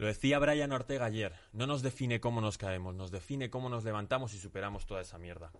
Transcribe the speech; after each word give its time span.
Lo 0.00 0.06
decía 0.06 0.38
Brian 0.38 0.72
Ortega 0.72 1.04
ayer, 1.04 1.34
no 1.52 1.66
nos 1.66 1.82
define 1.82 2.20
cómo 2.20 2.40
nos 2.40 2.56
caemos, 2.56 2.94
nos 2.94 3.10
define 3.10 3.50
cómo 3.50 3.68
nos 3.68 3.84
levantamos 3.84 4.32
y 4.32 4.38
superamos 4.38 4.86
toda 4.86 5.02
esa 5.02 5.18
mierda. 5.18 5.52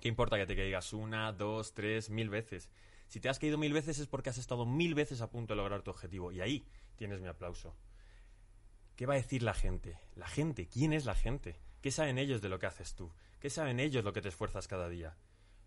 ¿Qué 0.00 0.08
importa 0.08 0.36
que 0.36 0.44
te 0.44 0.56
caigas 0.56 0.92
una, 0.92 1.30
dos, 1.30 1.72
tres, 1.72 2.10
mil 2.10 2.30
veces? 2.30 2.68
Si 3.06 3.20
te 3.20 3.28
has 3.28 3.38
caído 3.38 3.58
mil 3.58 3.72
veces 3.72 4.00
es 4.00 4.08
porque 4.08 4.30
has 4.30 4.38
estado 4.38 4.66
mil 4.66 4.96
veces 4.96 5.20
a 5.20 5.30
punto 5.30 5.52
de 5.52 5.58
lograr 5.58 5.82
tu 5.82 5.92
objetivo 5.92 6.32
y 6.32 6.40
ahí 6.40 6.66
tienes 6.96 7.20
mi 7.20 7.28
aplauso. 7.28 7.76
¿Qué 8.96 9.06
va 9.06 9.14
a 9.14 9.18
decir 9.18 9.44
la 9.44 9.54
gente? 9.54 10.00
La 10.16 10.26
gente, 10.26 10.66
¿quién 10.66 10.92
es 10.92 11.04
la 11.04 11.14
gente? 11.14 11.60
¿Qué 11.80 11.92
saben 11.92 12.18
ellos 12.18 12.42
de 12.42 12.48
lo 12.48 12.58
que 12.58 12.66
haces 12.66 12.96
tú? 12.96 13.12
¿Qué 13.38 13.50
saben 13.50 13.78
ellos 13.78 14.02
lo 14.02 14.12
que 14.12 14.20
te 14.20 14.30
esfuerzas 14.30 14.66
cada 14.66 14.88
día? 14.88 15.16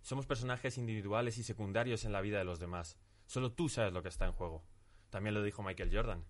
Somos 0.02 0.26
personajes 0.26 0.78
individuales 0.78 1.38
y 1.38 1.44
secundarios 1.44 2.04
en 2.04 2.12
la 2.12 2.20
vida 2.20 2.38
de 2.38 2.44
los 2.44 2.60
demás. 2.60 2.98
Solo 3.28 3.54
tú 3.54 3.70
sabes 3.70 3.94
lo 3.94 4.04
que 4.04 4.10
está 4.10 4.26
en 4.26 4.34
juego. 4.34 4.66
También 5.10 5.34
lo 5.34 5.42
dijo 5.42 5.64
Michael 5.64 5.96
Jordan. 5.96 6.26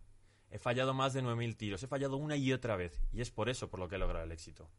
He 0.51 0.59
fallado 0.59 0.93
más 0.93 1.13
de 1.13 1.23
9.000 1.23 1.55
tiros, 1.57 1.83
he 1.83 1.87
fallado 1.87 2.17
una 2.17 2.35
y 2.35 2.53
otra 2.53 2.75
vez, 2.75 3.01
y 3.11 3.21
es 3.21 3.31
por 3.31 3.49
eso 3.49 3.69
por 3.69 3.79
lo 3.79 3.87
que 3.87 3.95
he 3.95 3.99
logrado 3.99 4.25
el 4.25 4.31
éxito. 4.31 4.69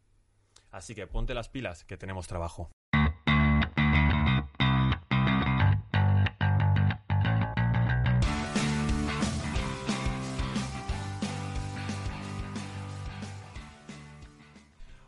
Así 0.70 0.95
que 0.95 1.06
ponte 1.06 1.34
las 1.34 1.48
pilas, 1.48 1.84
que 1.84 1.97
tenemos 1.97 2.27
trabajo. 2.27 2.70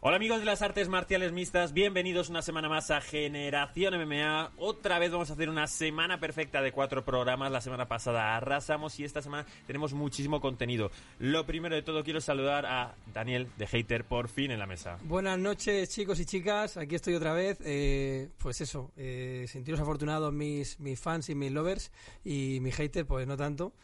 Hola 0.08 0.16
amigos 0.16 0.38
de 0.38 0.46
las 0.46 0.62
artes 0.62 0.88
marciales 0.88 1.32
mixtas, 1.32 1.74
bienvenidos 1.74 2.30
una 2.30 2.40
semana 2.40 2.66
más 2.70 2.90
a 2.90 3.02
Generación 3.02 3.92
MMA. 3.94 4.52
Otra 4.56 4.98
vez 4.98 5.12
vamos 5.12 5.28
a 5.28 5.34
hacer 5.34 5.50
una 5.50 5.66
semana 5.66 6.18
perfecta 6.18 6.62
de 6.62 6.72
cuatro 6.72 7.04
programas. 7.04 7.52
La 7.52 7.60
semana 7.60 7.88
pasada 7.88 8.34
arrasamos 8.34 8.98
y 8.98 9.04
esta 9.04 9.20
semana 9.20 9.44
tenemos 9.66 9.92
muchísimo 9.92 10.40
contenido. 10.40 10.90
Lo 11.18 11.44
primero 11.44 11.74
de 11.74 11.82
todo 11.82 12.04
quiero 12.04 12.22
saludar 12.22 12.64
a 12.64 12.94
Daniel 13.12 13.48
de 13.58 13.66
Hater 13.66 14.04
por 14.04 14.28
fin 14.30 14.50
en 14.50 14.60
la 14.60 14.66
mesa. 14.66 14.96
Buenas 15.02 15.38
noches 15.38 15.90
chicos 15.90 16.18
y 16.20 16.24
chicas, 16.24 16.78
aquí 16.78 16.94
estoy 16.94 17.12
otra 17.12 17.34
vez. 17.34 17.58
Eh, 17.62 18.30
pues 18.38 18.62
eso, 18.62 18.90
eh, 18.96 19.44
sentiros 19.46 19.78
afortunados 19.78 20.32
mis, 20.32 20.80
mis 20.80 20.98
fans 20.98 21.28
y 21.28 21.34
mis 21.34 21.52
lovers 21.52 21.92
y 22.24 22.60
mi 22.62 22.72
hater 22.72 23.04
pues 23.04 23.26
no 23.26 23.36
tanto. 23.36 23.74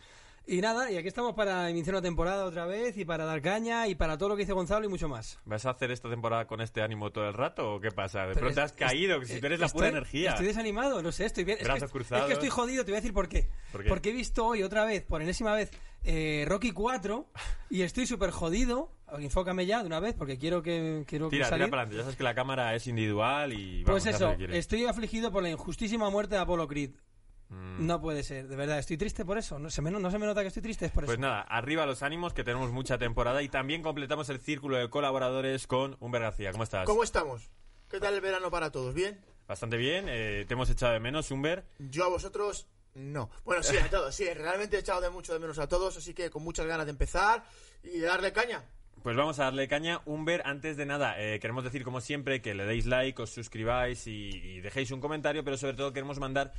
Y 0.47 0.61
nada, 0.61 0.91
y 0.91 0.99
aquí 0.99 1.09
estamos 1.09 1.35
para 1.35 1.71
iniciar 1.71 1.95
una 1.95 2.03
temporada 2.03 2.45
otra 2.45 2.67
vez 2.67 2.99
y 2.99 3.07
para 3.07 3.25
dar 3.25 3.41
caña 3.41 3.89
y 3.89 3.95
para 3.95 4.19
todo 4.19 4.29
lo 4.29 4.37
que 4.37 4.43
dice 4.43 4.53
Gonzalo 4.53 4.85
y 4.85 4.89
mucho 4.89 5.09
más. 5.09 5.39
¿Vas 5.47 5.65
a 5.65 5.71
hacer 5.71 5.91
esta 5.91 6.11
temporada 6.11 6.47
con 6.47 6.61
este 6.61 6.83
ánimo 6.83 7.11
todo 7.13 7.27
el 7.27 7.33
rato 7.33 7.75
o 7.77 7.81
qué 7.81 7.91
pasa? 7.91 8.27
De 8.27 8.35
Pero 8.35 8.41
pronto 8.41 8.61
es- 8.61 8.65
has 8.67 8.73
caído, 8.73 9.19
que 9.21 9.27
si 9.27 9.41
tú 9.41 9.47
eres 9.47 9.59
la 9.59 9.69
pura 9.71 9.89
energía. 9.89 10.31
Estoy 10.31 10.47
desanimado, 10.49 11.01
no 11.03 11.13
sé, 11.13 11.25
estoy 11.25 11.45
bien. 11.45 11.57
Es 11.57 11.63
que, 11.63 11.69
Brazos 11.69 11.85
est- 11.85 11.93
cruzados. 11.93 12.25
es 12.25 12.27
que 12.29 12.33
estoy 12.35 12.51
jodido, 12.51 12.85
te 12.85 12.91
voy 12.91 12.97
a 12.97 13.01
decir 13.01 13.15
por 13.15 13.27
qué. 13.29 13.49
¿Por 13.73 13.85
qué? 13.85 13.89
Porque 13.89 14.11
he 14.11 14.13
visto 14.13 14.45
hoy 14.45 14.63
otra 14.63 14.85
vez, 14.85 15.03
por 15.05 15.23
enésima 15.23 15.55
vez, 15.55 15.71
eh, 16.03 16.45
Rocky 16.47 16.73
4 16.73 17.27
y 17.71 17.81
estoy 17.81 18.07
súper 18.07 18.31
jodido. 18.31 18.93
Enfócame 19.19 19.65
ya 19.65 19.81
de 19.81 19.87
una 19.87 20.01
vez 20.01 20.15
porque 20.15 20.37
quiero 20.39 20.63
que 20.63 21.05
quiero 21.07 21.31
que 21.31 21.37
Tira, 21.37 21.47
tira 21.47 21.57
salir. 21.57 21.71
para 21.71 21.83
adelante. 21.83 21.97
Ya 21.97 22.03
sabes 22.03 22.17
que 22.19 22.25
la 22.25 22.35
cámara 22.35 22.75
es 22.75 22.87
individual 22.87 23.53
y 23.55 23.83
vamos 23.85 24.03
Pues 24.03 24.15
eso, 24.15 24.37
que 24.37 24.59
estoy 24.59 24.85
afligido 24.85 25.33
por 25.33 25.43
la 25.43 25.49
injustísima 25.51 26.11
muerte 26.11 26.35
de 26.35 26.43
Apollo 26.43 26.69
Creed. 26.69 26.91
Mm. 27.55 27.87
No 27.87 28.01
puede 28.01 28.23
ser, 28.23 28.49
de 28.49 28.57
verdad, 28.57 28.79
estoy 28.79 28.97
triste 28.97 29.25
por 29.25 29.39
eso. 29.39 29.59
No 29.59 29.71
se 29.71 29.81
me, 29.83 29.91
no 29.91 30.11
se 30.11 30.19
me 30.19 30.27
nota 30.27 30.43
que 30.43 30.49
estoy 30.49 30.63
triste, 30.63 30.87
es 30.87 30.93
por 30.93 31.05
Pues 31.05 31.15
eso. 31.19 31.23
nada, 31.23 31.41
arriba 31.43 31.87
los 31.87 32.03
ánimos, 32.03 32.33
que 32.35 32.45
tenemos 32.45 32.71
mucha 32.73 32.99
temporada 32.99 33.43
y 33.43 33.49
también 33.49 33.83
completamos 33.83 34.29
el 34.29 34.41
círculo 34.41 34.77
de 34.77 34.89
colaboradores 34.91 35.67
con 35.67 35.97
Humber 36.01 36.23
García. 36.23 36.53
¿Cómo 36.53 36.65
estás? 36.65 36.87
¿Cómo 36.87 37.03
estamos? 37.03 37.51
¿Qué 37.89 38.01
tal 38.01 38.15
el 38.15 38.21
verano 38.21 38.51
para 38.51 38.71
todos? 38.71 38.95
¿Bien? 38.95 39.21
Bastante 39.47 39.77
bien, 39.77 40.07
eh, 40.09 40.45
te 40.49 40.55
hemos 40.55 40.71
echado 40.71 40.93
de 40.93 41.01
menos, 41.01 41.31
Humber. 41.31 41.65
Yo 41.79 42.05
a 42.05 42.09
vosotros 42.09 42.67
no. 42.95 43.29
Bueno, 43.45 43.63
sí, 43.63 43.77
a 43.77 43.91
todos, 43.91 44.15
sí. 44.15 44.25
Realmente 44.33 44.77
he 44.77 44.81
echado 44.81 45.01
de 45.01 45.11
mucho 45.11 45.33
de 45.33 45.39
menos 45.41 45.59
a 45.59 45.69
todos, 45.69 45.97
así 45.97 46.15
que 46.15 46.31
con 46.31 46.43
muchas 46.43 46.67
ganas 46.67 46.87
de 46.87 46.91
empezar 46.93 47.45
y 47.83 47.99
de 47.99 48.07
darle 48.07 48.33
caña. 48.33 48.65
Pues 49.03 49.17
vamos 49.17 49.39
a 49.39 49.45
darle 49.45 49.69
caña. 49.69 50.01
Humber, 50.07 50.43
antes 50.47 50.77
de 50.79 50.87
nada, 50.87 51.21
eh, 51.21 51.39
queremos 51.41 51.63
decir 51.65 51.85
como 51.85 52.01
siempre 52.01 52.41
que 52.41 52.55
le 52.55 52.65
deis 52.65 52.87
like, 52.87 53.21
os 53.21 53.31
suscribáis 53.31 54.07
y, 54.07 54.31
y 54.31 54.61
dejéis 54.61 54.91
un 54.93 55.01
comentario, 55.01 55.45
pero 55.45 55.59
sobre 55.59 55.75
todo 55.75 55.93
queremos 55.93 56.19
mandar 56.19 56.53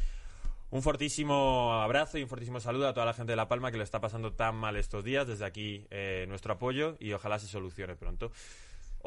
un 0.76 0.82
fortísimo 0.82 1.72
abrazo 1.82 2.18
y 2.18 2.24
un 2.24 2.28
fortísimo 2.28 2.60
saludo 2.60 2.90
a 2.90 2.94
toda 2.94 3.06
la 3.06 3.14
gente 3.14 3.32
de 3.32 3.38
La 3.38 3.48
Palma 3.48 3.72
que 3.72 3.78
lo 3.78 3.84
está 3.84 4.02
pasando 4.02 4.34
tan 4.34 4.58
mal 4.58 4.76
estos 4.76 5.06
días. 5.06 5.26
Desde 5.26 5.46
aquí 5.46 5.88
eh, 5.90 6.26
nuestro 6.28 6.52
apoyo 6.52 6.98
y 7.00 7.14
ojalá 7.14 7.40
se 7.40 7.48
solucione 7.48 7.96
pronto. 7.96 8.34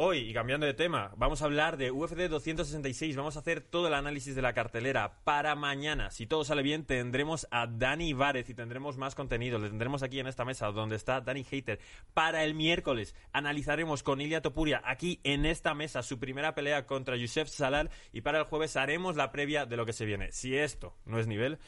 Hoy, 0.01 0.19
y 0.19 0.33
cambiando 0.33 0.65
de 0.65 0.75
tema, 0.75 1.13
vamos 1.17 1.43
a 1.43 1.47
hablar 1.47 1.77
de 1.77 1.91
UFC 1.91 2.29
266. 2.29 3.17
Vamos 3.17 3.35
a 3.35 3.41
hacer 3.41 3.61
todo 3.63 3.89
el 3.89 3.95
análisis 3.95 4.37
de 4.37 4.43
la 4.43 4.53
cartelera. 4.53 5.25
Para 5.25 5.57
mañana, 5.57 6.13
si 6.13 6.25
todo 6.29 6.45
sale 6.45 6.63
bien, 6.63 6.85
tendremos 6.85 7.49
a 7.51 7.67
Dani 7.67 8.13
Várez 8.13 8.49
y 8.49 8.55
tendremos 8.55 8.97
más 8.97 9.17
contenido. 9.17 9.59
Le 9.59 9.69
tendremos 9.69 10.05
aquí 10.05 10.21
en 10.21 10.29
esta 10.29 10.45
mesa 10.45 10.69
donde 10.69 10.95
está 10.95 11.21
Dani 11.21 11.43
Hater. 11.43 11.81
Para 12.15 12.45
el 12.45 12.55
miércoles, 12.55 13.17
analizaremos 13.33 14.05
con 14.05 14.21
Ilia 14.21 14.41
Topuria 14.41 14.81
aquí 14.85 15.19
en 15.25 15.45
esta 15.45 15.75
mesa 15.75 16.05
su 16.05 16.21
primera 16.21 16.55
pelea 16.55 16.87
contra 16.87 17.17
Yusef 17.17 17.49
Salal. 17.49 17.91
Y 18.13 18.21
para 18.21 18.39
el 18.39 18.45
jueves 18.45 18.77
haremos 18.77 19.17
la 19.17 19.33
previa 19.33 19.67
de 19.67 19.77
lo 19.77 19.85
que 19.85 19.93
se 19.93 20.07
viene. 20.07 20.31
Si 20.31 20.57
esto 20.57 20.97
no 21.07 21.19
es 21.19 21.27
nivel, 21.27 21.59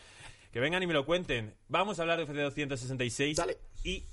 que 0.52 0.60
vengan 0.60 0.84
y 0.84 0.86
me 0.86 0.94
lo 0.94 1.04
cuenten. 1.04 1.56
Vamos 1.66 1.98
a 1.98 2.02
hablar 2.02 2.18
de 2.18 2.22
UFC 2.22 2.58
266. 2.58 3.36
Dale. 3.36 3.58
Y 3.82 4.04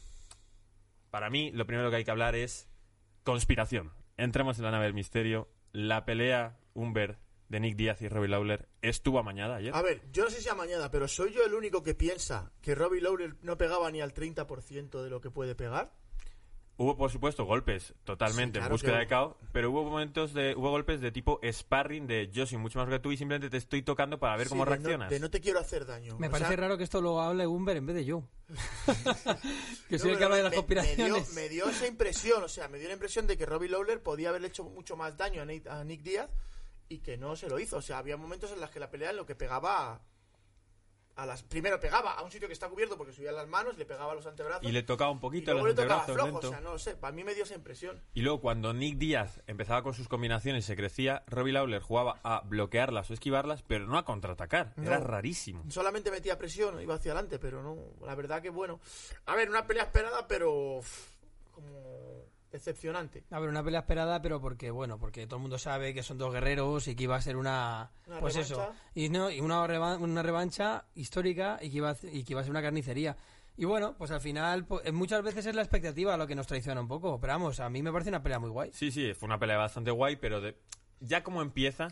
para 1.11 1.29
mí, 1.29 1.51
lo 1.51 1.67
primero 1.67 1.91
que 1.91 1.97
hay 1.97 2.03
que 2.03 2.09
hablar 2.09 2.33
es 2.33 2.67
conspiración. 3.23 3.91
Entramos 4.17 4.57
en 4.57 4.65
la 4.65 4.71
nave 4.71 4.85
del 4.85 4.95
misterio. 4.95 5.47
La 5.71 6.03
pelea 6.03 6.57
Humber 6.73 7.19
de 7.49 7.59
Nick 7.59 7.75
Díaz 7.75 8.01
y 8.01 8.09
Robbie 8.09 8.29
Lawler 8.29 8.67
estuvo 8.81 9.19
amañada 9.19 9.57
ayer. 9.57 9.75
A 9.75 9.81
ver, 9.83 10.01
yo 10.11 10.23
no 10.23 10.29
sé 10.31 10.41
si 10.41 10.49
amañada, 10.49 10.89
pero 10.89 11.07
¿soy 11.07 11.31
yo 11.31 11.45
el 11.45 11.53
único 11.53 11.83
que 11.83 11.93
piensa 11.93 12.51
que 12.61 12.73
Robbie 12.73 13.01
Lawler 13.01 13.35
no 13.41 13.57
pegaba 13.57 13.91
ni 13.91 14.01
al 14.01 14.15
30% 14.15 15.03
de 15.03 15.09
lo 15.09 15.21
que 15.21 15.29
puede 15.29 15.53
pegar? 15.53 15.93
Hubo, 16.79 16.95
por 16.95 17.09
supuesto, 17.11 17.43
golpes 17.45 17.95
totalmente 18.03 18.59
Sí, 18.59 18.61
claro 18.61 18.65
en 18.67 18.71
búsqueda 18.73 18.93
que 18.93 18.99
de 18.99 19.07
KO, 19.07 19.37
pero 19.51 19.71
hubo 19.71 19.83
momentos 19.83 20.33
de, 20.35 20.53
hubo 20.55 20.69
golpes 20.69 21.01
de 21.01 21.11
tipo 21.11 21.39
sparring 21.43 22.05
de 22.05 22.29
yo 22.31 22.45
soy 22.45 22.59
mucho 22.59 22.77
más 22.77 22.87
que 22.87 22.99
tú 22.99 23.11
y 23.11 23.17
simplemente 23.17 23.49
te 23.49 23.57
estoy 23.57 23.81
tocando 23.81 24.19
para 24.19 24.37
ver 24.37 24.45
Sí, 24.45 24.49
cómo 24.49 24.63
de 24.63 24.69
no- 24.69 24.75
reaccionas. 24.75 25.09
de 25.09 25.19
no 25.19 25.29
te 25.31 25.41
quiero 25.41 25.59
hacer 25.59 25.87
daño. 25.87 26.15
Me 26.19 26.27
O 26.27 26.31
parece 26.31 26.49
sea, 26.49 26.57
raro 26.57 26.77
que 26.77 26.83
esto 26.83 27.01
lo 27.01 27.19
hable 27.19 27.47
Humber 27.47 27.77
en 27.77 27.87
vez 27.87 27.95
de 27.95 28.05
yo. 28.05 28.23
que 29.89 29.97
soy 29.99 30.09
no, 30.09 30.13
el 30.13 30.17
que 30.19 30.23
habla 30.23 30.37
de 30.37 30.43
las 30.43 30.51
me- 30.51 30.57
conspiraciones. 30.57 30.97
Me 30.99 31.05
dio, 31.05 31.25
me 31.33 31.49
dio 31.49 31.69
esa 31.69 31.87
impresión, 31.87 32.43
o 32.43 32.47
sea, 32.47 32.67
me 32.67 32.77
dio 32.77 32.87
la 32.87 32.93
impresión 32.93 33.27
de 33.27 33.37
que 33.37 33.45
Robbie 33.45 33.69
Lawler 33.69 34.01
podía 34.01 34.29
haberle 34.29 34.47
hecho 34.49 34.63
mucho 34.63 34.95
más 34.95 35.17
daño 35.17 35.41
a 35.41 35.45
Nick, 35.45 35.67
a 35.67 35.83
Nick 35.83 36.01
Díaz 36.03 36.29
y 36.89 36.99
que 36.99 37.17
no 37.17 37.35
se 37.35 37.49
lo 37.49 37.59
hizo. 37.59 37.77
O 37.77 37.81
sea, 37.81 37.97
había 37.97 38.17
momentos 38.17 38.51
en 38.51 38.59
los 38.61 38.69
que 38.69 38.79
la 38.79 38.89
pelea 38.89 39.09
en 39.09 39.17
lo 39.17 39.25
que 39.25 39.35
pegaba 39.35 39.93
a, 39.93 40.01
a 41.17 41.25
las... 41.25 41.43
Primero 41.43 41.79
pegaba 41.79 42.13
a 42.13 42.21
un 42.23 42.31
sitio 42.31 42.47
que 42.47 42.53
está 42.53 42.69
cubierto 42.69 42.97
porque 42.97 43.11
subía 43.11 43.31
las 43.31 43.47
manos, 43.47 43.77
le 43.77 43.85
pegaba 43.85 44.13
a 44.13 44.15
los 44.15 44.25
antebrazos 44.25 44.63
Y 44.63 44.71
le 44.71 44.83
tocaba 44.83 45.11
un 45.11 45.17
y 45.17 45.21
poquito 45.21 45.51
luego 45.51 45.67
los 45.67 45.75
le 45.75 45.83
tocaba 45.83 46.03
flojo. 46.05 46.21
O 46.21 46.31
lento. 46.31 46.49
sea, 46.49 46.61
no 46.61 46.71
lo 46.73 46.79
sé, 46.79 46.95
para 46.95 47.13
mí 47.13 47.23
me 47.23 47.33
dio 47.33 47.43
esa 47.43 47.55
impresión. 47.55 48.01
Y 48.13 48.21
luego 48.21 48.39
cuando 48.39 48.73
Nick 48.73 48.97
Díaz 48.97 49.41
empezaba 49.47 49.83
con 49.83 49.93
sus 49.93 50.07
combinaciones 50.07 50.63
y 50.63 50.67
se 50.67 50.75
crecía, 50.75 51.23
Robbie 51.27 51.53
Lawler 51.53 51.81
jugaba 51.81 52.19
a 52.23 52.41
bloquearlas 52.45 53.09
o 53.09 53.13
esquivarlas, 53.13 53.63
pero 53.63 53.87
no 53.87 53.97
a 53.97 54.05
contraatacar. 54.05 54.73
Era 54.81 54.99
rarísimo. 54.99 55.63
Solamente 55.69 56.11
metía 56.11 56.37
presión, 56.37 56.79
iba 56.81 56.95
hacia 56.95 57.11
adelante, 57.11 57.39
pero 57.39 57.61
no, 57.61 57.77
la 58.05 58.15
verdad 58.15 58.41
que 58.41 58.49
bueno. 58.49 58.79
A 59.25 59.35
ver, 59.35 59.49
una 59.49 59.65
pelea 59.67 59.83
esperada, 59.83 60.27
pero 60.27 60.81
como 61.51 62.25
decepcionante. 62.57 63.23
A 63.31 63.39
ver, 63.39 63.49
una 63.49 63.63
pelea 63.63 63.79
esperada, 63.81 64.21
pero 64.21 64.39
porque, 64.41 64.71
bueno, 64.71 64.97
porque 64.99 65.25
todo 65.27 65.37
el 65.37 65.41
mundo 65.41 65.57
sabe 65.57 65.93
que 65.93 66.03
son 66.03 66.17
dos 66.17 66.33
guerreros 66.33 66.87
y 66.87 66.95
que 66.95 67.03
iba 67.03 67.15
a 67.15 67.21
ser 67.21 67.37
una... 67.37 67.91
Una 68.07 68.19
pues 68.19 68.35
eso. 68.35 68.55
revancha. 68.55 68.79
Y, 68.95 69.09
no, 69.09 69.29
y 69.29 69.39
una, 69.39 69.65
reva- 69.67 69.97
una 69.97 70.23
revancha 70.23 70.85
histórica 70.95 71.59
y 71.61 71.69
que, 71.69 71.77
iba 71.77 71.91
a, 71.91 71.97
y 72.11 72.23
que 72.23 72.33
iba 72.33 72.41
a 72.41 72.43
ser 72.43 72.51
una 72.51 72.61
carnicería. 72.61 73.17
Y 73.55 73.65
bueno, 73.65 73.95
pues 73.97 74.11
al 74.11 74.21
final, 74.21 74.65
pues, 74.65 74.91
muchas 74.93 75.23
veces 75.23 75.45
es 75.47 75.55
la 75.55 75.61
expectativa 75.63 76.15
lo 76.17 76.27
que 76.27 76.35
nos 76.35 76.45
traiciona 76.47 76.79
un 76.81 76.87
poco. 76.87 77.19
Pero 77.19 77.33
vamos, 77.33 77.59
a 77.59 77.69
mí 77.69 77.81
me 77.81 77.91
parece 77.91 78.09
una 78.09 78.21
pelea 78.21 78.39
muy 78.39 78.49
guay. 78.51 78.71
Sí, 78.73 78.91
sí, 78.91 79.13
fue 79.13 79.27
una 79.27 79.39
pelea 79.39 79.57
bastante 79.57 79.89
guay, 79.91 80.15
pero 80.17 80.41
de... 80.41 80.57
ya 80.99 81.23
como 81.23 81.41
empieza, 81.41 81.87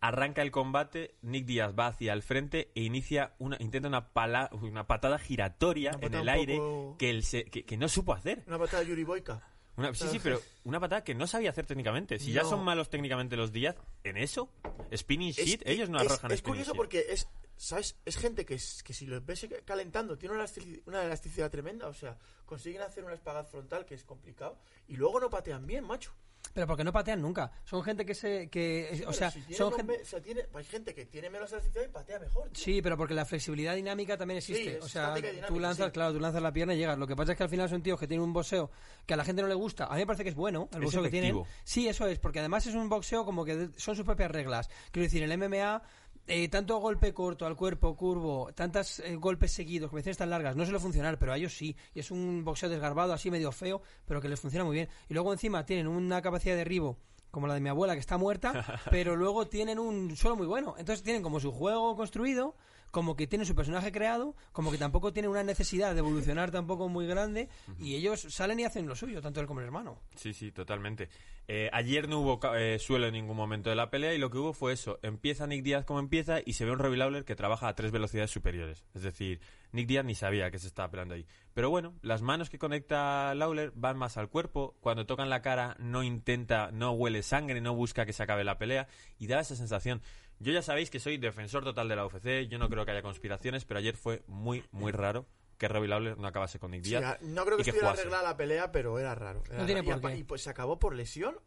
arranca 0.00 0.42
el 0.42 0.50
combate, 0.50 1.14
Nick 1.22 1.46
Díaz 1.46 1.72
va 1.78 1.86
hacia 1.86 2.12
el 2.12 2.22
frente 2.22 2.72
e 2.74 2.82
inicia 2.82 3.34
una, 3.38 3.56
intenta 3.60 3.88
una, 3.88 4.12
pala- 4.12 4.50
una 4.52 4.86
patada 4.88 5.18
giratoria 5.18 5.90
Una 5.90 6.06
en 6.06 6.12
patada 6.12 6.20
el 6.22 6.28
un 6.28 6.34
aire 6.34 6.56
poco- 6.58 6.96
que, 6.98 7.10
él 7.10 7.22
se- 7.22 7.44
que, 7.44 7.64
que 7.64 7.76
no 7.76 7.88
supo 7.88 8.12
hacer. 8.12 8.42
Una 8.48 8.58
patada 8.58 8.82
de 8.82 8.88
Yuri 8.90 9.04
Boyka. 9.04 9.40
Una- 9.76 9.94
sí, 9.94 10.06
sí, 10.08 10.20
pero 10.22 10.40
una 10.64 10.78
patada 10.78 11.02
que 11.02 11.14
no 11.14 11.26
sabía 11.26 11.50
hacer 11.50 11.66
técnicamente. 11.66 12.18
Si 12.18 12.32
ya 12.32 12.44
son 12.44 12.62
malos 12.64 12.90
técnicamente 12.90 13.36
los 13.36 13.52
Díaz, 13.52 13.76
en 14.04 14.16
eso, 14.16 14.48
spinning 14.94 15.30
Es- 15.30 15.36
shit, 15.38 15.62
ellos 15.66 15.88
no 15.88 15.98
es- 16.00 16.06
arrojan 16.06 16.30
Es 16.32 16.42
curioso 16.42 16.74
porque 16.74 17.06
es 17.10 17.26
¿sabes? 17.56 17.96
Es 18.04 18.16
gente 18.16 18.44
que, 18.44 18.54
es- 18.54 18.82
que 18.82 18.92
si 18.92 19.06
los 19.06 19.24
ves 19.24 19.46
calentando 19.64 20.18
tiene 20.18 20.34
una 20.34 20.44
elastici- 20.44 20.82
una 20.86 21.04
elasticidad 21.04 21.50
tremenda. 21.52 21.86
O 21.86 21.94
sea, 21.94 22.18
consiguen 22.46 22.82
hacer 22.82 23.04
un 23.04 23.12
espagat 23.12 23.48
frontal 23.48 23.86
que 23.86 23.94
es 23.94 24.02
complicado 24.04 24.58
y 24.88 24.96
luego 24.96 25.20
no 25.20 25.30
patean 25.30 25.64
bien, 25.66 25.84
macho. 25.84 26.12
Pero 26.54 26.66
porque 26.68 26.84
no 26.84 26.92
patean 26.92 27.20
nunca. 27.20 27.50
Son 27.64 27.82
gente 27.82 28.06
que 28.06 28.14
se. 28.14 28.48
Que, 28.48 29.04
o 29.08 29.12
sea, 29.12 29.30
si 29.30 29.42
son 29.54 29.72
gente. 29.74 30.00
o 30.02 30.04
sea, 30.06 30.22
tiene- 30.22 30.46
hay 30.54 30.64
gente 30.64 30.94
que 30.94 31.04
tiene 31.06 31.28
menos 31.28 31.50
elasticidad 31.52 31.84
y 31.84 31.88
patea 31.88 32.20
mejor. 32.20 32.48
tío. 32.50 32.64
Sí, 32.64 32.80
pero 32.80 32.96
porque 32.96 33.12
la 33.12 33.24
flexibilidad 33.24 33.74
dinámica 33.74 34.16
también 34.16 34.38
existe. 34.38 34.78
o 34.80 34.88
sea, 34.88 35.14
tú 35.48 35.58
lanzas, 35.58 35.86
sí. 35.86 35.92
claro, 35.92 36.12
tú 36.14 36.20
lanzas 36.20 36.40
la 36.40 36.52
pierna 36.52 36.72
y 36.74 36.78
llegas. 36.78 36.96
Lo 36.96 37.06
que 37.08 37.16
pasa 37.16 37.32
es 37.32 37.38
que 37.38 37.42
al 37.44 37.50
final 37.50 37.68
son 37.68 37.82
tíos 37.82 37.98
que 37.98 38.06
tienen 38.06 38.24
un 38.24 38.32
boxeo 38.32 38.70
que 39.04 39.14
a 39.14 39.16
la 39.16 39.24
gente 39.24 39.42
no 39.42 39.48
le 39.48 39.54
gusta. 39.54 39.86
A 39.86 39.94
mí 39.94 39.98
me 40.00 40.06
parece 40.06 40.22
que 40.22 40.30
es 40.30 40.36
bueno 40.36 40.68
el 40.70 40.78
Es 40.78 40.84
boxeo 40.84 41.02
que 41.02 41.10
tienen. 41.10 41.42
Sí, 41.64 41.88
eso 41.88 42.06
es, 42.06 42.20
porque 42.20 42.38
además 42.38 42.64
es 42.66 42.74
un 42.74 42.88
boxeo 42.88 43.24
como 43.24 43.44
que 43.44 43.56
de- 43.56 43.78
son 43.80 43.96
sus 43.96 44.04
propias 44.04 44.30
reglas. 44.30 44.70
Quiero 44.92 45.04
decir, 45.04 45.22
el 45.24 45.32
MMA, 45.36 45.82
eh, 46.26 46.48
tanto 46.48 46.78
golpe 46.78 47.12
corto 47.12 47.46
al 47.46 47.56
cuerpo, 47.56 47.96
curvo, 47.96 48.50
tantos 48.54 49.02
golpes 49.18 49.52
seguidos, 49.52 49.90
combinaciones 49.90 50.18
tan 50.18 50.30
largas, 50.30 50.56
no 50.56 50.64
suele 50.64 50.78
funcionar, 50.78 51.18
pero 51.18 51.32
a 51.32 51.36
ellos 51.36 51.56
sí. 51.56 51.76
Y 51.94 52.00
es 52.00 52.10
un 52.10 52.44
boxeo 52.44 52.68
desgarbado, 52.68 53.12
así 53.12 53.30
medio 53.30 53.52
feo, 53.52 53.82
pero 54.06 54.20
que 54.20 54.28
les 54.28 54.40
funciona 54.40 54.64
muy 54.64 54.74
bien. 54.74 54.88
Y 55.08 55.14
luego 55.14 55.32
encima 55.32 55.66
tienen 55.66 55.86
una 55.86 56.22
capacidad 56.22 56.54
de 56.54 56.58
derribo 56.58 56.98
como 57.34 57.48
la 57.48 57.54
de 57.54 57.60
mi 57.60 57.68
abuela 57.68 57.94
que 57.94 58.00
está 58.00 58.16
muerta, 58.16 58.52
pero 58.90 59.16
luego 59.16 59.48
tienen 59.48 59.80
un 59.80 60.16
suelo 60.16 60.36
muy 60.36 60.46
bueno. 60.46 60.76
Entonces 60.78 61.02
tienen 61.02 61.20
como 61.20 61.40
su 61.40 61.50
juego 61.50 61.96
construido, 61.96 62.54
como 62.94 63.16
que 63.16 63.26
tienen 63.26 63.44
su 63.44 63.56
personaje 63.56 63.90
creado, 63.90 64.36
como 64.52 64.70
que 64.70 64.78
tampoco 64.78 65.12
tienen 65.12 65.28
una 65.28 65.42
necesidad 65.42 65.94
de 65.94 65.98
evolucionar 65.98 66.52
tampoco 66.52 66.88
muy 66.88 67.08
grande, 67.08 67.48
y 67.80 67.96
ellos 67.96 68.20
salen 68.30 68.60
y 68.60 68.64
hacen 68.64 68.86
lo 68.86 68.94
suyo, 68.94 69.20
tanto 69.20 69.40
él 69.40 69.48
como 69.48 69.58
el 69.58 69.66
hermano. 69.66 69.98
Sí, 70.14 70.32
sí, 70.32 70.52
totalmente. 70.52 71.08
Eh, 71.48 71.68
ayer 71.72 72.08
no 72.08 72.20
hubo 72.20 72.40
eh, 72.56 72.78
suelo 72.78 73.06
en 73.08 73.14
ningún 73.14 73.36
momento 73.36 73.68
de 73.68 73.76
la 73.76 73.90
pelea 73.90 74.14
y 74.14 74.18
lo 74.18 74.30
que 74.30 74.38
hubo 74.38 74.52
fue 74.52 74.72
eso. 74.72 75.00
Empieza 75.02 75.46
Nick 75.46 75.64
Díaz 75.64 75.84
como 75.84 75.98
empieza 75.98 76.38
y 76.44 76.52
se 76.52 76.64
ve 76.64 76.70
un 76.70 76.78
Robbie 76.78 76.96
Lawler 76.96 77.24
que 77.24 77.34
trabaja 77.34 77.66
a 77.66 77.74
tres 77.74 77.90
velocidades 77.90 78.30
superiores. 78.30 78.84
Es 78.94 79.02
decir, 79.02 79.40
Nick 79.72 79.88
Díaz 79.88 80.04
ni 80.04 80.14
sabía 80.14 80.50
que 80.50 80.58
se 80.60 80.68
estaba 80.68 80.88
peleando 80.90 81.14
ahí. 81.14 81.26
Pero 81.52 81.68
bueno, 81.68 81.94
las 82.00 82.22
manos 82.22 82.48
que 82.48 82.58
conecta 82.58 83.34
Lawler 83.34 83.72
van 83.74 83.98
más 83.98 84.16
al 84.16 84.28
cuerpo. 84.28 84.76
Cuando 84.80 85.04
tocan 85.04 85.28
la 85.28 85.42
cara 85.42 85.76
no 85.80 86.02
intenta, 86.02 86.70
no 86.70 86.92
huele 86.92 87.22
sangre, 87.22 87.60
no 87.60 87.74
busca 87.74 88.06
que 88.06 88.12
se 88.12 88.22
acabe 88.22 88.44
la 88.44 88.56
pelea 88.56 88.86
y 89.18 89.26
da 89.26 89.40
esa 89.40 89.56
sensación. 89.56 90.00
Yo 90.40 90.52
ya 90.52 90.62
sabéis 90.62 90.90
que 90.90 91.00
soy 91.00 91.16
defensor 91.16 91.64
total 91.64 91.88
de 91.88 91.96
la 91.96 92.06
UFC, 92.06 92.46
yo 92.48 92.58
no 92.58 92.68
creo 92.68 92.84
que 92.84 92.90
haya 92.90 93.02
conspiraciones, 93.02 93.64
pero 93.64 93.78
ayer 93.78 93.96
fue 93.96 94.22
muy, 94.26 94.64
muy 94.72 94.92
raro 94.92 95.26
que 95.58 95.68
Robbie 95.68 95.88
Lawler 95.88 96.18
no 96.18 96.26
acabase 96.26 96.58
con 96.58 96.72
Nick 96.72 96.84
Sí, 96.84 96.96
a- 96.96 97.18
no 97.22 97.44
creo 97.44 97.56
que 97.56 97.62
que 97.64 97.70
estuviera 97.70 97.88
jugase. 97.90 98.02
arreglada 98.02 98.24
la 98.30 98.36
pelea, 98.36 98.72
pero 98.72 98.98
era 98.98 99.14
raro. 99.14 99.42
era 99.48 99.58
No 99.58 99.66
tiene 99.66 99.82
raro. 99.82 100.00
Por 100.00 100.10
qué. 100.10 100.16
Y 100.18 100.24
pues 100.24 100.42
se 100.42 100.50
acabó 100.50 100.78
por 100.78 100.94
lesión 100.96 101.38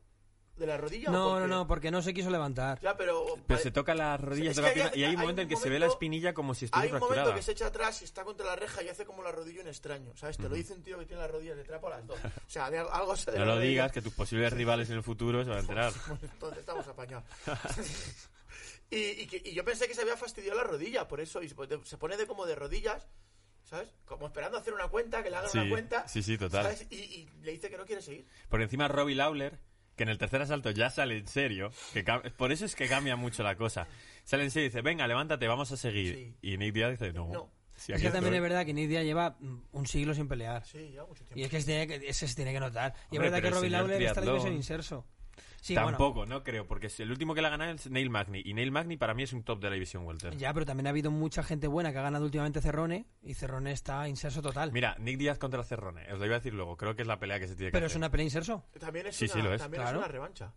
de 0.55 0.65
la 0.65 0.77
rodilla. 0.77 1.09
o 1.09 1.11
No, 1.11 1.23
por 1.31 1.39
no, 1.41 1.45
qué? 1.45 1.49
no, 1.51 1.67
porque 1.67 1.91
no 1.91 2.01
se 2.01 2.13
quiso 2.15 2.29
levantar. 2.31 2.79
Ya, 2.79 2.95
pero. 2.97 3.25
Pero 3.45 3.59
se 3.59 3.69
toca 3.69 3.93
las 3.93 4.19
rodillas, 4.19 4.55
toca 4.55 4.69
hay- 4.69 4.79
y 4.95 5.03
hay 5.03 5.03
un 5.03 5.09
hay 5.11 5.17
momento 5.17 5.41
en 5.43 5.49
que 5.49 5.55
se 5.57 5.69
ve 5.69 5.77
la 5.77 5.85
espinilla 5.87 6.33
como 6.33 6.55
si 6.55 6.63
Hay 6.65 6.67
estuviera 6.67 6.87
un 6.95 6.99
momento 7.01 7.13
fracturada. 7.15 7.35
que 7.35 7.41
se 7.43 7.51
echa 7.51 7.67
atrás 7.67 8.01
y 8.01 8.05
está 8.05 8.23
contra 8.23 8.45
la 8.47 8.55
reja 8.55 8.81
y 8.81 8.87
hace 8.89 9.05
como 9.05 9.21
la 9.21 9.31
rodilla 9.33 9.61
un 9.61 9.67
extraño, 9.67 10.15
¿sabes? 10.15 10.37
Te 10.37 10.47
lo 10.49 10.55
dice 10.55 10.73
un 10.73 10.81
tío 10.81 10.97
que 10.97 11.05
tiene 11.05 11.21
las 11.21 11.29
rodillas 11.29 11.57
de 11.57 11.63
trapo 11.65 11.87
a 11.87 11.91
las 11.91 12.07
dos. 12.07 12.17
O 12.23 12.49
sea, 12.49 12.71
de 12.71 12.79
algo 12.79 13.15
se 13.15 13.37
No 13.37 13.45
lo 13.45 13.59
digas, 13.59 13.91
que 13.91 14.01
tus 14.01 14.13
posibles 14.13 14.51
rivales 14.53 14.89
en 14.89 14.95
el 14.95 15.03
futuro 15.03 15.43
se 15.43 15.49
van 15.49 15.57
a 15.59 15.61
enterar. 15.61 15.93
Entonces 16.23 16.59
estamos 16.59 16.87
apañados. 16.87 17.25
y, 18.89 18.95
y, 19.21 19.27
que- 19.27 19.41
y 19.49 19.53
yo 19.53 19.63
pensé 19.65 19.87
que 19.87 19.93
se 19.93 20.01
había 20.01 20.17
fastidiado 20.17 20.57
la 20.57 20.63
rodilla, 20.63 21.07
por 21.07 21.19
eso. 21.19 21.41
Y 21.43 21.49
se 21.49 21.55
pone- 21.55 21.79
se 21.85 21.97
pone 21.97 22.17
de 22.17 22.25
como 22.27 22.45
de 22.45 22.55
rodillas, 22.55 23.07
¿sabes? 23.63 23.89
Como 24.05 24.27
esperando 24.27 24.57
hacer 24.57 24.73
una 24.73 24.87
cuenta, 24.87 25.23
que 25.23 25.29
le 25.29 25.37
hagan 25.37 25.49
Sí, 25.51 25.57
una 25.59 25.69
cuenta. 25.69 26.07
sí, 26.07 26.23
sí, 26.23 26.37
total. 26.37 26.63
¿sabes? 26.63 26.87
Y, 26.89 26.95
y 26.95 27.29
le 27.41 27.51
dice 27.51 27.69
que 27.69 27.77
no 27.77 27.85
quiere 27.85 28.01
seguir. 28.01 28.25
Por 28.49 28.61
encima 28.61 28.87
Robbie 28.87 29.15
Lawler, 29.15 29.59
que 29.95 30.03
en 30.03 30.09
el 30.09 30.17
tercer 30.17 30.41
asalto 30.41 30.71
ya 30.71 30.89
sale 30.89 31.17
en 31.17 31.27
serio, 31.27 31.71
que 31.93 32.05
cam- 32.05 32.31
por 32.33 32.51
eso 32.51 32.65
es 32.65 32.75
que 32.75 32.87
cambia 32.87 33.15
mucho 33.15 33.43
la 33.43 33.55
cosa. 33.57 33.87
Sale 34.23 34.43
en 34.43 34.51
serio 34.51 34.67
y 34.67 34.69
dice, 34.69 34.81
venga, 34.81 35.07
levántate, 35.07 35.47
vamos 35.47 35.71
a 35.71 35.77
seguir. 35.77 36.15
Sí. 36.15 36.35
Y 36.53 36.57
Nick 36.57 36.73
Díaz 36.73 36.91
dice, 36.91 37.13
no. 37.13 37.27
No. 37.29 37.51
Sí, 37.75 37.91
Es 37.91 37.97
aquí 37.97 38.07
que 38.07 38.11
también 38.11 38.33
estoy". 38.33 38.37
es 38.37 38.41
verdad 38.41 38.65
que 38.65 38.73
Nick 38.73 38.89
Díaz 38.89 39.03
lleva 39.03 39.37
mm, 39.39 39.57
un 39.71 39.85
siglo 39.85 40.13
sin 40.15 40.27
pelear. 40.27 40.65
Sí, 40.65 40.91
ya 40.95 41.03
mucho 41.05 41.23
tiempo. 41.25 41.37
Y 41.39 41.43
es 41.43 41.49
que 41.51 41.59
se 41.59 41.65
tiene 41.67 41.87
que, 41.87 42.09
ese 42.09 42.27
se 42.27 42.35
tiene 42.35 42.51
que 42.53 42.59
notar. 42.59 42.93
Y 43.11 43.17
Hombre, 43.17 43.27
es 43.27 43.31
verdad 43.33 43.37
pero 43.37 43.41
que 43.41 43.47
el 43.47 43.53
Robbie 43.53 43.69
señor 43.69 43.81
Lawler 43.81 44.01
está 44.01 44.21
triatlón- 44.23 44.47
en 44.47 44.53
inserso. 44.53 45.05
Sí, 45.61 45.73
bueno, 45.73 45.89
Tampoco, 45.91 46.25
no 46.25 46.43
creo, 46.43 46.67
porque 46.67 46.89
el 46.99 47.11
último 47.11 47.33
que 47.35 47.41
la 47.41 47.47
ha 47.49 47.51
ganado 47.51 47.71
es 47.71 47.89
Neil 47.89 48.09
Magny. 48.09 48.41
Y 48.45 48.53
Neil 48.53 48.71
Magny 48.71 48.95
para 48.95 49.13
mí 49.13 49.23
es 49.23 49.33
un 49.33 49.43
top 49.43 49.59
de 49.59 49.67
la 49.69 49.73
división 49.73 50.05
welter. 50.05 50.37
Ya, 50.37 50.53
pero 50.53 50.65
también 50.65 50.87
ha 50.87 50.91
habido 50.91 51.11
mucha 51.11 51.43
gente 51.43 51.67
buena 51.67 51.91
que 51.91 51.97
ha 51.97 52.03
ganado 52.03 52.23
últimamente 52.25 52.61
Cerrone 52.61 53.05
y 53.21 53.33
Cerrone 53.33 53.71
está 53.71 54.07
inserso 54.07 54.41
total. 54.41 54.71
Mira, 54.71 54.95
Nick 54.99 55.17
Díaz 55.17 55.37
contra 55.39 55.63
Cerrone, 55.63 56.11
os 56.13 56.19
lo 56.19 56.25
iba 56.25 56.35
a 56.35 56.39
decir 56.39 56.53
luego, 56.53 56.77
creo 56.77 56.95
que 56.95 57.01
es 57.01 57.07
la 57.07 57.19
pelea 57.19 57.39
que 57.39 57.47
se 57.47 57.55
tiene 57.55 57.71
que 57.71 57.73
pero 57.73 57.87
es 57.87 57.95
una 57.95 58.09
pelea 58.09 58.23
inserso. 58.25 58.63
También 58.79 59.07
es, 59.07 59.15
Sí, 59.15 59.25
una, 59.25 59.33
sí, 59.33 59.41
lo 59.41 59.53
es. 59.53 59.61
También 59.61 59.81
Claro. 59.83 59.97
es 59.99 60.03
una 60.05 60.11
revancha. 60.11 60.53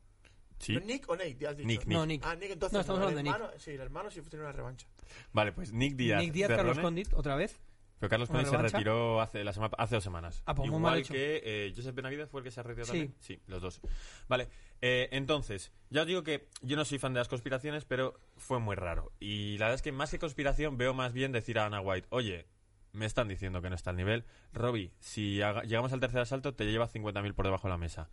Sí. 0.59 0.75
¿No 0.75 0.81
¿Nick 0.81 1.09
o 1.09 1.17
Nate? 1.17 1.47
Has 1.49 1.57
dicho. 1.57 1.67
Nick, 1.67 1.87
No, 1.87 2.05
Nick. 2.05 2.23
Ah, 2.25 2.35
Nick, 2.35 2.51
entonces. 2.51 2.75
No, 2.75 2.81
estamos 2.81 3.01
hablando 3.01 3.17
de 3.17 3.23
Nick. 3.25 3.35
hermano- 3.35 3.53
Sí, 3.59 3.71
el 3.71 3.81
hermano 3.81 4.11
sí 4.11 4.21
tiene 4.29 4.45
una 4.45 4.53
revancha. 4.53 4.87
Vale, 5.33 5.53
pues 5.53 5.73
Nick 5.73 5.95
Díaz. 5.97 6.21
Nick 6.23 6.33
Díaz, 6.33 6.49
Carlos 6.51 6.77
Cerrone. 6.77 6.83
Condit, 6.83 7.15
otra 7.15 7.35
vez. 7.37 7.59
Pero 8.01 8.11
Carlos 8.11 8.29
¿Una 8.31 8.39
Condit 8.43 8.51
se 8.57 8.63
retiró 8.73 9.21
hace, 9.21 9.45
la 9.45 9.53
semana, 9.53 9.75
hace 9.79 9.95
dos 9.95 10.03
semanas. 10.05 10.43
Ah, 10.47 10.55
pues 10.55 10.67
Igual 10.67 10.83
mal 10.83 10.99
hecho. 10.99 11.13
que 11.13 11.43
eh, 11.45 11.73
Josep 11.77 11.95
Benavidez 11.95 12.29
fue 12.31 12.41
el 12.41 12.45
que 12.45 12.51
se 12.51 12.63
retiró 12.63 12.87
Sí. 12.87 12.91
también. 12.93 13.15
Sí, 13.21 13.39
los 13.47 13.61
dos. 13.63 13.81
Vale, 14.27 14.49
eh, 14.81 15.09
entonces, 15.13 15.71
ya 15.91 16.01
os 16.01 16.07
digo 16.07 16.23
que 16.25 16.49
yo 16.63 16.77
no 16.77 16.85
soy 16.87 16.99
fan 16.99 17.13
de 17.13 17.21
las 17.21 17.29
conspiraciones, 17.29 17.85
pero 17.85 18.19
fue 18.39 18.59
muy 18.59 18.75
raro. 18.75 19.13
Y 19.21 19.59
la 19.59 19.67
verdad 19.67 19.75
es 19.77 19.83
que 19.83 19.93
más 19.93 20.11
que 20.11 20.19
conspiración 20.19 20.79
veo 20.79 20.95
más 20.95 21.13
bien 21.13 21.31
decir 21.31 21.59
a 21.59 21.67
Ana 21.67 21.81
White, 21.83 22.09
oye, 22.11 22.47
me 22.93 23.05
están 23.07 23.29
diciendo 23.29 23.61
que 23.63 23.69
no 23.69 23.77
está 23.77 23.91
al 23.91 23.97
nivel. 23.97 24.25
Robbie, 24.55 24.93
si 24.99 25.43
haga- 25.43 25.63
llegamos 25.63 25.93
al 25.93 26.01
tercer 26.01 26.21
asalto, 26.23 26.55
te 26.55 26.65
lleva 26.65 26.89
50.000 26.89 27.35
por 27.35 27.45
debajo 27.45 27.69
de 27.69 27.73
la 27.75 27.79
mesa. 27.79 28.09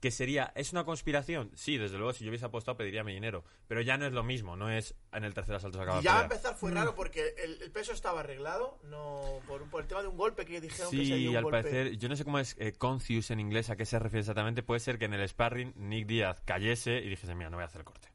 Que 0.00 0.10
sería, 0.10 0.52
¿es 0.54 0.72
una 0.72 0.84
conspiración? 0.84 1.50
Sí, 1.54 1.78
desde 1.78 1.96
luego, 1.96 2.12
si 2.12 2.24
yo 2.24 2.30
hubiese 2.30 2.44
apostado 2.44 2.76
pediría 2.76 3.02
mi 3.02 3.14
dinero. 3.14 3.44
Pero 3.66 3.80
ya 3.80 3.96
no 3.96 4.06
es 4.06 4.12
lo 4.12 4.22
mismo, 4.22 4.54
no 4.56 4.70
es 4.70 4.94
en 5.12 5.24
el 5.24 5.32
tercer 5.32 5.54
asalto 5.56 5.78
se 5.78 5.82
acaba 5.82 6.00
Y 6.00 6.04
ya 6.04 6.20
a 6.20 6.22
empezar 6.24 6.54
fue 6.54 6.70
raro 6.70 6.94
porque 6.94 7.34
el, 7.42 7.62
el 7.62 7.70
peso 7.70 7.92
estaba 7.92 8.20
arreglado, 8.20 8.78
no 8.84 9.40
por, 9.48 9.68
por 9.70 9.80
el 9.82 9.88
tema 9.88 10.02
de 10.02 10.08
un 10.08 10.16
golpe 10.16 10.44
que 10.44 10.60
dijeron 10.60 10.90
que 10.90 10.96
se 10.98 11.04
Sí, 11.04 11.14
dio 11.14 11.30
un 11.30 11.36
al 11.38 11.42
golpe. 11.44 11.62
parecer, 11.62 11.96
yo 11.96 12.08
no 12.08 12.16
sé 12.16 12.24
cómo 12.24 12.38
es 12.38 12.56
eh, 12.58 12.72
Concius 12.72 13.30
en 13.30 13.40
inglés, 13.40 13.70
a 13.70 13.76
qué 13.76 13.86
se 13.86 13.98
refiere 13.98 14.20
exactamente. 14.20 14.62
Puede 14.62 14.80
ser 14.80 14.98
que 14.98 15.06
en 15.06 15.14
el 15.14 15.26
sparring 15.28 15.72
Nick 15.76 16.06
Díaz 16.06 16.40
cayese 16.44 16.98
y 16.98 17.08
dijese, 17.08 17.34
mira, 17.34 17.48
no 17.50 17.56
voy 17.56 17.62
a 17.62 17.66
hacer 17.66 17.80
el 17.80 17.84
corte. 17.86 18.08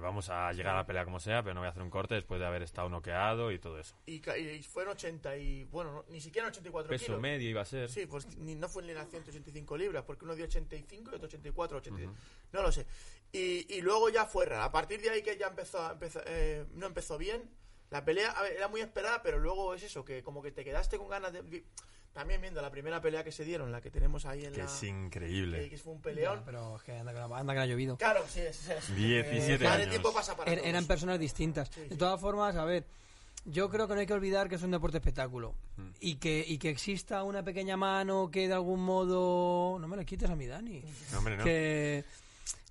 Vamos 0.00 0.28
a 0.30 0.52
llegar 0.52 0.74
a 0.74 0.78
la 0.78 0.86
pelea 0.86 1.04
como 1.04 1.20
sea, 1.20 1.42
pero 1.42 1.54
no 1.54 1.60
voy 1.60 1.66
a 1.66 1.70
hacer 1.70 1.82
un 1.82 1.90
corte 1.90 2.14
después 2.14 2.40
de 2.40 2.46
haber 2.46 2.62
estado 2.62 2.88
noqueado 2.88 3.50
y 3.52 3.58
todo 3.58 3.78
eso. 3.78 3.94
Y, 4.06 4.20
ca- 4.20 4.36
y 4.38 4.62
fueron 4.62 4.92
80 4.92 5.36
y... 5.36 5.64
Bueno, 5.64 5.92
no, 5.92 6.04
ni 6.08 6.20
siquiera 6.20 6.48
84 6.48 6.88
Peso 6.90 7.04
kilos. 7.06 7.20
medio 7.20 7.48
iba 7.50 7.62
a 7.62 7.64
ser. 7.64 7.88
Sí, 7.88 8.06
pues 8.06 8.36
ni, 8.38 8.54
no 8.54 8.68
fue 8.68 8.82
ni 8.82 8.92
las 8.92 9.08
185 9.10 9.76
libras, 9.76 10.04
porque 10.04 10.24
uno 10.24 10.34
dio 10.34 10.44
85 10.44 11.10
y 11.12 11.14
otro 11.14 11.26
84, 11.26 11.78
80. 11.78 12.12
No 12.52 12.62
lo 12.62 12.72
sé. 12.72 12.86
Y, 13.32 13.66
y 13.74 13.80
luego 13.82 14.08
ya 14.08 14.26
fue. 14.26 14.52
A 14.54 14.70
partir 14.72 15.00
de 15.00 15.10
ahí 15.10 15.22
que 15.22 15.36
ya 15.36 15.48
empezó, 15.48 15.90
empezó 15.92 16.20
eh, 16.26 16.64
no 16.72 16.86
empezó 16.86 17.16
bien. 17.18 17.48
La 17.90 18.04
pelea 18.04 18.30
a 18.30 18.42
ver, 18.42 18.52
era 18.52 18.68
muy 18.68 18.80
esperada, 18.80 19.22
pero 19.22 19.38
luego 19.38 19.74
es 19.74 19.82
eso, 19.82 20.04
que 20.04 20.22
como 20.22 20.42
que 20.42 20.52
te 20.52 20.64
quedaste 20.64 20.96
con 20.98 21.08
ganas 21.08 21.32
de... 21.32 21.64
También 22.12 22.40
viendo 22.40 22.60
la 22.60 22.70
primera 22.70 23.00
pelea 23.00 23.22
que 23.22 23.30
se 23.30 23.44
dieron, 23.44 23.70
la 23.70 23.80
que 23.80 23.90
tenemos 23.90 24.26
ahí 24.26 24.44
en 24.44 24.52
Que 24.52 24.58
la... 24.58 24.64
es 24.64 24.72
que, 24.80 24.86
increíble. 24.88 25.68
que 25.70 25.78
fue 25.78 25.92
un 25.92 26.02
peleón. 26.02 26.40
Ya, 26.40 26.44
pero 26.44 26.76
es 26.76 26.82
que 26.82 26.98
anda, 26.98 27.12
que 27.12 27.18
la- 27.20 27.24
anda 27.38 27.52
que 27.52 27.58
la 27.58 27.62
ha 27.62 27.66
llovido. 27.66 27.96
Claro, 27.96 28.20
sí, 28.28 28.40
es, 28.40 28.68
es, 28.68 28.96
17 28.96 29.64
eh, 29.64 29.68
años. 29.68 29.82
El 29.84 29.90
tiempo 29.90 30.12
pasa 30.12 30.36
para 30.36 30.50
Er- 30.50 30.58
todos. 30.58 30.68
eran 30.68 30.86
personas 30.86 31.18
distintas. 31.20 31.68
Sí, 31.72 31.82
De 31.82 31.88
sí. 31.90 31.96
todas 31.96 32.20
formas, 32.20 32.56
a 32.56 32.64
ver, 32.64 32.84
yo 33.44 33.70
creo 33.70 33.86
que 33.86 33.94
no 33.94 34.00
hay 34.00 34.06
que 34.06 34.12
olvidar 34.12 34.48
que 34.48 34.56
es 34.56 34.62
un 34.62 34.72
deporte 34.72 34.96
espectáculo. 34.98 35.54
Mm. 35.76 35.88
Y, 36.00 36.16
que, 36.16 36.44
y 36.46 36.58
que 36.58 36.68
exista 36.70 37.22
una 37.22 37.44
pequeña 37.44 37.76
mano 37.76 38.28
que 38.30 38.48
de 38.48 38.54
algún 38.54 38.82
modo... 38.84 39.78
No 39.78 39.86
me 39.86 39.96
lo 39.96 40.04
quites 40.04 40.28
a 40.28 40.34
mi 40.34 40.46
Dani. 40.46 40.82
No, 41.12 41.18
hombre, 41.18 41.36
no. 41.36 41.44
Que, 41.44 42.04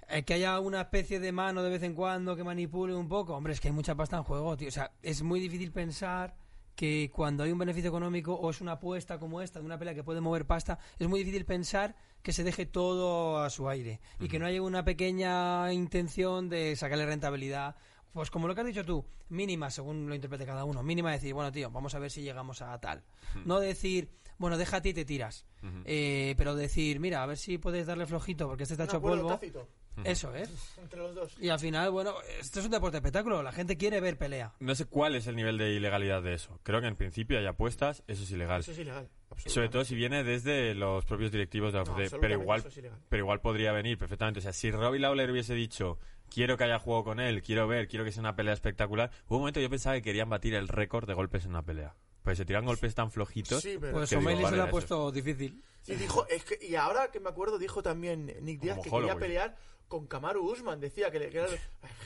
eh, 0.10 0.24
que 0.24 0.34
haya 0.34 0.60
una 0.60 0.82
especie 0.82 1.22
de 1.22 1.32
mano 1.32 1.64
de 1.64 1.70
vez 1.70 1.84
en 1.84 1.94
cuando 1.94 2.36
que 2.36 2.44
manipule 2.44 2.94
un 2.94 3.08
poco. 3.08 3.36
Hombre, 3.38 3.54
es 3.54 3.62
que 3.62 3.70
hay 3.70 3.74
mucha 3.74 3.96
pasta 3.96 4.18
en 4.18 4.24
juego, 4.24 4.58
tío. 4.58 4.68
O 4.68 4.72
sea, 4.72 4.92
es 5.02 5.22
muy 5.24 5.40
difícil 5.40 5.72
pensar 5.72 6.36
que 6.80 7.12
cuando 7.14 7.44
hay 7.44 7.52
un 7.52 7.58
beneficio 7.58 7.90
económico 7.90 8.34
o 8.34 8.50
es 8.50 8.62
una 8.62 8.72
apuesta 8.72 9.20
como 9.20 9.42
esta 9.42 9.60
de 9.60 9.66
una 9.66 9.78
pelea 9.78 9.94
que 9.94 10.02
puede 10.06 10.22
mover 10.22 10.46
pasta, 10.46 10.80
es 10.98 11.10
muy 11.10 11.20
difícil 11.20 11.44
pensar 11.44 11.94
que 12.24 12.32
se 12.32 12.46
deje 12.46 12.66
todo 12.66 13.44
a 13.44 13.50
su 13.50 13.68
aire 13.68 14.00
y 14.18 14.30
que 14.30 14.40
no 14.40 14.46
haya 14.46 14.62
una 14.62 14.86
pequeña 14.86 15.74
intención 15.74 16.48
de 16.48 16.78
sacarle 16.78 17.06
rentabilidad. 17.06 17.76
Pues 18.14 18.32
como 18.32 18.48
lo 18.48 18.56
que 18.56 18.62
has 18.62 18.68
dicho 18.68 18.86
tú, 18.86 19.04
mínima, 19.28 19.70
según 19.70 20.08
lo 20.08 20.16
interprete 20.16 20.46
cada 20.46 20.64
uno, 20.64 20.82
mínima 20.82 21.12
decir, 21.12 21.34
bueno, 21.34 21.52
tío, 21.52 21.70
vamos 21.70 21.96
a 21.96 22.00
ver 22.00 22.12
si 22.12 22.22
llegamos 22.22 22.62
a 22.62 22.80
tal. 22.80 23.04
No 23.44 23.60
decir, 23.60 24.10
bueno, 24.38 24.58
deja 24.58 24.78
a 24.78 24.82
ti 24.82 24.90
y 24.90 24.94
te 24.94 25.04
tiras. 25.04 25.46
Eh, 25.84 26.34
pero 26.38 26.56
decir, 26.56 27.02
mira, 27.02 27.24
a 27.24 27.26
ver 27.26 27.38
si 27.38 27.58
puedes 27.58 27.88
darle 27.88 28.06
flojito 28.06 28.48
porque 28.48 28.64
este 28.64 28.76
está 28.76 28.86
hecho 28.86 29.02
polvo. 29.02 29.28
tácito 29.28 29.68
Eso 30.04 30.34
es. 30.34 30.50
entre 30.78 31.00
los 31.00 31.14
dos. 31.14 31.36
Y 31.40 31.50
al 31.50 31.60
final, 31.60 31.92
bueno, 31.92 32.14
esto 32.40 32.60
es 32.60 32.66
un 32.66 32.72
deporte 32.72 32.98
espectáculo. 32.98 33.44
La 33.44 33.52
gente 33.52 33.78
quiere 33.78 34.00
ver 34.00 34.18
pelea. 34.18 34.54
No 34.60 34.74
sé 34.76 34.86
cuál 34.86 35.16
es 35.16 35.28
el 35.28 35.36
nivel 35.36 35.58
de 35.58 35.74
ilegalidad 35.74 36.24
de 36.24 36.34
eso. 36.34 36.60
Creo 36.64 36.80
que 36.82 36.88
en 36.88 36.96
principio 36.96 37.38
hay 37.38 37.46
apuestas, 37.46 38.04
eso 38.08 38.24
es 38.24 38.32
ilegal. 38.32 38.62
Eso 38.62 38.72
es 38.72 38.80
ilegal. 38.80 39.10
absolutamente. 39.30 39.50
Sobre 39.50 39.70
todo 39.70 39.84
si 39.86 39.96
viene 39.96 40.24
desde 40.24 40.74
los 40.74 41.06
propios 41.06 41.32
directivos 41.32 41.74
de 41.74 41.80
la 41.80 41.86
No, 41.86 41.96
pero 42.22 42.34
igual, 42.34 42.64
es 42.66 42.80
pero 43.10 43.24
igual 43.24 43.42
podría 43.42 43.72
venir 43.72 43.98
perfectamente. 43.98 44.40
O 44.40 44.42
sea, 44.42 44.54
si 44.54 44.72
Robbie 44.72 45.00
Lawler 45.00 45.32
hubiese 45.32 45.54
dicho 45.54 46.00
quiero 46.30 46.58
que 46.58 46.64
haya 46.64 46.80
juego 46.80 47.04
con 47.04 47.20
él, 47.20 47.42
quiero 47.42 47.68
ver, 47.68 47.88
quiero 47.88 48.06
que 48.06 48.12
sea 48.12 48.22
una 48.22 48.36
pelea 48.36 48.54
espectacular, 48.54 49.12
hubo 49.28 49.38
un 49.38 49.42
momento 49.42 49.58
que 49.60 49.64
yo 49.64 49.70
pensaba 49.70 49.96
que 49.96 50.02
querían 50.04 50.30
batir 50.30 50.54
el 50.54 50.68
récord 50.68 51.08
de 51.08 51.14
golpes 51.14 51.44
en 51.46 51.52
una 51.52 51.64
pelea. 51.64 51.96
Pues 52.24 52.38
se 52.38 52.46
tiran 52.46 52.66
golpes 52.66 52.94
tan 52.94 53.12
flojitos. 53.12 53.62
Sí, 53.64 53.78
pero... 53.80 53.94
Pues 53.94 54.12
O'Malley 54.14 54.44
vale, 54.44 54.50
se 54.50 54.56
lo 54.58 54.62
ha 54.64 54.66
eso. 54.66 54.72
puesto 54.72 55.12
difícil. 55.12 55.64
Y 55.88 55.96
dijo, 55.96 56.28
es 56.28 56.44
que, 56.44 56.60
y 56.64 56.76
ahora 56.76 57.10
que 57.12 57.20
me 57.20 57.30
acuerdo, 57.30 57.58
dijo 57.58 57.82
también 57.82 58.28
Nick 58.42 58.60
Díaz 58.62 58.76
Como 58.78 58.84
que 58.84 58.90
quería 58.90 59.06
Holloway. 59.14 59.20
pelear 59.20 59.56
con 59.90 60.08
Kamaru 60.08 60.50
Usman. 60.50 60.80
Decía 60.80 61.12
que, 61.12 61.20
le, 61.20 61.30
que 61.30 61.40
era. 61.40 61.48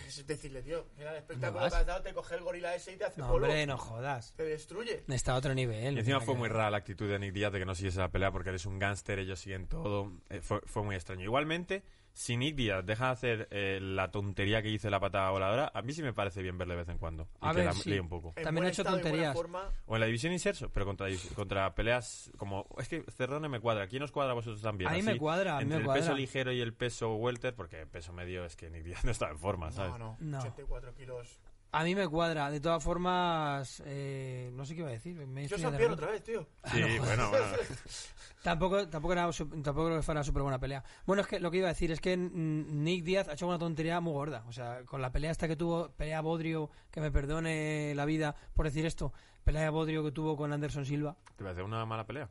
Es 0.07 0.25
decirle, 0.25 0.63
tío, 0.63 0.87
era 0.97 1.11
el 1.11 1.17
espectáculo 1.17 1.69
que 1.69 1.75
has 1.75 1.85
dado, 1.85 2.01
te 2.01 2.13
coge 2.13 2.35
el 2.35 2.41
gorila 2.41 2.73
ese 2.73 2.93
y 2.93 2.97
te 2.97 3.05
hace 3.05 3.21
No, 3.21 3.27
polvo. 3.27 3.45
hombre, 3.45 3.65
no 3.67 3.77
jodas. 3.77 4.33
Te 4.35 4.43
destruye. 4.43 5.03
Está 5.07 5.33
a 5.33 5.35
otro 5.35 5.53
nivel. 5.53 5.95
Y 5.95 5.99
encima 5.99 6.19
fue 6.21 6.33
que 6.33 6.39
muy 6.39 6.49
rara 6.49 6.71
la 6.71 6.77
actitud 6.77 7.07
de 7.07 7.19
Nick 7.19 7.33
Díaz 7.33 7.51
de 7.53 7.59
que 7.59 7.65
no 7.65 7.75
siguiese 7.75 7.99
la 7.99 8.09
pelea 8.09 8.31
porque 8.31 8.49
eres 8.49 8.65
un 8.65 8.79
gángster, 8.79 9.19
ellos 9.19 9.39
siguen 9.39 9.67
todo. 9.67 10.11
Eh, 10.29 10.41
fue, 10.41 10.61
fue 10.65 10.81
muy 10.83 10.95
extraño. 10.95 11.23
Igualmente, 11.23 11.83
si 12.13 12.38
Nick 12.38 12.55
Díaz 12.55 12.86
deja 12.86 13.08
de 13.08 13.12
hacer 13.12 13.48
eh, 13.51 13.79
la 13.82 14.12
tontería 14.12 14.62
que 14.62 14.70
hizo 14.70 14.89
la 14.89 15.00
patada 15.00 15.29
voladora, 15.32 15.72
a 15.74 15.82
mí 15.82 15.91
sí 15.93 16.03
me 16.03 16.13
parece 16.13 16.41
bien 16.43 16.58
verle 16.58 16.75
de 16.75 16.79
vez 16.82 16.89
en 16.89 16.98
cuando. 17.00 17.27
Y 17.41 17.48
A 17.48 17.50
que 17.51 17.58
ver, 17.58 17.65
la 17.65 17.74
sí. 17.74 17.89
líe 17.89 18.00
un 18.00 18.08
poco. 18.10 18.29
En 18.36 18.43
También 18.43 18.55
buen 18.62 18.65
ha 18.67 18.70
hecho 18.70 18.82
estado 18.84 18.98
y 18.98 19.01
buena 19.01 19.10
tonterías. 19.12 19.34
forma. 19.36 19.70
O 19.88 19.96
en 19.96 20.00
la 20.00 20.05
división 20.05 20.32
inserso, 20.32 20.70
pero 20.70 20.86
contra, 20.86 21.08
contra 21.36 21.74
peleas 21.75 22.32
como... 22.38 22.67
Es 22.77 22.88
que 22.88 23.03
Cerrone 23.12 23.50
me 23.50 23.60
cuadra. 23.60 23.88
¿Quién 23.88 24.03
os 24.03 24.12
cuadra 24.12 24.32
a 24.32 24.36
vosotros 24.36 24.62
también? 24.62 24.89
A 24.89 24.93
mí 24.93 25.00
Así, 25.00 25.08
me 25.08 25.17
cuadra, 25.17 25.53
a 25.53 25.58
mí 25.58 25.63
Entre 25.63 25.77
me 25.77 25.82
el 25.82 25.86
cuadra. 25.88 26.01
peso 26.01 26.15
ligero 26.15 26.51
y 26.51 26.62
el 26.62 26.74
peso 26.74 27.15
welter, 27.15 27.55
porque 27.55 27.86
peso 27.88 28.13
medio 28.13 28.46
es 28.46 28.55
que 28.55 28.70
Nick 28.70 28.84
Díaz 28.84 29.03
no 29.05 29.12
está 29.12 29.29
en 29.29 29.39
forma, 29.39 29.72
¿sabes? 29.72 29.93
No, 29.93 29.98
no, 29.98 30.17
No. 30.20 30.39
84 30.39 30.93
kilos. 30.96 31.39
A 31.73 31.83
mí 31.83 31.95
me 31.95 32.07
cuadra. 32.07 32.51
De 32.51 32.59
todas 32.59 32.83
formas, 32.83 33.81
eh, 33.87 34.51
no 34.53 34.63
sé 34.63 34.75
qué 34.75 34.81
iba 34.81 34.89
a 34.89 34.93
decir. 34.93 35.15
Me 35.25 35.47
Yo 35.47 35.57
San 35.57 35.73
otra 35.73 36.11
vez, 36.11 36.23
tío. 36.23 36.47
Sí, 36.65 36.81
bueno, 36.99 37.29
bueno. 37.29 37.45
Tampoco, 38.43 38.89
tampoco, 38.89 39.13
era, 39.13 39.31
tampoco 39.31 39.85
creo 39.85 39.97
que 39.97 40.03
fuera 40.03 40.21
súper 40.21 40.41
buena 40.41 40.59
pelea. 40.59 40.83
Bueno, 41.05 41.21
es 41.21 41.29
que 41.29 41.39
lo 41.39 41.49
que 41.49 41.59
iba 41.59 41.67
a 41.67 41.71
decir 41.71 41.91
es 41.91 42.01
que 42.01 42.17
Nick 42.17 43.05
Díaz 43.05 43.29
ha 43.29 43.33
hecho 43.33 43.47
una 43.47 43.57
tontería 43.57 44.01
muy 44.01 44.11
gorda. 44.11 44.43
O 44.49 44.51
sea, 44.51 44.83
con 44.83 45.01
la 45.01 45.13
pelea 45.13 45.31
esta 45.31 45.47
que 45.47 45.55
tuvo, 45.55 45.91
pelea 45.93 46.19
Bodrio, 46.19 46.69
que 46.91 46.99
me 46.99 47.09
perdone 47.09 47.93
la 47.95 48.03
vida 48.03 48.35
por 48.53 48.65
decir 48.65 48.85
esto, 48.85 49.13
pelea 49.45 49.69
Bodrio 49.71 50.03
que 50.03 50.11
tuvo 50.11 50.35
con 50.35 50.51
Anderson 50.51 50.85
Silva, 50.85 51.15
¿Te 51.37 51.43
parece 51.43 51.63
una 51.63 51.85
mala 51.85 52.05
pelea? 52.05 52.29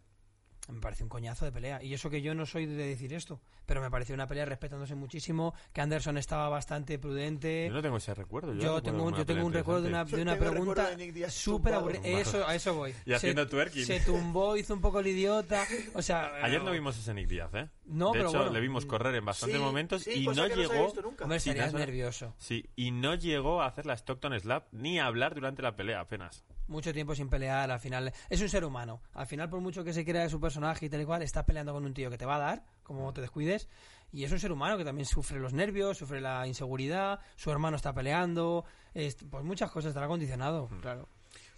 Me 0.69 0.81
parece 0.81 1.03
un 1.03 1.09
coñazo 1.09 1.45
de 1.45 1.53
pelea. 1.53 1.83
Y 1.83 1.93
eso 1.95 2.09
que 2.09 2.23
yo 2.23 2.35
no 2.35 2.47
soy 2.47 2.67
de 2.67 2.75
decir 2.87 3.13
esto, 3.13 3.41
pero 3.67 3.81
me 3.81 3.91
pareció 3.91 4.15
una 4.15 4.27
pelea 4.27 4.45
respetándose 4.45 4.95
muchísimo, 4.95 5.55
que 5.73 5.81
Anderson 5.81 6.17
estaba 6.19 6.49
bastante 6.49 6.99
prudente. 6.99 7.67
Yo 7.69 7.75
no 7.75 7.83
tengo 7.83 7.97
ese 7.97 8.15
recuerdo. 8.15 8.53
Yo, 8.55 8.59
recuerdo 8.77 8.83
tengo, 8.83 9.05
un- 9.05 9.15
yo 9.15 9.27
tengo 9.27 9.45
un 9.47 9.53
recuerdo 9.53 9.83
de 9.83 9.89
una, 9.89 10.05
de 10.05 10.23
una 10.23 10.35
Yo 10.35 10.41
pregunta 10.41 10.89
súper 11.29 11.75
aburrida. 11.75 12.03
Eso, 12.07 12.47
a 12.47 12.55
eso 12.55 12.75
voy. 12.75 12.91
Y 13.05 13.11
Se- 13.11 13.15
haciendo 13.17 13.49
twerking. 13.49 13.85
Se 13.85 14.01
tumbó, 14.01 14.57
hizo 14.57 14.73
un 14.75 14.81
poco 14.81 15.01
el 15.01 15.09
idiota. 15.09 15.65
O 15.95 16.03
sea, 16.03 16.33
Ayer 16.43 16.63
no 16.63 16.71
vimos 16.71 16.97
ese 16.99 17.13
Nick 17.13 17.29
Díaz, 17.29 17.51
¿eh? 17.55 17.69
No, 17.85 18.13
de 18.13 18.19
pero 18.19 18.29
hecho, 18.29 18.39
bueno. 18.39 18.53
le 18.53 18.61
vimos 18.61 18.87
correr 18.87 19.15
en 19.17 19.25
bastantes 19.25 19.57
Sí, 19.59 19.63
momentos 19.65 20.03
sí, 20.03 20.11
y 20.15 20.25
cosa 20.25 20.47
no 20.49 20.55
llegó... 20.55 20.85
visto 20.85 21.03
nunca. 21.03 21.25
Hombre, 21.25 21.41
Sí, 21.41 21.51
estarías 21.51 21.73
no, 21.73 21.79
no. 21.81 21.85
nervioso. 21.85 22.35
Sí, 22.39 22.65
y 22.77 22.91
no 22.93 23.15
llegó 23.17 23.61
a 23.61 23.67
hacer 23.67 23.87
la 23.87 23.95
Stockton 23.95 24.39
Slap 24.39 24.69
ni 24.73 24.99
a 25.01 25.07
hablar 25.07 25.35
durante 25.35 25.63
la 25.63 25.75
pelea 25.75 26.01
apenas. 26.01 26.45
Mucho 26.69 26.93
tiempo 26.93 27.15
sin 27.15 27.29
pelear, 27.29 27.71
al 27.71 27.81
final. 27.81 28.13
Es 28.31 28.41
un 28.41 28.49
ser 28.49 28.65
humano. 28.65 29.03
Al 29.15 29.27
final, 29.27 29.51
por 29.51 29.61
mucho 29.61 29.83
que 29.83 29.93
se 29.93 30.05
crea 30.05 30.23
de 30.23 30.31
su 30.31 30.41
personaje 30.41 30.87
y 30.87 30.89
tal 30.89 31.01
y 31.01 31.05
cual, 31.05 31.23
está 31.23 31.45
peleando 31.45 31.73
con 31.73 31.85
un 31.85 31.93
tío 31.93 32.09
que 32.09 32.17
te 32.19 32.25
va 32.25 32.37
a 32.37 32.39
dar, 32.39 32.65
como 32.85 33.13
te 33.13 33.21
descuides. 33.21 33.69
Y 34.13 34.25
es 34.25 34.31
un 34.33 34.39
ser 34.39 34.53
humano 34.53 34.79
que 34.79 34.85
también 34.85 35.05
sufre 35.07 35.41
los 35.41 35.53
nervios, 35.53 35.99
sufre 35.99 36.21
la 36.21 36.47
inseguridad. 36.47 37.19
Su 37.37 37.51
hermano 37.51 37.77
está 37.77 37.93
peleando. 37.93 38.65
es- 38.95 39.17
pues 39.31 39.43
muchas 39.43 39.71
cosas 39.71 39.89
estará 39.89 40.07
condicionado, 40.07 40.69
Hmm. 40.69 40.81
claro. 40.81 41.09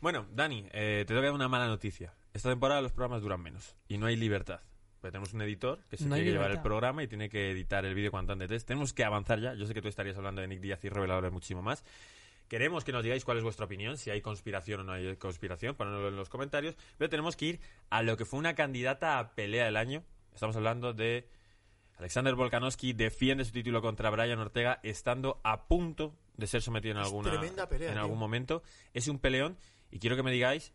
Bueno, 0.00 0.26
Dani, 0.32 0.66
eh, 0.72 1.00
te 1.00 1.06
tengo 1.06 1.20
que 1.20 1.26
dar 1.26 1.34
una 1.34 1.48
mala 1.48 1.66
noticia. 1.66 2.14
Esta 2.32 2.48
temporada 2.48 2.80
los 2.80 2.92
programas 2.92 3.22
duran 3.22 3.40
menos 3.42 3.74
y 3.88 3.98
no 3.98 4.06
hay 4.06 4.14
libertad. 4.16 4.60
Porque 5.04 5.12
tenemos 5.12 5.34
un 5.34 5.42
editor 5.42 5.80
que 5.90 5.98
se 5.98 6.06
No 6.06 6.14
tiene 6.14 6.30
que 6.30 6.32
llevar 6.32 6.50
el 6.50 6.62
programa 6.62 7.02
y 7.02 7.06
tiene 7.06 7.28
que 7.28 7.50
editar 7.50 7.84
el 7.84 7.94
vídeo 7.94 8.10
cuanto 8.10 8.32
antes. 8.32 8.64
Tenemos 8.64 8.94
que 8.94 9.04
avanzar 9.04 9.38
ya. 9.38 9.52
Yo 9.52 9.66
sé 9.66 9.74
que 9.74 9.82
tú 9.82 9.88
estarías 9.88 10.16
hablando 10.16 10.40
de 10.40 10.48
Nick 10.48 10.60
Díaz 10.60 10.82
y 10.82 10.88
reveladores 10.88 11.30
muchísimo 11.30 11.60
más. 11.60 11.84
Queremos 12.48 12.84
que 12.84 12.92
nos 12.92 13.04
digáis 13.04 13.22
cuál 13.22 13.36
es 13.36 13.44
vuestra 13.44 13.66
opinión, 13.66 13.98
si 13.98 14.08
hay 14.08 14.22
conspiración 14.22 14.80
o 14.80 14.84
no 14.84 14.92
hay 14.92 15.14
conspiración, 15.16 15.74
ponedlo 15.74 16.08
en 16.08 16.16
los 16.16 16.30
comentarios. 16.30 16.74
Pero 16.96 17.10
tenemos 17.10 17.36
que 17.36 17.44
ir 17.44 17.60
a 17.90 18.02
lo 18.02 18.16
que 18.16 18.24
fue 18.24 18.38
una 18.38 18.54
candidata 18.54 19.18
a 19.18 19.34
pelea 19.34 19.66
del 19.66 19.76
año. 19.76 20.02
Estamos 20.32 20.56
hablando 20.56 20.94
de 20.94 21.28
Alexander 21.98 22.34
Volkanovski 22.34 22.94
defiende 22.94 23.44
su 23.44 23.52
título 23.52 23.82
contra 23.82 24.08
Brian 24.08 24.38
Ortega 24.38 24.80
estando 24.82 25.38
a 25.44 25.68
punto 25.68 26.16
de 26.38 26.46
ser 26.46 26.62
sometido 26.62 26.92
en 26.92 27.02
alguna 27.02 27.68
pelea, 27.68 27.92
en 27.92 27.98
algún 27.98 28.18
momento. 28.18 28.62
Es 28.94 29.08
un 29.08 29.18
peleón 29.18 29.58
y 29.90 29.98
quiero 29.98 30.16
que 30.16 30.22
me 30.22 30.32
digáis 30.32 30.72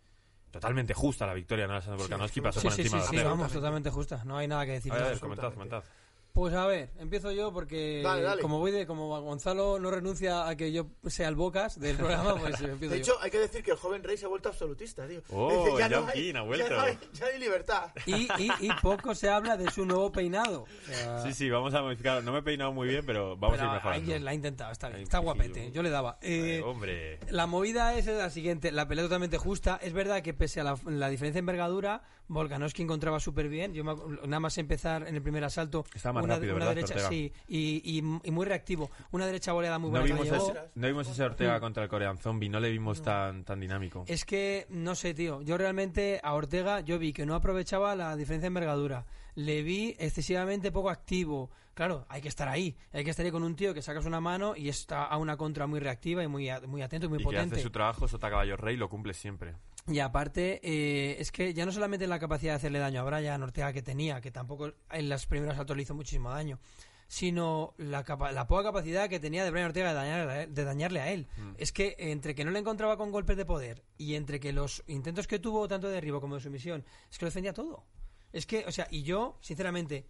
totalmente 0.51 0.93
justa 0.93 1.25
la 1.27 1.33
victoria 1.33 1.65
de 1.67 1.73
Alexander 1.73 1.99
Volkanovski, 1.99 2.41
pasó 2.41 2.59
Sí, 2.59 2.67
por 2.67 2.73
sí, 2.75 2.81
encima 2.83 2.97
sí, 3.01 3.03
de 3.03 3.09
sí, 3.09 3.15
Ortega. 3.17 3.29
vamos, 3.29 3.51
totalmente 3.51 3.89
justa. 3.89 4.23
No 4.25 4.37
hay 4.37 4.47
nada 4.47 4.65
que 4.65 4.71
decir. 4.73 4.91
A 4.91 4.95
ver, 4.95 5.03
a 5.03 5.07
ver, 5.09 5.19
Vamos. 5.19 5.37
comentad, 5.37 5.53
comentad. 5.53 5.83
Pues 6.33 6.53
a 6.53 6.65
ver, 6.67 6.91
empiezo 6.99 7.31
yo 7.31 7.51
porque 7.51 8.01
Dale, 8.03 8.21
dale. 8.21 8.41
como 8.41 8.59
voy 8.59 8.71
de 8.71 8.85
como 8.85 9.19
Gonzalo 9.21 9.79
no 9.79 9.89
renuncia 9.91 10.47
a 10.47 10.55
que 10.55 10.71
yo 10.71 10.87
sea 11.07 11.27
el 11.27 11.35
bocas 11.35 11.79
del 11.79 11.97
programa, 11.97 12.35
pues 12.35 12.55
empiezo 12.61 12.93
De 12.93 13.01
yo. 13.01 13.13
hecho, 13.13 13.21
hay 13.21 13.31
que 13.31 13.39
decir 13.39 13.63
que 13.63 13.71
el 13.71 13.77
joven 13.77 14.03
rey 14.03 14.15
se 14.15 14.25
ha 14.25 14.29
vuelto 14.29 14.47
absolutista, 14.49 15.07
tío. 15.07 15.21
Oh, 15.31 15.49
Dice, 15.75 15.83
John 15.83 15.91
no 16.05 16.07
hay- 16.07 16.13
King 16.13 16.35
ha 16.35 16.41
vuelto. 16.43 16.67
Ya 16.69 16.75
no, 16.75 16.81
hay, 16.83 16.97
ya 17.13 17.25
hay 17.25 17.39
libertad. 17.39 17.91
Y, 18.05 18.13
y, 18.37 18.51
y 18.61 18.69
poco 18.81 19.15
se 19.15 19.27
habla 19.29 19.57
de 19.57 19.69
su 19.71 19.85
nuevo 19.85 20.11
peinado. 20.11 20.61
O 20.63 20.67
sea, 20.93 21.23
Sí, 21.23 21.33
sí, 21.33 21.49
vamos 21.49 21.73
a 21.73 21.81
modificar. 21.81 22.23
No 22.23 22.31
me 22.31 22.39
he 22.39 22.43
peinado 22.43 22.71
muy 22.71 22.87
bien, 22.87 23.03
pero 23.05 23.35
vamos 23.35 23.57
pero 23.57 23.63
a 23.69 23.73
ir 23.73 23.77
mejorando. 23.77 23.99
alguien 24.01 24.23
la 24.23 24.31
ha 24.31 24.33
intentado, 24.35 24.71
está 24.71 24.87
bien, 24.89 25.01
está 25.01 25.17
guapete, 25.17 25.65
yo- 25.69 25.73
yo 25.73 25.83
le 25.83 25.89
daba. 25.89 26.19
Eh, 26.21 26.57
Ay, 26.57 26.61
hombre. 26.61 27.19
La 27.31 27.47
movida 27.47 27.95
es 27.95 28.05
la 28.05 28.29
siguiente, 28.29 28.71
la 28.71 28.87
pelea 28.87 29.03
totalmente 29.03 29.37
justa. 29.37 29.79
Es 29.81 29.93
verdad 29.93 30.21
que 30.21 30.33
pese 30.33 30.61
a 30.61 30.63
la, 30.63 30.77
la 30.85 31.09
diferencia 31.09 31.37
de 31.37 31.39
envergadura, 31.39 32.03
Volkanovski 32.27 32.83
encontraba 32.83 33.19
súper 33.19 33.49
bien. 33.49 33.73
Yo 33.73 33.83
me 33.83 33.95
nada 34.27 34.39
más 34.39 34.57
empezar 34.59 35.07
en 35.07 35.15
el 35.15 35.21
primer 35.23 35.43
asalto, 35.43 35.83
más 36.13 36.23
una, 36.29 36.35
rápido, 36.37 36.55
una 36.55 36.65
¿verdad, 36.65 36.75
derecha, 36.75 36.93
Ortega? 36.95 37.09
sí, 37.09 37.33
y, 37.47 37.81
y- 37.99 38.19
y 38.23 38.31
muy 38.31 38.45
reactivo. 38.45 38.89
Una 39.11 39.25
derecha 39.25 39.51
boleada 39.53 39.77
muy 39.79 39.91
No 39.91 39.99
buena. 39.99 40.15
que 40.15 40.23
vimos, 40.23 40.49
ese, 40.49 40.59
no 40.75 40.87
vimos 40.87 41.07
ese 41.09 41.23
Ortega 41.23 41.59
contra 41.59 41.83
el 41.83 41.89
Korean 41.89 42.17
Zombie, 42.17 42.49
no 42.49 42.59
le 42.59 42.69
vimos 42.69 43.01
tan, 43.01 43.43
tan 43.43 43.59
dinámico. 43.59 44.03
Es 44.07 44.25
que, 44.25 44.65
no 44.69 44.95
sé, 44.95 45.13
tío. 45.13 45.41
Yo 45.41 45.57
realmente 45.57 46.19
a 46.23 46.33
Ortega, 46.33 46.79
yo 46.81 46.97
vi 46.99 47.13
que 47.13 47.25
no 47.25 47.35
aprovechaba 47.35 47.95
la 47.95 48.15
diferencia 48.15 48.43
de 48.43 48.47
envergadura. 48.47 49.05
Le 49.35 49.61
vi 49.63 49.95
excesivamente 49.99 50.71
poco 50.71 50.89
activo. 50.89 51.49
Claro, 51.73 52.05
hay 52.09 52.21
que 52.21 52.27
estar 52.27 52.49
ahí. 52.49 52.75
Hay 52.91 53.05
que 53.05 53.11
estar 53.11 53.25
ahí 53.25 53.31
con 53.31 53.43
un 53.43 53.55
tío 53.55 53.73
que 53.73 53.81
sacas 53.81 54.05
una 54.05 54.19
mano 54.19 54.53
y 54.53 54.67
está 54.67 55.05
a 55.05 55.17
una 55.17 55.37
contra 55.37 55.65
muy 55.65 55.79
reactiva 55.79 56.21
y 56.23 56.27
muy, 56.27 56.49
muy 56.67 56.81
atento 56.81 57.05
y 57.05 57.09
muy 57.09 57.17
y 57.17 57.19
que 57.19 57.23
potente. 57.25 57.55
hace 57.55 57.63
su 57.63 57.69
trabajo, 57.69 58.05
Sota 58.07 58.29
Caballo 58.29 58.57
Rey, 58.57 58.75
lo 58.75 58.89
cumple 58.89 59.13
siempre. 59.13 59.55
Y 59.89 59.99
aparte, 59.99 60.59
eh, 60.63 61.15
es 61.19 61.31
que 61.31 61.53
ya 61.53 61.65
no 61.65 61.71
solamente 61.71 62.05
la 62.07 62.19
capacidad 62.19 62.51
de 62.53 62.57
hacerle 62.57 62.79
daño 62.79 63.01
a 63.01 63.03
Brian 63.03 63.41
Ortega 63.41 63.73
que 63.73 63.81
tenía, 63.81 64.21
que 64.21 64.29
tampoco 64.31 64.71
en 64.91 65.09
las 65.09 65.25
primeras 65.25 65.57
saltos 65.57 65.75
le 65.75 65.83
hizo 65.83 65.95
muchísimo 65.95 66.29
daño, 66.29 66.59
sino 67.07 67.73
la, 67.77 68.03
capa- 68.03 68.31
la 68.31 68.45
poca 68.45 68.65
capacidad 68.65 69.09
que 69.09 69.19
tenía 69.19 69.43
de 69.43 69.49
Brian 69.49 69.65
Ortega 69.67 69.89
de 69.89 69.95
dañarle 69.95 70.31
a 70.31 70.43
él. 70.43 70.53
de 70.53 70.63
dañarle 70.63 70.99
a 71.01 71.11
él. 71.11 71.27
Es 71.57 71.71
que 71.71 71.95
entre 71.97 72.35
que 72.35 72.45
no 72.45 72.51
le 72.51 72.59
encontraba 72.59 72.97
con 72.97 73.11
golpes 73.11 73.35
de 73.35 73.45
poder 73.45 73.83
y 73.97 74.13
entre 74.15 74.39
que 74.39 74.53
los 74.53 74.83
intentos 74.87 75.25
que 75.27 75.39
tuvo, 75.39 75.67
tanto 75.67 75.87
de 75.87 75.93
derribo 75.95 76.21
como 76.21 76.35
de 76.35 76.41
sumisión, 76.41 76.85
es 77.09 77.17
que 77.17 77.25
lo 77.25 77.29
defendía 77.31 77.53
todo. 77.53 77.83
Es 78.31 78.45
que, 78.45 78.63
o 78.67 78.71
sea, 78.71 78.87
y 78.91 79.01
yo, 79.01 79.39
sinceramente, 79.41 80.05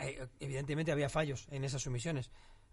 eh, 0.00 0.26
evidentemente 0.40 0.90
había 0.90 1.08
fallos 1.08 1.46
en 1.52 1.62
esas 1.62 1.82
sumisiones. 1.82 2.30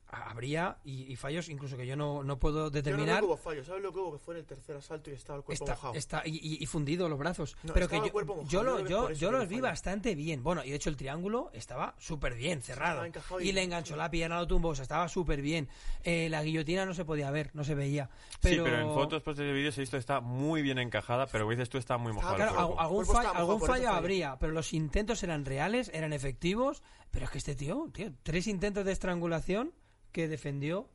Ha- 0.09 0.29
Habría, 0.31 0.77
y, 0.85 1.11
y 1.11 1.15
fallos 1.15 1.49
incluso 1.49 1.75
que 1.75 1.85
yo 1.85 1.95
no, 1.95 2.23
no 2.23 2.39
puedo 2.39 2.57
Yo 2.57 2.63
no 2.65 2.69
determinar. 2.69 3.17
creo 3.17 3.19
que 3.19 3.25
hubo 3.25 3.37
fallo. 3.37 3.63
¿Sabes 3.65 3.81
lo 3.83 3.91
que 3.91 3.99
hubo? 3.99 4.13
Que 4.13 4.19
fue 4.19 4.35
en 4.35 4.39
el 4.39 4.45
tercer 4.45 4.75
asalto 4.77 5.09
y 5.09 5.13
estaba 5.13 5.39
el 5.39 5.43
cuerpo 5.43 5.63
Está, 5.65 5.75
mojado. 5.75 5.93
está- 5.95 6.21
y, 6.25 6.35
y- 6.41 6.63
y 6.63 6.65
fundido 6.65 7.09
los 7.09 7.19
brazos. 7.19 7.57
No, 7.63 7.73
pero 7.73 7.87
que 7.89 7.97
yo, 7.97 8.03
mojado, 8.03 8.43
yo, 8.43 8.47
yo 8.47 8.63
lo- 8.63 8.79
yo, 8.87 9.11
yo 9.11 9.31
no 9.31 9.39
los 9.39 9.47
vi 9.49 9.59
bastante 9.59 10.15
bien. 10.15 10.43
Bueno, 10.43 10.63
y 10.63 10.69
de 10.69 10.75
hecho 10.75 10.89
el 10.89 10.95
triángulo 10.95 11.49
estaba 11.53 11.93
súper 11.99 12.35
bien, 12.35 12.61
cerrado. 12.61 13.05
Y 13.05 13.49
y- 13.49 13.51
le 13.51 13.63
enganchó 13.63 13.95
la 13.97 14.09
pierna, 14.09 14.37
lo 14.39 14.47
tumbó, 14.47 14.69
o 14.69 14.75
sea, 14.75 14.83
estaba 14.83 15.09
súper 15.09 15.41
bien. 15.41 15.67
Eh, 16.03 16.29
la 16.29 16.41
guillotina 16.43 16.85
no 16.85 16.93
se 16.93 17.03
podía 17.03 17.29
ver, 17.31 17.51
no 17.53 17.63
se 17.65 17.75
veía. 17.75 18.09
Sí, 18.33 18.37
Pero, 18.41 18.65
en 18.67 18.87
fotos 18.93 19.17
después 19.17 19.35
de 19.37 19.51
vídeo 19.51 19.71
se 19.71 19.81
ha 19.81 19.83
visto 19.83 19.97
que 19.97 19.99
está 19.99 20.21
muy 20.21 20.61
bien 20.61 20.77
encajada, 20.79 21.27
pero 21.27 21.43
como 21.43 21.51
dices 21.51 21.69
tú, 21.69 21.77
está 21.77 21.97
muy 21.97 22.13
mojado. 22.13 22.35
Claro, 22.35 22.79
algún, 22.79 23.05
fallo, 23.05 23.33
algún 23.33 23.59
fallo 23.61 23.89
habría, 23.89 24.37
pero 24.39 24.53
los 24.53 24.71
intentos 24.73 25.21
eran 25.23 25.43
reales, 25.43 25.91
eran 25.93 26.13
efectivos. 26.13 26.81
Pero 27.11 27.25
es 27.25 27.31
que 27.31 27.37
este 27.37 27.55
tío, 27.55 27.89
tío, 27.93 28.11
tres 28.23 28.47
intentos 28.47 28.83
de 28.85 28.91
estrangulación 28.91 29.71
que 30.17 30.27
defendió. 30.27 30.79
O 30.79 30.89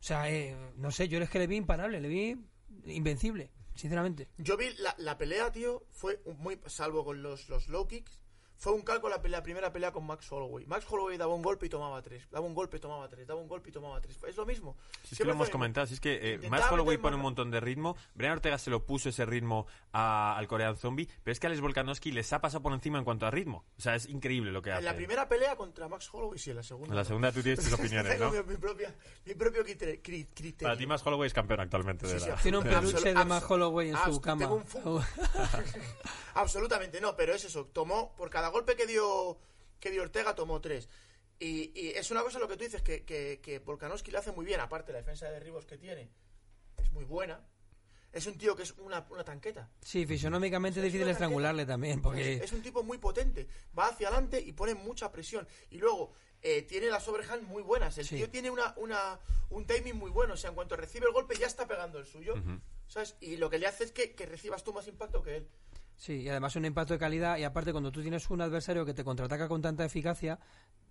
sea, 0.00 0.30
eh, 0.32 0.56
no 0.76 0.90
sé, 0.90 1.06
yo 1.06 1.18
es 1.18 1.28
que 1.28 1.38
le 1.38 1.46
vi 1.46 1.56
imparable, 1.56 2.00
le 2.00 2.08
vi 2.08 2.38
invencible, 2.86 3.50
sinceramente. 3.74 4.28
Yo 4.38 4.56
vi 4.56 4.72
la, 4.78 4.94
la 4.96 5.18
pelea, 5.18 5.52
tío, 5.52 5.84
fue 5.90 6.22
muy 6.38 6.58
salvo 6.66 7.04
con 7.04 7.22
los, 7.22 7.50
los 7.50 7.68
low 7.68 7.86
kicks. 7.86 8.21
Fue 8.62 8.72
un 8.72 8.82
calco 8.82 9.08
la, 9.08 9.20
pelea, 9.20 9.38
la 9.38 9.42
primera 9.42 9.72
pelea 9.72 9.90
con 9.90 10.06
Max 10.06 10.30
Holloway. 10.30 10.64
Max 10.66 10.86
Holloway 10.88 11.18
daba 11.18 11.34
un 11.34 11.42
golpe 11.42 11.66
y 11.66 11.68
tomaba 11.68 12.00
tres. 12.00 12.28
Daba 12.30 12.46
un 12.46 12.54
golpe 12.54 12.76
y 12.76 12.80
tomaba 12.80 13.08
tres. 13.08 13.26
Daba 13.26 13.40
un 13.40 13.48
golpe 13.48 13.70
y 13.70 13.72
tomaba 13.72 14.00
tres. 14.00 14.16
Es 14.24 14.36
lo 14.36 14.46
mismo. 14.46 14.76
Si 15.02 15.16
es 15.16 15.18
que 15.18 15.24
lo 15.24 15.32
hemos 15.32 15.48
fue- 15.48 15.52
comentado, 15.52 15.84
si 15.88 15.94
es 15.94 16.00
que 16.00 16.34
eh, 16.34 16.48
Max 16.48 16.66
Holloway 16.70 16.96
pone 16.96 17.16
un 17.16 17.22
montón 17.22 17.50
de 17.50 17.58
ritmo, 17.58 17.96
Brian 18.14 18.34
Ortega 18.34 18.58
se 18.58 18.70
lo 18.70 18.86
puso 18.86 19.08
ese 19.08 19.26
ritmo 19.26 19.66
a- 19.92 20.36
al 20.38 20.46
Korean 20.46 20.76
Zombie, 20.76 21.08
pero 21.24 21.32
es 21.32 21.40
que 21.40 21.48
Alex 21.48 21.60
Volkanovski 21.60 22.12
les 22.12 22.32
ha 22.32 22.40
pasado 22.40 22.62
por 22.62 22.72
encima 22.72 22.98
en 22.98 23.04
cuanto 23.04 23.26
a 23.26 23.32
ritmo. 23.32 23.64
O 23.76 23.80
sea, 23.80 23.96
es 23.96 24.06
increíble 24.08 24.52
lo 24.52 24.62
que 24.62 24.70
hace. 24.70 24.78
En 24.78 24.84
la 24.84 24.94
primera 24.94 25.28
pelea 25.28 25.56
contra 25.56 25.88
Max 25.88 26.08
Holloway, 26.12 26.38
sí, 26.38 26.50
en 26.50 26.56
la 26.56 26.62
segunda. 26.62 26.90
En 26.90 26.94
la 26.94 27.02
no. 27.02 27.06
segunda 27.08 27.32
tú 27.32 27.42
tienes 27.42 27.64
tus 27.64 27.72
opiniones, 27.80 28.16
Tengo 28.16 28.30
¿no? 28.32 28.44
mi, 28.44 28.56
propia, 28.58 28.94
mi 29.24 29.34
propio 29.34 29.64
criterio. 29.64 30.00
Para 30.60 30.76
ti 30.76 30.86
Max 30.86 31.02
Holloway 31.04 31.26
es 31.26 31.34
campeón 31.34 31.58
actualmente 31.58 32.06
de 32.06 32.20
Sí, 32.20 32.28
la... 32.28 32.36
Tiene 32.36 32.58
un 32.58 32.64
peluche 32.64 33.12
de 33.12 33.24
Max 33.24 33.44
Holloway 33.50 33.90
en 33.90 33.96
su 34.04 34.20
cama. 34.20 34.38
tengo 34.42 34.62
un. 34.84 35.02
Absolutamente 36.34 37.00
no, 37.00 37.14
pero 37.16 37.34
es 37.34 37.44
eso. 37.44 37.66
Tomó, 37.66 38.14
por 38.16 38.30
cada 38.30 38.51
golpe 38.52 38.76
que 38.76 38.86
dio, 38.86 39.38
que 39.80 39.90
dio 39.90 40.02
Ortega, 40.02 40.34
tomó 40.34 40.60
tres. 40.60 40.88
Y, 41.38 41.72
y 41.74 41.88
es 41.90 42.10
una 42.12 42.22
cosa 42.22 42.38
lo 42.38 42.46
que 42.46 42.56
tú 42.56 42.62
dices, 42.64 42.82
que, 42.82 43.04
que, 43.04 43.40
que 43.42 43.58
Volkanovski 43.58 44.12
le 44.12 44.18
hace 44.18 44.30
muy 44.32 44.44
bien, 44.44 44.60
aparte 44.60 44.92
la 44.92 44.98
defensa 44.98 45.26
de 45.26 45.32
derribos 45.32 45.66
que 45.66 45.76
tiene, 45.78 46.08
es 46.76 46.92
muy 46.92 47.04
buena. 47.04 47.44
Es 48.12 48.26
un 48.26 48.36
tío 48.36 48.54
que 48.54 48.62
es 48.64 48.72
una, 48.72 49.06
una 49.10 49.24
tanqueta. 49.24 49.70
Sí, 49.80 50.04
fisionómicamente 50.06 50.78
es 50.80 50.86
Es 50.86 50.92
difícil 50.92 51.08
estrangularle 51.10 51.64
también, 51.64 52.02
porque 52.02 52.34
Es, 52.34 52.42
es 52.42 52.52
un 52.52 52.60
tipo 52.62 52.82
muy 52.82 52.98
potente. 52.98 53.48
Va 53.76 53.88
hacia 53.88 54.08
adelante 54.08 54.38
y 54.38 54.52
pone 54.52 54.74
mucha 54.74 55.10
presión. 55.10 55.48
Y 55.70 55.78
luego, 55.78 56.12
eh, 56.42 56.60
tiene 56.62 56.88
las 56.90 57.08
overhands 57.08 57.48
muy 57.48 57.62
buenas. 57.62 57.96
El 57.96 58.04
Sí. 58.06 58.16
tío 58.16 58.28
tiene 58.28 58.50
una, 58.50 58.74
una, 58.76 59.18
un 59.48 59.66
timing 59.66 59.96
muy 59.96 60.10
bueno. 60.10 60.34
O 60.34 60.36
sea, 60.36 60.50
en 60.50 60.54
cuanto 60.56 60.76
recibe 60.76 61.06
el 61.06 61.12
golpe 61.14 61.36
ya 61.38 61.46
está 61.46 61.66
pegando 61.66 61.98
el 61.98 62.06
suyo. 62.06 62.34
¿Sabes? 62.86 63.16
Y 63.22 63.38
lo 63.38 63.48
que 63.48 63.58
le 63.58 63.66
hace 63.66 63.84
es 63.84 63.92
que, 63.92 64.14
que 64.14 64.26
recibas 64.26 64.62
tú 64.62 64.74
más 64.74 64.86
impacto 64.86 65.22
que 65.22 65.36
él. 65.38 65.48
Sí, 66.02 66.22
y 66.22 66.28
además 66.28 66.56
un 66.56 66.64
impacto 66.64 66.94
de 66.94 66.98
calidad. 66.98 67.38
Y 67.38 67.44
aparte, 67.44 67.70
cuando 67.70 67.92
tú 67.92 68.02
tienes 68.02 68.28
un 68.28 68.40
adversario 68.40 68.84
que 68.84 68.92
te 68.92 69.04
contraataca 69.04 69.46
con 69.46 69.62
tanta 69.62 69.84
eficacia, 69.84 70.36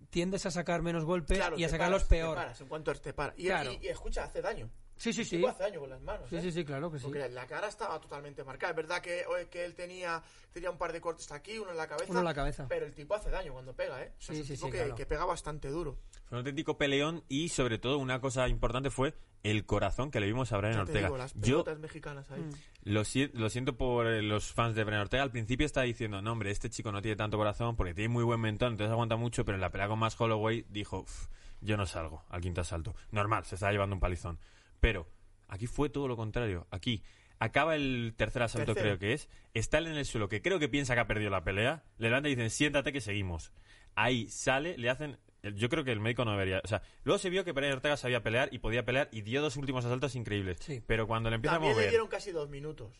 tiendes 0.08 0.46
a 0.46 0.50
sacar 0.50 0.80
menos 0.80 1.04
golpes 1.04 1.36
Claro, 1.36 1.58
y 1.58 1.64
a 1.64 1.68
sacarlos 1.68 2.04
paras, 2.04 2.08
peor. 2.08 2.30
Te 2.30 2.40
paras, 2.40 2.60
en 2.62 2.68
cuanto 2.68 2.94
te 2.94 3.12
para. 3.12 3.34
Y, 3.36 3.44
Claro. 3.44 3.72
y- 3.72 3.84
y 3.84 3.88
escucha, 3.88 4.24
hace 4.24 4.40
daño. 4.40 4.70
Sí, 4.96 5.12
sí, 5.12 5.20
El 5.20 5.26
sí. 5.26 5.36
tipo 5.36 5.48
hace 5.48 5.64
daño 5.64 5.80
con 5.80 5.90
las 5.90 6.00
manos. 6.00 6.30
Sí, 6.30 6.36
¿eh? 6.36 6.40
sí, 6.40 6.50
sí, 6.50 6.64
claro 6.64 6.90
que 6.90 6.98
sí. 6.98 7.04
Porque 7.04 7.28
la 7.28 7.46
cara 7.46 7.68
estaba 7.68 8.00
totalmente 8.00 8.42
marcada. 8.42 8.70
Es 8.70 8.76
verdad 8.76 9.02
que, 9.02 9.22
que 9.50 9.66
él 9.66 9.74
tenía, 9.74 10.22
tenía 10.50 10.70
un 10.70 10.78
par 10.78 10.92
de 10.94 11.00
cortes 11.02 11.30
aquí, 11.30 11.58
uno 11.58 11.72
en 11.72 11.76
la 11.76 11.86
cabeza. 11.86 12.10
Uno 12.10 12.20
en 12.20 12.24
la 12.24 12.34
cabeza. 12.34 12.66
Pero 12.70 12.86
el 12.86 12.94
tipo 12.94 13.14
hace 13.14 13.28
daño 13.28 13.52
cuando 13.52 13.74
pega, 13.74 14.02
¿eh? 14.02 14.14
O 14.16 14.22
sea, 14.22 14.34
Sí, 14.34 14.40
es 14.40 14.40
un 14.40 14.46
sí, 14.46 14.54
tipo 14.54 14.66
sí, 14.68 14.72
que, 14.72 14.78
claro. 14.78 14.94
que 14.94 15.04
pega 15.06 15.24
bastante 15.26 15.68
duro. 15.68 15.98
Fue 16.24 16.36
un 16.36 16.38
auténtico 16.38 16.78
peleón 16.78 17.22
y 17.28 17.50
sobre 17.50 17.76
todo 17.78 17.98
una 17.98 18.18
cosa 18.20 18.48
importante 18.48 18.88
fue 18.90 19.14
el 19.42 19.64
corazón 19.66 20.10
que 20.10 20.20
le 20.20 20.26
vimos 20.26 20.52
a 20.52 20.60
te 20.60 20.66
Ortega. 20.78 21.06
digo, 21.08 21.16
las 21.18 21.34
Yo 21.34 21.64
pelotas 21.64 21.78
mexicanas 21.80 22.30
ahí. 22.30 22.40
Mm. 22.40 22.52
lo, 22.84 23.04
si- 23.04 23.28
lo 23.34 23.50
siento 23.50 23.76
por 23.76 24.06
eh, 24.06 24.22
los 24.22 24.52
fans 24.52 24.74
de 24.76 24.84
Brian 24.84 25.00
Ortega. 25.00 25.22
Al 25.24 25.30
principio 25.32 25.66
estaba 25.66 25.84
diciendo, 25.84 26.22
no 26.22 26.32
hombre, 26.32 26.50
este 26.50 26.70
chico 26.70 26.92
no 26.92 27.02
tiene 27.02 27.16
tanto 27.16 27.36
corazón 27.36 27.74
porque 27.76 27.94
tiene 27.94 28.08
muy 28.08 28.22
buen 28.24 28.40
mentón, 28.40 28.72
entonces 28.74 28.92
aguanta 28.92 29.16
mucho, 29.16 29.44
pero 29.44 29.56
en 29.56 29.60
la 29.60 29.70
pelea 29.70 29.88
con 29.88 29.98
más 29.98 30.18
Holloway 30.20 30.64
dijo, 30.70 31.00
"Uf, 31.00 31.26
yo 31.60 31.76
no 31.76 31.86
salgo 31.86 32.24
al 32.28 32.40
quinto 32.40 32.60
asalto. 32.60 32.94
Normal, 33.10 33.44
se 33.44 33.56
estaba 33.56 33.72
llevando 33.72 33.94
un 33.96 34.00
palizón. 34.00 34.38
Pero 34.80 35.08
aquí 35.48 35.66
fue 35.66 35.88
todo 35.90 36.08
lo 36.08 36.16
contrario. 36.16 36.66
Aquí 36.70 37.02
acaba 37.38 37.74
el 37.76 38.14
tercer 38.16 38.42
asalto, 38.42 38.74
Tercero. 38.74 38.96
creo 38.96 38.98
que 39.00 39.12
es. 39.14 39.28
Está 39.54 39.78
él 39.78 39.86
en 39.88 39.96
el 39.96 40.04
suelo, 40.04 40.28
que 40.28 40.40
creo 40.42 40.58
que 40.60 40.68
piensa 40.68 40.94
que 40.94 41.00
ha 41.00 41.06
perdido 41.06 41.30
la 41.30 41.42
pelea. 41.44 41.82
Le 41.98 42.08
levantan 42.08 42.30
y 42.30 42.34
dicen, 42.36 42.50
siéntate 42.50 42.92
que 42.92 43.00
seguimos. 43.00 43.52
Ahí 43.94 44.28
sale, 44.28 44.78
le 44.78 44.88
hacen... 44.90 45.18
Yo 45.42 45.68
creo 45.68 45.82
que 45.84 45.92
el 45.92 46.00
médico 46.00 46.24
no 46.24 46.32
debería... 46.32 46.60
O 46.64 46.68
sea, 46.68 46.82
luego 47.04 47.18
se 47.18 47.28
vio 47.30 47.44
que 47.44 47.52
Brian 47.52 47.72
Ortega 47.72 47.96
sabía 47.96 48.22
pelear 48.22 48.48
y 48.52 48.58
podía 48.58 48.84
pelear 48.84 49.08
y 49.12 49.22
dio 49.22 49.42
dos 49.42 49.56
últimos 49.56 49.84
asaltos 49.84 50.14
increíbles. 50.14 50.58
Sí. 50.60 50.82
Pero 50.86 51.06
cuando 51.06 51.30
le 51.30 51.36
empieza 51.36 51.54
También 51.56 51.72
a 51.72 51.74
le 51.74 51.80
mover... 51.80 51.90
dieron 51.90 52.08
casi 52.08 52.30
dos 52.30 52.48
minutos. 52.48 52.92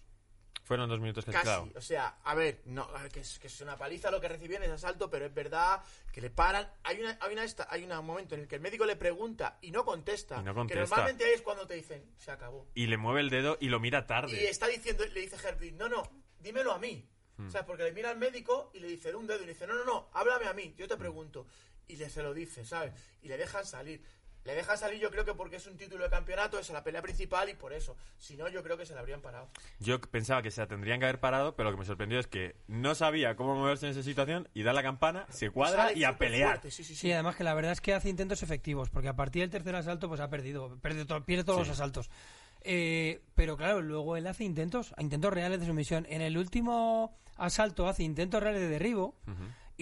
Fueron 0.64 0.88
dos 0.88 1.00
minutos 1.00 1.25
casi, 1.25 1.34
Casi. 1.34 1.44
claro. 1.44 1.68
O 1.75 1.80
sea, 1.80 2.18
a 2.22 2.34
ver, 2.37 2.62
no, 2.66 2.88
que 3.12 3.20
es, 3.20 3.38
que 3.40 3.49
es 3.49 3.61
una 3.61 3.76
paliza 3.76 4.11
lo 4.12 4.20
que 4.20 4.28
recibió 4.28 4.56
en 4.58 4.62
ese 4.62 4.72
asalto, 4.72 5.11
pero 5.11 5.26
es 5.26 5.34
verdad 5.34 5.82
que 6.12 6.20
le 6.20 6.30
paran. 6.30 6.68
Hay 6.84 7.00
una, 7.00 7.18
hay 7.20 7.32
una 7.32 7.44
esta, 7.44 7.66
hay 7.68 7.82
un 7.84 8.04
momento 8.06 8.37
en 8.37 8.42
el 8.42 8.49
que 8.49 8.54
el 8.54 8.61
médico 8.61 8.87
le 8.87 8.94
pregunta 8.96 9.58
y 9.61 9.72
no 9.72 9.84
contesta. 9.84 10.40
Y 10.40 10.44
no 10.44 10.54
Que 10.66 10.76
normalmente 10.76 11.25
ahí 11.25 11.32
es 11.34 11.42
cuando 11.42 11.66
te 11.66 11.75
dicen, 11.75 12.04
se 12.16 12.30
acabó. 12.30 12.68
Y 12.75 12.87
le 12.87 12.96
mueve 12.96 13.20
el 13.20 13.30
dedo 13.30 13.58
y 13.61 13.68
lo 13.68 13.80
mira 13.80 14.00
Y 14.00 14.06
tarde. 14.06 14.49
está 14.49 14.68
diciendo, 14.68 15.04
le 15.04 15.20
dice 15.20 15.37
Herbie, 15.46 15.72
no, 15.72 15.88
no, 15.88 16.02
dímelo 16.38 16.72
a 16.72 16.78
mí. 16.78 17.08
Hmm. 17.37 17.49
O 17.49 17.50
sea, 17.50 17.66
porque 17.66 17.82
le 17.82 17.92
mira 17.92 18.11
al 18.11 18.18
médico 18.18 18.70
y 18.72 18.78
le 18.78 18.87
dice 18.87 19.14
un 19.16 19.26
dedo 19.26 19.42
y 19.42 19.46
le 19.46 19.54
dice, 19.54 19.66
no, 19.66 19.75
no, 19.75 19.84
no, 19.84 20.11
háblame 20.12 20.46
a 20.46 20.52
mí, 20.52 20.75
yo 20.78 20.87
te 20.87 20.96
pregunto. 20.96 21.46
Y 21.92 21.96
le 21.96 22.08
se 22.08 22.22
lo 22.22 22.32
dice, 22.32 22.64
¿sabes? 22.64 22.92
Y 23.22 23.28
le 23.28 23.37
dejan 23.37 23.64
salir. 23.66 24.02
Le 24.44 24.54
dejan 24.56 24.76
salir 24.76 24.99
yo 24.99 25.08
creo 25.11 25.25
que 25.25 25.34
porque 25.34 25.56
es 25.56 25.66
un 25.68 25.76
título 25.76 26.02
de 26.02 26.11
campeonato, 26.11 26.58
es 26.58 26.68
la 26.70 26.82
pelea 26.82 27.00
principal 27.02 27.49
y 27.49 27.54
por 27.54 27.72
eso. 27.72 27.96
Si 28.18 28.37
no, 28.37 28.49
yo 28.49 28.62
creo 28.64 28.76
que 28.76 28.84
se 28.87 28.92
la 28.94 29.00
habrían 29.00 29.20
parado. 29.20 29.49
Yo 29.78 30.00
pensaba 30.00 30.42
que 30.42 30.50
se 30.50 30.61
la 30.61 30.66
tendrían 30.66 30.99
que 30.99 31.04
haber 31.06 31.20
parado, 31.20 31.54
pero 31.54 31.70
lo 31.70 31.76
que 31.76 31.80
me 31.80 31.87
sorprendió 31.87 32.18
es 32.18 32.26
que 32.26 32.56
no 32.66 32.96
sabía 32.96 33.37
cómo 33.37 33.54
moverse 33.54 33.87
en 33.87 33.92
esa 33.92 34.02
situación 34.02 34.49
y 34.52 34.64
da 34.64 34.72
la 34.72 34.82
campana, 34.82 35.26
se 35.28 35.50
cuadra 35.50 35.84
Sale 35.88 35.99
y 35.99 36.02
a 36.04 36.18
pelear. 36.18 36.61
sí, 36.64 36.70
sí, 36.72 36.82
sí. 36.82 36.96
Sí, 36.96 37.12
además 37.12 37.37
que 37.37 37.44
la 37.44 37.54
verdad 37.54 37.70
es 37.72 37.80
que 37.80 37.94
hace 37.94 38.08
intentos 38.08 38.42
efectivos, 38.42 38.90
porque 38.90 39.08
a 39.08 39.14
partir 39.14 39.42
del 39.42 39.50
tercer 39.50 39.76
asalto 39.76 40.08
pues 40.08 40.20
ha 40.20 40.28
perdido, 40.28 40.76
pierde, 40.80 41.04
to- 41.04 41.25
pierde 41.25 41.44
todos 41.44 41.62
Sí. 41.62 41.68
los 41.68 41.78
asaltos. 41.78 42.11
Eh, 42.62 43.20
pero 43.37 43.56
claro, 43.56 43.80
luego 43.80 44.16
él 44.16 44.26
hace 44.26 44.42
intentos, 44.44 44.92
intentos 44.99 45.32
reales 45.32 45.61
de 45.61 45.66
sumisión. 45.66 46.04
En 46.08 46.20
el 46.22 46.37
último 46.38 47.16
asalto 47.37 47.87
hace 47.88 48.02
intentos 48.02 48.42
reales 48.42 48.61
de 48.62 48.68
derribo. 48.68 49.14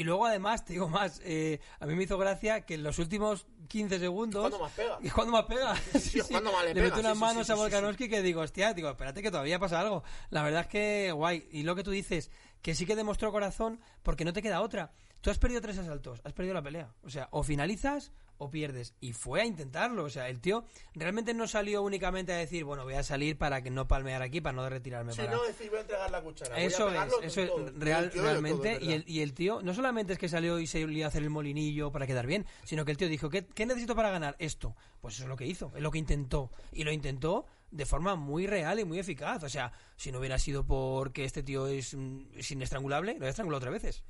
Y 0.00 0.04
luego 0.04 0.24
además, 0.24 0.64
te 0.64 0.72
digo 0.72 0.88
más, 0.88 1.20
eh, 1.24 1.60
a 1.78 1.84
mí 1.84 1.94
me 1.94 2.04
hizo 2.04 2.16
gracia 2.16 2.62
que 2.62 2.72
en 2.72 2.82
los 2.82 2.98
últimos 2.98 3.46
15 3.68 3.98
segundos... 3.98 4.40
Cuando 4.40 4.58
más 4.58 4.72
pega. 4.72 4.98
¿Y 5.02 5.10
cuando 5.10 5.32
más 5.34 5.44
pega? 5.44 5.76
sí, 6.00 6.22
cuando 6.22 6.50
más 6.50 6.64
le 6.64 6.72
le 6.72 6.80
mete 6.80 7.00
unas 7.00 7.12
sí, 7.12 7.18
sí, 7.18 7.20
manos 7.20 7.46
sí, 7.46 7.52
a 7.52 7.54
sí, 7.54 7.58
sí, 7.58 7.62
Volkanovski 7.62 8.08
que 8.08 8.22
digo, 8.22 8.40
hostia, 8.40 8.72
digo, 8.72 8.88
espérate 8.88 9.20
que 9.20 9.30
todavía 9.30 9.58
pasa 9.58 9.78
algo. 9.78 10.02
La 10.30 10.42
verdad 10.42 10.62
es 10.62 10.66
que 10.68 11.12
guay. 11.12 11.46
Y 11.52 11.64
lo 11.64 11.76
que 11.76 11.82
tú 11.82 11.90
dices, 11.90 12.30
que 12.62 12.74
sí 12.74 12.86
que 12.86 12.96
demostró 12.96 13.30
corazón 13.30 13.78
porque 14.02 14.24
no 14.24 14.32
te 14.32 14.40
queda 14.40 14.62
otra. 14.62 14.90
Tú 15.20 15.28
has 15.28 15.38
perdido 15.38 15.60
tres 15.60 15.76
asaltos, 15.76 16.22
has 16.24 16.32
perdido 16.32 16.54
la 16.54 16.62
pelea. 16.62 16.94
O 17.02 17.10
sea, 17.10 17.28
o 17.30 17.42
finalizas 17.42 18.10
o 18.40 18.50
pierdes. 18.50 18.94
Y 19.00 19.12
fue 19.12 19.42
a 19.42 19.44
intentarlo. 19.44 20.04
O 20.04 20.10
sea, 20.10 20.28
el 20.28 20.40
tío 20.40 20.64
realmente 20.94 21.34
no 21.34 21.46
salió 21.46 21.82
únicamente 21.82 22.32
a 22.32 22.36
decir, 22.36 22.64
bueno, 22.64 22.84
voy 22.84 22.94
a 22.94 23.02
salir 23.02 23.36
para 23.36 23.62
que 23.62 23.70
no 23.70 23.86
palmear 23.86 24.22
aquí, 24.22 24.40
para 24.40 24.56
no 24.56 24.68
retirarme. 24.68 25.12
Si 25.12 25.18
para... 25.18 25.32
no 25.32 25.44
decir, 25.44 25.68
voy 25.68 25.78
a 25.78 25.82
entregar 25.82 26.10
la 26.10 26.22
cuchara. 26.22 26.54
voy 26.54 26.64
a 26.64 26.66
Eso 26.66 26.88
es, 26.88 27.12
eso 27.22 27.40
es 27.42 27.48
todo. 27.48 27.70
real, 27.76 28.04
El 28.04 28.10
tío 28.10 28.22
dio 28.22 28.30
todo, 28.32 28.40
realmente. 28.42 28.76
es 28.76 28.82
y, 28.82 28.92
el, 28.92 29.04
y 29.06 29.20
el 29.20 29.34
tío 29.34 29.60
no 29.62 29.74
solamente 29.74 30.14
es 30.14 30.18
que 30.18 30.28
salió 30.28 30.58
y 30.58 30.66
se 30.66 30.86
lió 30.86 31.04
a 31.04 31.08
hacer 31.08 31.22
el 31.22 31.30
molinillo 31.30 31.92
para 31.92 32.06
quedar 32.06 32.26
bien, 32.26 32.46
sino 32.64 32.84
que 32.84 32.92
el 32.92 32.96
tío 32.96 33.08
dijo, 33.08 33.28
¿qué, 33.28 33.46
qué 33.46 33.66
necesito 33.66 33.94
para 33.94 34.10
ganar? 34.10 34.36
Esto. 34.38 34.74
Pues 35.02 35.14
eso 35.14 35.24
es 35.24 35.28
lo 35.28 35.36
que 35.36 35.46
hizo, 35.46 35.70
es 35.76 35.82
lo 35.82 35.90
que 35.90 35.98
intentó. 35.98 36.50
Y 36.72 36.84
lo 36.84 36.92
intentó 36.92 37.46
de 37.70 37.86
forma 37.86 38.16
muy 38.16 38.46
real 38.46 38.80
y 38.80 38.84
muy 38.84 38.98
eficaz. 38.98 39.42
O 39.44 39.48
sea, 39.48 39.72
si 39.96 40.10
no 40.10 40.18
hubiera 40.18 40.38
sido 40.38 40.66
porque 40.66 41.24
este 41.24 41.42
tío 41.42 41.66
es, 41.66 41.94
mm, 41.94 42.22
es 42.36 42.50
inestrangulable, 42.50 43.12
lo 43.12 43.18
había 43.18 43.30
estrangulado 43.30 43.60
tres 43.60 43.72
veces. 43.72 44.04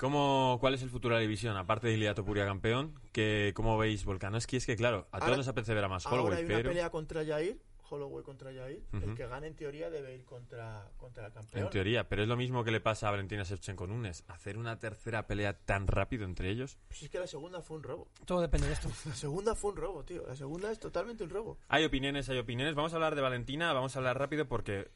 ¿Cómo, 0.00 0.56
¿Cuál 0.60 0.72
es 0.72 0.82
el 0.82 0.88
futuro 0.88 1.14
de 1.14 1.20
la 1.20 1.22
división? 1.22 1.58
Aparte 1.58 1.86
de 1.88 1.92
Iliato 1.94 2.24
Puria 2.24 2.46
campeón, 2.46 2.94
que, 3.12 3.52
¿cómo 3.54 3.76
veis 3.76 4.06
Volkanovski? 4.06 4.56
Es 4.56 4.64
que, 4.64 4.74
claro, 4.74 5.06
a 5.12 5.18
todos 5.18 5.24
Ahora- 5.24 5.36
nos 5.36 5.48
apetece 5.48 5.74
ver 5.74 5.84
a 5.84 5.88
más 5.88 6.06
Ahora 6.06 6.22
Holloway, 6.22 6.38
hay 6.38 6.44
una 6.46 6.56
pero 6.56 6.70
pelea 6.70 6.88
contra 6.90 7.22
Jair, 7.22 7.60
Holloway 7.90 8.24
contra 8.24 8.50
Jair. 8.50 8.82
El 8.94 9.14
que 9.14 9.26
gane 9.26 9.48
en 9.48 9.56
teoría 9.56 9.90
debe 9.90 10.14
ir 10.14 10.24
contra, 10.24 10.88
contra 10.96 11.26
el 11.26 11.32
campeón. 11.34 11.64
en 11.64 11.70
teoría, 11.70 12.08
pero 12.08 12.22
es 12.22 12.28
lo 12.28 12.36
mismo 12.38 12.64
que 12.64 12.70
le 12.70 12.80
pasa 12.80 13.08
a 13.08 13.10
Valentina 13.10 13.42
Shevchenko 13.42 13.86
Nunes. 13.86 14.24
Hacer 14.28 14.56
una 14.56 14.78
tercera 14.78 15.26
pelea 15.26 15.52
tan 15.52 15.86
rápido 15.86 16.24
entre 16.24 16.48
ellos. 16.48 16.78
Pues 16.88 17.02
es 17.02 17.10
que 17.10 17.18
la 17.18 17.26
segunda 17.26 17.60
fue 17.60 17.76
un 17.76 17.82
robo. 17.82 18.08
Todo 18.24 18.40
depende 18.40 18.68
de 18.68 18.72
esto. 18.72 18.88
La 19.06 19.14
segunda 19.14 19.54
fue 19.54 19.72
un 19.72 19.76
robo, 19.76 20.02
tío. 20.04 20.26
La 20.26 20.34
segunda 20.36 20.72
es 20.72 20.78
totalmente 20.78 21.24
un 21.24 21.30
robo. 21.30 21.58
Hay 21.68 21.84
opiniones, 21.84 22.26
hay 22.30 22.38
opiniones. 22.38 22.74
Vamos 22.74 22.92
a 22.94 22.96
hablar 22.96 23.14
de 23.16 23.20
Valentina, 23.20 23.70
vamos 23.74 23.94
a 23.96 23.98
hablar 23.98 24.18
rápido 24.18 24.48
porque 24.48 24.88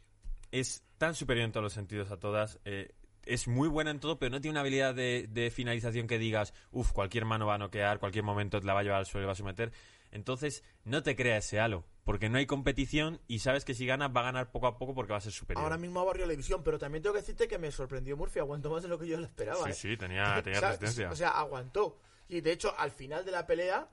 es 0.51 0.83
tan 0.97 1.15
superior 1.15 1.45
en 1.45 1.53
todos 1.53 1.65
los 1.65 1.73
sentidos 1.75 2.11
a 2.11 2.17
todas. 2.19 2.59
eh, 2.65 2.95
es 3.27 3.49
muy 3.49 3.69
buena 3.69 3.91
en 3.91 4.01
todo, 4.01 4.19
pero 4.19 4.31
no 4.31 4.41
tiene 4.41 4.53
una 4.53 4.61
habilidad 4.61 4.95
de, 4.95 5.27
de 5.29 5.51
finalización 5.51 6.07
que 6.07 6.19
digas, 6.19 6.55
uff, 6.71 6.93
cualquier 6.93 7.25
mano 7.25 7.47
va 7.47 7.55
a 7.55 7.59
noquear, 7.59 7.99
cualquier 7.99 8.25
momento 8.25 8.61
la 8.61 8.75
va 8.75 8.81
a 8.81 8.83
llevar 8.83 8.99
al 8.99 9.07
suelo 9.07 9.25
y 9.25 9.27
va 9.27 9.33
a 9.33 9.37
someter. 9.37 9.73
Entonces, 10.15 10.63
no 10.85 11.03
te 11.03 11.17
creas 11.17 11.45
ese 11.45 11.59
halo, 11.59 11.85
porque 12.05 12.29
no 12.29 12.39
hay 12.39 12.47
competición 12.47 13.21
y 13.27 13.41
sabes 13.41 13.65
que 13.65 13.75
si 13.75 13.85
gana, 13.85 14.07
va 14.07 14.21
a 14.21 14.25
ganar 14.25 14.53
poco 14.53 14.69
a 14.69 14.79
poco 14.79 14.95
porque 14.95 15.13
va 15.13 15.19
a 15.19 15.21
ser 15.21 15.33
superior. 15.33 15.65
Ahora 15.65 15.77
mismo 15.77 16.01
ha 16.01 16.05
barrido 16.05 16.27
la 16.27 16.31
división, 16.31 16.63
pero 16.63 16.79
también 16.79 17.03
tengo 17.03 17.15
que 17.15 17.21
decirte 17.21 17.49
que 17.49 17.59
me 17.59 17.73
sorprendió 17.73 18.17
Murphy. 18.17 18.39
Aguantó 18.39 18.71
más 18.71 18.85
de 18.85 18.89
lo 18.89 18.97
que 18.97 19.09
yo 19.09 19.19
esperaba. 19.19 19.65
sí, 19.65 19.71
¿eh? 19.71 19.75
sí, 19.75 19.97
tenía, 19.97 20.41
tenía 20.45 20.59
O 20.59 20.61
sea, 20.61 20.71
resistencia. 20.71 21.11
O 21.11 21.17
sea, 21.17 21.31
aguantó. 21.31 21.99
Y 22.29 22.41
de 22.43 22.53
hecho, 22.53 22.73
al 22.79 22.93
final 22.93 23.25
de 23.25 23.33
la 23.33 23.45
pelea, 23.45 23.91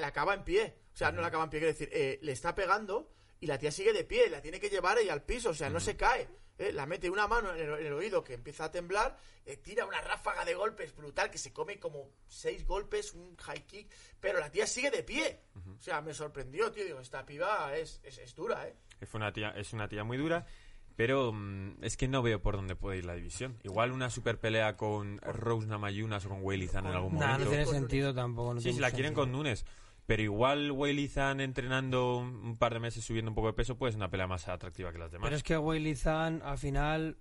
la 0.00 0.06
acaba 0.06 0.34
en 0.34 0.44
pie. 0.44 0.76
O 0.94 0.96
sea, 0.96 1.10
no 1.10 1.20
la 1.20 1.28
acaba 1.28 1.44
en 1.44 1.50
pie, 1.50 1.60
quiero 1.60 1.72
decir, 1.72 1.88
eh, 1.92 2.20
le 2.22 2.30
está 2.30 2.54
pegando 2.54 3.10
y 3.42 3.46
la 3.46 3.58
tía 3.58 3.70
sigue 3.70 3.92
de 3.92 4.04
pie, 4.04 4.30
la 4.30 4.40
tiene 4.40 4.58
que 4.58 4.70
llevar 4.70 4.96
ella 4.98 5.12
al 5.12 5.22
piso, 5.24 5.50
o 5.50 5.54
sea, 5.54 5.68
no 5.68 5.80
se 5.80 5.96
cae. 5.96 6.26
eh, 6.58 6.72
la 6.72 6.86
mete 6.86 7.10
una 7.10 7.26
mano 7.26 7.52
en 7.54 7.60
el, 7.60 7.78
en 7.80 7.86
el 7.86 7.92
oído 7.92 8.22
que 8.22 8.34
empieza 8.34 8.64
a 8.66 8.70
temblar, 8.70 9.18
eh, 9.44 9.56
tira 9.56 9.84
una 9.84 10.00
ráfaga 10.00 10.44
de 10.44 10.54
golpes 10.54 10.94
brutal 10.94 11.28
que 11.30 11.38
se 11.38 11.52
come 11.52 11.78
como 11.80 12.08
seis 12.28 12.64
golpes, 12.64 13.14
un 13.14 13.36
high 13.36 13.66
kick, 13.66 13.90
pero 14.20 14.38
la 14.38 14.50
tía 14.50 14.66
sigue 14.66 14.90
de 14.92 15.02
pie. 15.02 15.40
O 15.76 15.80
sea, 15.82 16.00
me 16.00 16.14
sorprendió, 16.14 16.70
tío. 16.70 16.84
Digo, 16.84 17.00
esta 17.00 17.26
piba 17.26 17.76
es, 17.76 18.00
es, 18.04 18.18
es 18.18 18.34
dura, 18.36 18.68
¿eh? 18.68 18.76
Es 19.00 19.12
una 19.14 19.32
tía, 19.32 19.50
es 19.56 19.72
una 19.72 19.88
tía 19.88 20.04
muy 20.04 20.16
dura, 20.18 20.46
pero 20.94 21.32
mm, 21.32 21.82
es 21.82 21.96
que 21.96 22.06
no 22.06 22.22
veo 22.22 22.40
por 22.42 22.54
dónde 22.54 22.76
puede 22.76 22.98
ir 22.98 23.06
la 23.06 23.14
división. 23.14 23.58
Igual 23.64 23.90
una 23.90 24.08
super 24.10 24.38
pelea 24.38 24.76
con 24.76 25.18
Rose 25.22 25.66
Namayunas 25.66 26.24
o 26.26 26.28
con 26.28 26.42
Zhang 26.42 26.86
en 26.86 26.92
algún 26.92 27.14
Nah, 27.18 27.26
no 27.26 27.32
momento. 27.44 27.48
tiene 27.50 27.66
sentido 27.66 28.14
tampoco. 28.14 28.54
no 28.54 28.60
sí, 28.60 28.72
si 28.72 28.78
la 28.78 28.90
quieren 28.90 29.06
sentido. 29.08 29.22
con 29.24 29.32
Nunes. 29.32 29.64
Pero 30.12 30.24
igual 30.24 30.72
Weili 30.72 31.08
Zhang 31.08 31.40
entrenando 31.40 32.18
un 32.18 32.58
par 32.58 32.74
de 32.74 32.80
meses 32.80 33.02
subiendo 33.02 33.30
un 33.30 33.34
poco 33.34 33.46
de 33.46 33.54
peso, 33.54 33.78
pues 33.78 33.94
es 33.94 33.96
una 33.96 34.10
pelea 34.10 34.26
más 34.26 34.46
atractiva 34.46 34.92
que 34.92 34.98
las 34.98 35.10
demás. 35.10 35.24
Pero 35.24 35.36
es 35.36 35.42
que 35.42 35.56
Weili 35.56 35.94
Zhang 35.94 36.42
al 36.42 36.58
final, 36.58 37.16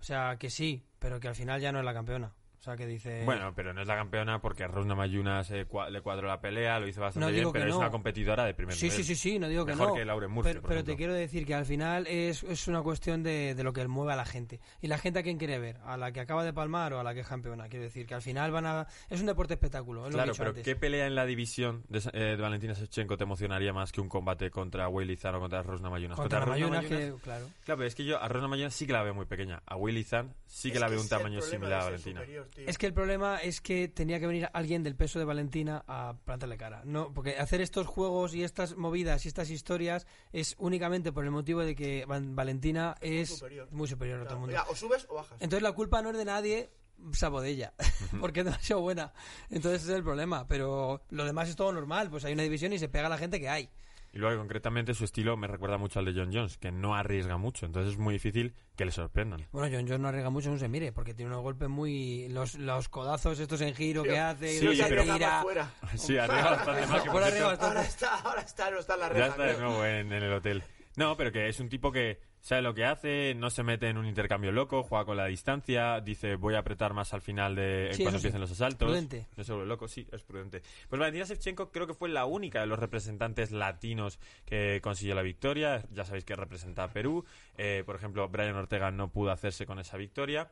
o 0.00 0.02
sea, 0.02 0.36
que 0.36 0.50
sí, 0.50 0.84
pero 0.98 1.20
que 1.20 1.28
al 1.28 1.36
final 1.36 1.60
ya 1.60 1.70
no 1.70 1.78
es 1.78 1.84
la 1.84 1.94
campeona. 1.94 2.34
O 2.60 2.62
sea, 2.62 2.76
que 2.76 2.86
dice... 2.86 3.22
Bueno, 3.24 3.54
pero 3.56 3.72
no 3.72 3.80
es 3.80 3.88
la 3.88 3.96
campeona 3.96 4.38
porque 4.42 4.64
a 4.64 4.68
Rose 4.68 4.86
Namayunas 4.86 5.50
eh, 5.50 5.66
cua- 5.66 5.88
le 5.88 6.02
cuadró 6.02 6.28
la 6.28 6.42
pelea, 6.42 6.78
lo 6.78 6.86
hizo 6.88 7.00
bastante 7.00 7.26
No 7.26 7.32
bien, 7.32 7.46
que 7.46 7.58
pero 7.58 7.70
es 7.70 7.74
una 7.74 7.90
competidora 7.90 8.44
de 8.44 8.52
primer 8.52 8.74
Sí, 8.74 8.84
nivel. 8.90 8.98
sí, 8.98 9.04
sí, 9.04 9.14
sí, 9.14 9.38
no 9.38 9.48
digo 9.48 9.64
que 9.64 9.72
Mejor 9.72 9.88
no. 9.88 9.94
que 9.94 10.04
Lauren 10.04 10.30
Murphy, 10.30 10.50
pero 10.50 10.60
por 10.60 10.68
pero 10.68 10.84
te 10.84 10.94
quiero 10.94 11.14
decir 11.14 11.46
que 11.46 11.54
al 11.54 11.64
final 11.64 12.06
es, 12.06 12.42
es 12.42 12.68
una 12.68 12.82
cuestión 12.82 13.22
de, 13.22 13.54
de 13.54 13.64
lo 13.64 13.72
que 13.72 13.88
mueve 13.88 14.12
a 14.12 14.16
la 14.16 14.26
gente. 14.26 14.60
¿Y 14.82 14.88
la 14.88 14.98
gente 14.98 15.20
a 15.20 15.22
quién 15.22 15.38
quiere 15.38 15.58
ver? 15.58 15.78
¿A 15.86 15.96
la 15.96 16.12
que 16.12 16.20
acaba 16.20 16.44
de 16.44 16.52
palmar 16.52 16.92
o 16.92 17.00
a 17.00 17.02
la 17.02 17.14
que 17.14 17.20
es 17.20 17.26
campeona? 17.26 17.66
Quiero 17.70 17.84
decir 17.84 18.06
que 18.06 18.12
al 18.14 18.20
final 18.20 18.50
van 18.52 18.66
a... 18.66 18.86
Es 19.08 19.20
un 19.20 19.26
deporte 19.26 19.54
espectáculo, 19.54 20.06
es 20.06 20.12
lo 20.12 20.18
que 20.18 20.22
he 20.22 20.24
Claro, 20.24 20.34
pero 20.36 20.50
antes. 20.50 20.62
¿qué 20.64 20.76
pelea 20.76 21.06
en 21.06 21.14
la 21.14 21.24
división 21.24 21.82
de, 21.88 22.00
eh, 22.12 22.36
de 22.36 22.42
Valentina 22.42 22.74
Shevchenko 22.74 23.16
te 23.16 23.24
emocionaría 23.24 23.72
más 23.72 23.90
que 23.90 24.02
un 24.02 24.10
combate 24.10 24.50
contra 24.50 24.86
Weili 24.86 25.16
Zhang 25.16 25.36
o 25.36 25.40
contra 25.40 25.62
Rose 25.62 25.82
Namayunas? 25.82 26.18
Contra 26.18 26.44
Namajunas- 26.44 26.86
que, 26.86 27.14
claro. 27.22 27.46
Claro, 27.64 27.78
pero 27.78 27.84
es 27.84 27.94
que 27.94 28.04
yo 28.04 28.20
a 28.22 28.28
Rose 28.28 28.42
Namajunas 28.42 28.74
sí 28.74 28.86
que 28.86 28.92
la 28.92 29.02
veo 29.02 29.14
muy 29.14 29.24
pequeña. 29.24 29.62
A 29.64 29.76
Weili 29.76 30.04
Zhang 30.04 30.34
sí 30.44 30.68
que 30.68 30.74
Es 30.74 30.80
la 30.82 30.88
veo 30.88 31.00
un 31.00 31.08
tamaño 31.08 31.40
similar 31.40 31.80
a 31.80 31.84
Valentina. 31.84 32.20
superior, 32.20 32.49
tío. 32.50 32.64
Es 32.66 32.78
que 32.78 32.86
el 32.86 32.92
problema 32.92 33.38
es 33.38 33.60
que 33.60 33.88
tenía 33.88 34.20
que 34.20 34.26
venir 34.26 34.48
alguien 34.52 34.82
del 34.82 34.96
peso 34.96 35.18
de 35.18 35.24
Valentina 35.24 35.84
a 35.86 36.16
plantarle 36.24 36.56
cara. 36.56 36.82
No, 36.84 37.12
porque 37.12 37.38
hacer 37.38 37.60
estos 37.60 37.86
juegos 37.86 38.34
y 38.34 38.44
estas 38.44 38.76
movidas 38.76 39.24
y 39.24 39.28
estas 39.28 39.50
historias 39.50 40.06
es 40.32 40.56
únicamente 40.58 41.12
por 41.12 41.24
el 41.24 41.30
motivo 41.30 41.60
de 41.60 41.74
que 41.74 42.04
Valentina 42.06 42.96
es 43.00 43.30
superior. 43.30 43.68
muy 43.70 43.88
superior 43.88 44.20
a 44.20 44.24
todo 44.24 44.34
el 44.34 44.40
mundo. 44.40 44.52
mira, 44.52 44.64
o 44.68 44.74
subes 44.74 45.06
o 45.08 45.14
bajas. 45.14 45.36
Entonces 45.40 45.62
la 45.62 45.72
culpa 45.72 46.02
no 46.02 46.10
es 46.10 46.16
de 46.16 46.24
nadie 46.24 46.70
sapo 47.12 47.40
de 47.40 47.50
ella, 47.50 47.72
porque 48.20 48.40
es 48.40 48.46
demasiado 48.46 48.82
buena. 48.82 49.12
Entonces 49.48 49.82
ese 49.82 49.92
es 49.92 49.96
el 49.98 50.04
problema, 50.04 50.46
pero 50.46 51.02
lo 51.10 51.24
demás 51.24 51.48
es 51.48 51.56
todo 51.56 51.72
normal, 51.72 52.10
pues 52.10 52.24
hay 52.24 52.32
una 52.32 52.42
división 52.42 52.72
y 52.72 52.78
se 52.78 52.88
pega 52.88 53.06
a 53.06 53.10
la 53.10 53.18
gente 53.18 53.40
que 53.40 53.48
hay. 53.48 53.70
Y 54.12 54.18
luego, 54.18 54.38
concretamente, 54.40 54.92
su 54.94 55.04
estilo 55.04 55.36
me 55.36 55.46
recuerda 55.46 55.78
mucho 55.78 56.00
al 56.00 56.04
de 56.04 56.12
John 56.14 56.30
Jones, 56.32 56.58
que 56.58 56.72
no 56.72 56.96
arriesga 56.96 57.36
mucho, 57.36 57.64
entonces 57.64 57.92
es 57.92 57.98
muy 57.98 58.14
difícil 58.14 58.54
que 58.74 58.84
le 58.84 58.90
sorprendan. 58.90 59.46
Bueno, 59.52 59.68
John 59.72 59.86
Jones 59.86 60.00
no 60.00 60.08
arriesga 60.08 60.30
mucho, 60.30 60.50
no 60.50 60.58
se 60.58 60.68
mire, 60.68 60.90
porque 60.92 61.14
tiene 61.14 61.30
unos 61.30 61.42
golpes 61.42 61.68
muy... 61.68 62.28
Los, 62.28 62.54
los 62.56 62.88
codazos 62.88 63.38
estos 63.38 63.60
en 63.60 63.74
giro 63.74 64.02
que 64.02 64.18
hace, 64.18 64.58
sí, 64.58 64.64
y 64.64 64.68
los 64.68 64.76
sí, 64.76 64.84
pero- 64.88 65.04
tira... 65.04 65.42
fuera. 65.42 65.70
Sí, 65.96 66.18
arriesga 66.18 66.50
bastante 66.50 66.86
más. 66.86 67.02
que. 67.02 67.08
Ahora 67.08 67.82
está, 67.82 68.14
ahora 68.20 68.40
está, 68.42 68.70
no 68.70 68.78
está 68.80 68.94
en 68.94 69.00
la 69.00 69.14
Ya 69.16 69.26
está 69.26 69.42
de 69.44 69.58
nuevo 69.58 69.84
en, 69.84 70.12
en 70.12 70.22
el 70.24 70.32
hotel. 70.32 70.62
No, 70.96 71.16
pero 71.16 71.30
que 71.32 71.48
es 71.48 71.60
un 71.60 71.68
tipo 71.68 71.92
que 71.92 72.20
sabe 72.40 72.62
lo 72.62 72.74
que 72.74 72.84
hace, 72.84 73.34
no 73.34 73.50
se 73.50 73.62
mete 73.62 73.88
en 73.88 73.98
un 73.98 74.06
intercambio 74.06 74.50
loco, 74.50 74.82
juega 74.82 75.04
con 75.04 75.16
la 75.16 75.26
distancia, 75.26 76.00
dice 76.00 76.36
voy 76.36 76.54
a 76.54 76.60
apretar 76.60 76.94
más 76.94 77.12
al 77.14 77.20
final 77.20 77.54
de 77.54 77.90
Sí, 77.92 78.02
cuando 78.02 78.18
sí. 78.18 78.26
empiecen 78.26 78.40
los 78.40 78.50
asaltos. 78.50 78.88
Prudente. 78.88 79.26
No 79.36 79.44
se 79.44 79.52
vuelve 79.52 79.68
loco, 79.68 79.86
sí, 79.88 80.06
es 80.10 80.22
prudente. 80.22 80.62
Pues 80.88 80.98
Valentina 80.98 81.24
Shevchenko 81.26 81.70
creo 81.70 81.86
que 81.86 81.94
fue 81.94 82.08
la 82.08 82.24
única 82.24 82.60
de 82.60 82.66
los 82.66 82.78
representantes 82.78 83.52
latinos 83.52 84.18
que 84.46 84.80
consiguió 84.82 85.14
la 85.14 85.22
victoria. 85.22 85.84
Ya 85.92 86.04
sabéis 86.04 86.24
que 86.24 86.34
representa 86.34 86.84
a 86.84 86.92
Perú. 86.92 87.24
Eh, 87.56 87.82
por 87.86 87.94
ejemplo, 87.96 88.28
Brian 88.28 88.56
Ortega 88.56 88.90
no 88.90 89.10
pudo 89.12 89.30
hacerse 89.30 89.66
con 89.66 89.78
esa 89.78 89.96
victoria. 89.96 90.50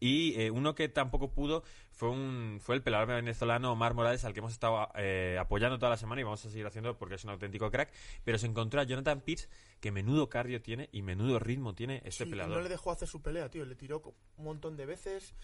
Y 0.00 0.40
eh, 0.40 0.50
uno 0.50 0.74
que 0.74 0.88
tampoco 0.88 1.30
pudo 1.32 1.62
fue 1.92 2.08
un 2.08 2.58
fue 2.62 2.74
el 2.74 2.82
pelador 2.82 3.08
venezolano 3.08 3.70
Omar 3.72 3.92
Morales, 3.92 4.24
al 4.24 4.32
que 4.32 4.38
hemos 4.40 4.52
estado 4.52 4.88
eh, 4.96 5.36
apoyando 5.38 5.78
toda 5.78 5.90
la 5.90 5.96
semana 5.98 6.22
y 6.22 6.24
vamos 6.24 6.44
a 6.44 6.48
seguir 6.50 6.66
haciendo 6.66 6.96
porque 6.96 7.16
es 7.16 7.24
un 7.24 7.30
auténtico 7.30 7.70
crack. 7.70 7.92
Pero 8.24 8.38
se 8.38 8.46
encontró 8.46 8.80
a 8.80 8.84
Jonathan 8.84 9.20
Pitts, 9.20 9.48
que 9.80 9.92
menudo 9.92 10.30
cardio 10.30 10.62
tiene 10.62 10.88
y 10.90 11.02
menudo 11.02 11.38
ritmo 11.38 11.74
tiene 11.74 12.00
este 12.04 12.24
Sí, 12.24 12.30
pelador. 12.30 12.56
no 12.56 12.62
le 12.62 12.70
dejó 12.70 12.90
hacer 12.90 13.08
su 13.08 13.20
pelea, 13.20 13.50
tío. 13.50 13.64
Le 13.66 13.74
tiró 13.74 14.02
un 14.38 14.44
montón 14.44 14.76
de 14.76 14.86
veces. 14.86 15.34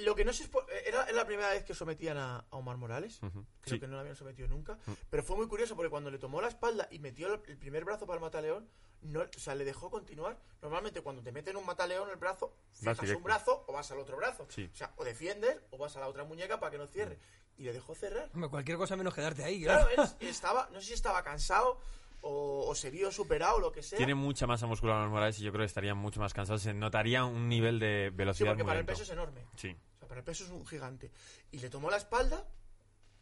Lo 0.00 0.14
que 0.14 0.24
no 0.24 0.32
sé 0.32 0.44
es 0.44 0.48
por- 0.48 0.66
era, 0.86 1.02
era 1.04 1.12
la 1.12 1.24
primera 1.26 1.50
vez 1.50 1.64
que 1.64 1.74
sometían 1.74 2.16
a, 2.16 2.38
a 2.50 2.56
Omar 2.56 2.76
Morales. 2.76 3.20
Ujú. 3.22 3.44
Creo 3.60 3.74
Sí. 3.74 3.80
que 3.80 3.86
no 3.88 3.94
lo 3.94 4.00
habían 4.00 4.14
sometido 4.16 4.46
nunca. 4.48 4.74
Mm. 4.86 4.92
Pero 5.10 5.22
fue 5.24 5.36
muy 5.36 5.48
curioso 5.48 5.74
porque 5.74 5.90
cuando 5.90 6.10
le 6.10 6.18
tomó 6.18 6.40
la 6.40 6.48
espalda 6.48 6.86
y 6.90 6.98
metió 7.00 7.32
el, 7.34 7.40
el 7.48 7.56
primer 7.58 7.84
brazo 7.84 8.06
para 8.06 8.16
el 8.18 8.20
mataleón, 8.22 8.68
no, 9.02 9.20
o 9.22 9.38
sea, 9.38 9.54
le 9.54 9.64
dejó 9.64 9.90
continuar. 9.90 10.38
Normalmente 10.62 11.00
cuando 11.00 11.22
te 11.22 11.32
meten 11.32 11.56
un 11.56 11.66
mataleón 11.66 12.08
el 12.10 12.16
brazo, 12.16 12.54
fijas 12.72 12.98
un 13.10 13.22
brazo 13.22 13.64
o 13.66 13.72
vas 13.72 13.90
al 13.90 13.98
otro 13.98 14.16
brazo. 14.16 14.46
Sí. 14.50 14.70
O 14.72 14.76
sea, 14.76 14.92
o 14.96 15.04
defiendes 15.04 15.56
o 15.70 15.78
vas 15.78 15.96
a 15.96 16.00
la 16.00 16.08
otra 16.08 16.22
muñeca 16.24 16.60
para 16.60 16.70
que 16.70 16.78
no 16.78 16.86
cierre. 16.86 17.18
Y 17.56 17.64
le 17.64 17.72
dejó 17.72 17.94
cerrar. 17.94 18.30
Hombre, 18.32 18.48
Cualquier 18.48 18.76
cosa 18.78 18.96
menos 18.96 19.12
quedarte 19.14 19.42
ahí, 19.44 19.62
Claro, 19.64 19.88
claro. 19.94 20.10
él 20.20 20.28
estaba, 20.28 20.68
no 20.72 20.80
sé 20.80 20.86
si 20.88 20.92
estaba 20.94 21.22
cansado 21.24 21.78
o, 22.22 22.66
o 22.68 22.74
se 22.74 22.90
vio 22.90 23.10
superado 23.10 23.56
o 23.56 23.60
lo 23.60 23.72
que 23.72 23.82
sea. 23.82 23.96
Tiene 23.96 24.14
mucha 24.14 24.46
masa 24.46 24.66
muscular 24.66 24.96
Omar 24.96 25.08
Morales 25.08 25.38
y 25.38 25.42
yo 25.42 25.52
creo 25.52 25.62
que 25.62 25.66
estaría 25.66 25.94
mucho 25.94 26.20
más 26.20 26.34
cansado. 26.34 26.58
Se 26.58 26.74
notaría 26.74 27.24
un 27.24 27.48
nivel 27.48 27.78
de 27.78 28.08
Sí, 28.10 28.16
velocidad 28.16 28.50
porque 28.50 28.62
muy 28.62 28.70
para 28.70 28.80
el 28.80 28.86
peso 28.86 29.02
es 29.02 29.10
enorme. 29.10 29.46
Sí. 29.56 29.76
O 29.96 29.98
sea, 29.98 30.08
para 30.08 30.20
el 30.20 30.24
peso 30.24 30.44
es 30.44 30.50
un 30.50 30.66
gigante. 30.66 31.10
Y 31.50 31.58
le 31.58 31.70
tomó 31.70 31.90
la 31.90 31.96
espalda, 31.96 32.46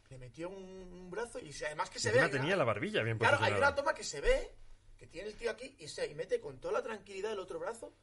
le 0.09 0.17
metió 0.17 0.49
un, 0.49 1.09
brazo 1.09 1.39
y 1.39 1.51
además 1.65 1.89
que 1.89 1.99
se 1.99 2.11
ve. 2.11 2.27
Tenía 2.29 2.55
la 2.55 2.63
barbilla 2.63 3.03
bien 3.03 3.17
Claro, 3.17 3.37
hay 3.41 3.53
una 3.53 3.73
toma 3.75 3.93
que 3.93 4.03
se 4.03 4.21
ve, 4.21 4.55
que 4.97 5.07
tiene 5.07 5.29
el 5.29 5.35
tío 5.35 5.51
aquí 5.51 5.75
y, 5.79 5.87
se, 5.87 6.07
y 6.07 6.15
mete 6.15 6.39
con 6.39 6.59
toda 6.59 6.73
la 6.73 6.83
tranquilidad 6.83 7.31
el 7.31 7.39
otro 7.39 7.59
brazo 7.59 7.93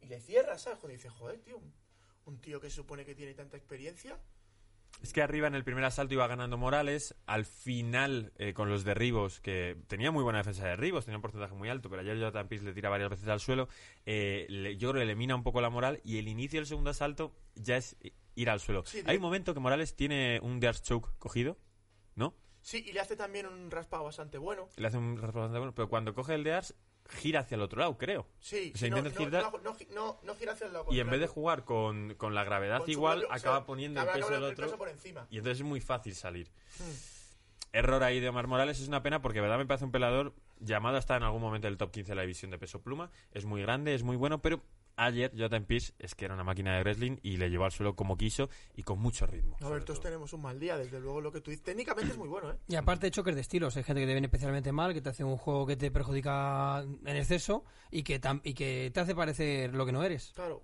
y 0.00 0.06
le 0.06 0.20
cierra, 0.20 0.58
¿sabes? 0.58 0.78
Cuando 0.78 0.94
dice, 0.94 1.08
joder, 1.08 1.40
tío, 1.40 1.56
un, 1.56 1.72
un 2.26 2.40
tío 2.40 2.60
que 2.60 2.70
se 2.70 2.76
supone 2.76 3.04
que 3.04 3.14
tiene 3.14 3.34
tanta 3.34 3.56
experiencia. 3.56 4.18
Es 5.02 5.12
que 5.12 5.22
arriba 5.22 5.46
en 5.46 5.54
el 5.54 5.62
primer 5.64 5.84
asalto 5.84 6.14
iba 6.14 6.26
ganando 6.26 6.56
Morales. 6.58 7.14
Al 7.26 7.44
final, 7.44 8.32
eh, 8.36 8.52
con 8.52 8.68
los 8.68 8.84
derribos, 8.84 9.40
que 9.40 9.76
tenía 9.86 10.10
muy 10.10 10.22
buena 10.24 10.38
defensa 10.38 10.64
de 10.64 10.70
derribos, 10.70 11.04
tenía 11.04 11.18
un 11.18 11.22
porcentaje 11.22 11.54
muy 11.54 11.68
alto, 11.68 11.88
pero 11.88 12.02
ayer 12.02 12.16
Jonathan 12.18 12.48
Pierce 12.48 12.66
le 12.66 12.72
tira 12.72 12.88
varias 12.90 13.10
veces 13.10 13.28
al 13.28 13.40
suelo. 13.40 13.68
eh, 14.06 14.46
le- 14.48 14.76
yo 14.76 14.90
creo 14.90 15.00
que 15.00 15.04
elimina 15.10 15.34
un 15.36 15.42
poco 15.44 15.60
la 15.60 15.70
moral 15.70 16.00
y 16.04 16.18
el 16.18 16.28
inicio 16.28 16.58
del 16.58 16.66
segundo 16.66 16.90
asalto 16.90 17.32
ya 17.54 17.76
es 17.76 17.96
ir 18.34 18.50
al 18.50 18.58
suelo. 18.60 18.84
Sí, 18.86 19.02
Hay 19.06 19.16
un 19.16 19.22
momento 19.22 19.54
que 19.54 19.60
Morales 19.60 19.94
tiene 19.94 20.40
un 20.42 20.58
Death 20.60 20.80
Choke 20.82 21.10
cogido, 21.18 21.56
¿no? 22.16 22.34
Sí, 22.60 22.84
y 22.86 22.92
le 22.92 23.00
hace 23.00 23.16
también 23.16 23.46
un 23.46 23.70
raspado 23.70 24.04
bastante 24.04 24.36
bueno. 24.38 24.68
Le 24.76 24.86
hace 24.88 24.98
un 24.98 25.16
raspado 25.16 25.40
bastante 25.42 25.58
bueno, 25.58 25.74
pero 25.74 25.88
cuando 25.88 26.12
coge 26.14 26.34
el 26.34 26.44
Death, 26.44 26.72
gira 27.08 27.40
hacia 27.40 27.54
el 27.56 27.62
otro 27.62 27.78
lado, 27.80 27.96
creo. 27.98 28.26
Sí, 28.40 28.72
no, 28.80 28.86
intenta 28.98 29.10
no, 29.10 29.26
girar- 29.26 29.42
no, 29.52 29.58
no, 29.62 29.76
no- 29.94 30.20
no 30.22 30.34
gira 30.34 30.52
hacia 30.52 30.66
el 30.66 30.72
lado 30.72 30.86
Y 30.90 31.00
en 31.00 31.08
vez 31.10 31.20
de 31.20 31.26
jugar 31.26 31.64
con, 31.64 32.14
con 32.14 32.34
la 32.34 32.44
gravedad 32.44 32.80
Con 32.80 32.90
igual, 32.90 33.20
propio- 33.20 33.34
o 33.34 33.38
sea, 33.38 33.50
acaba 33.50 33.66
poniendo 33.66 34.00
el 34.00 34.08
peso 34.08 34.30
del 34.30 34.44
otro. 34.44 34.66
peso 34.66 34.78
por 34.78 34.88
encima. 34.88 35.26
Y 35.30 35.38
entonces 35.38 35.58
es 35.60 35.64
muy 35.66 35.80
fácil 35.80 36.14
salir. 36.14 36.50
Hmm. 36.78 36.92
Error 37.72 38.02
ahí 38.02 38.18
de 38.20 38.28
Omar 38.30 38.46
Morales 38.46 38.80
es 38.80 38.88
una 38.88 39.02
pena 39.02 39.20
porque, 39.20 39.40
verdad, 39.40 39.58
me 39.58 39.66
parece 39.66 39.84
un 39.84 39.92
pelador 39.92 40.34
llamado 40.58 40.96
a 40.96 40.98
estar 40.98 41.18
en 41.18 41.24
algún 41.24 41.42
momento 41.42 41.66
del 41.66 41.76
top 41.76 41.90
15 41.90 42.12
de 42.12 42.16
la 42.16 42.22
división 42.22 42.50
de 42.50 42.58
peso 42.58 42.80
pluma. 42.82 43.10
Es 43.32 43.44
muy 43.44 43.60
grande, 43.62 43.94
es 43.94 44.02
muy 44.02 44.16
bueno, 44.16 44.40
pero 44.40 44.62
ayer 44.98 45.30
Jonathan 45.34 45.64
Pierce 45.64 45.94
es 45.98 46.14
que 46.14 46.26
era 46.26 46.34
una 46.34 46.44
máquina 46.44 46.76
de 46.76 46.82
wrestling 46.82 47.16
y 47.22 47.36
le 47.38 47.48
llevó 47.48 47.64
al 47.64 47.72
suelo 47.72 47.94
como 47.96 48.16
quiso 48.18 48.50
y 48.76 48.82
con 48.82 48.98
mucho 48.98 49.26
ritmo. 49.26 49.56
A 49.62 49.68
ver, 49.70 49.84
todos 49.84 50.00
todo. 50.00 50.08
tenemos 50.10 50.32
un 50.34 50.42
mal 50.42 50.58
día, 50.60 50.76
desde 50.76 51.00
luego 51.00 51.20
lo 51.20 51.32
que 51.32 51.40
tú 51.40 51.50
dices. 51.50 51.64
Técnicamente 51.64 52.12
es 52.12 52.18
muy 52.18 52.28
bueno, 52.28 52.50
¿eh? 52.50 52.56
Y 52.68 52.74
aparte 52.74 53.10
choques 53.10 53.34
de 53.34 53.40
estilos, 53.40 53.76
hay 53.76 53.84
gente 53.84 54.00
que 54.02 54.06
te 54.06 54.12
viene 54.12 54.26
especialmente 54.26 54.72
mal, 54.72 54.92
que 54.92 55.00
te 55.00 55.08
hace 55.08 55.24
un 55.24 55.36
juego 55.38 55.66
que 55.66 55.76
te 55.76 55.90
perjudica 55.90 56.82
en 56.82 57.16
exceso 57.16 57.64
y 57.90 58.02
que, 58.02 58.20
tam- 58.20 58.40
y 58.44 58.52
que 58.54 58.90
te 58.92 59.00
hace 59.00 59.14
parecer 59.14 59.74
lo 59.74 59.86
que 59.86 59.92
no 59.92 60.02
eres. 60.04 60.32
Claro. 60.34 60.62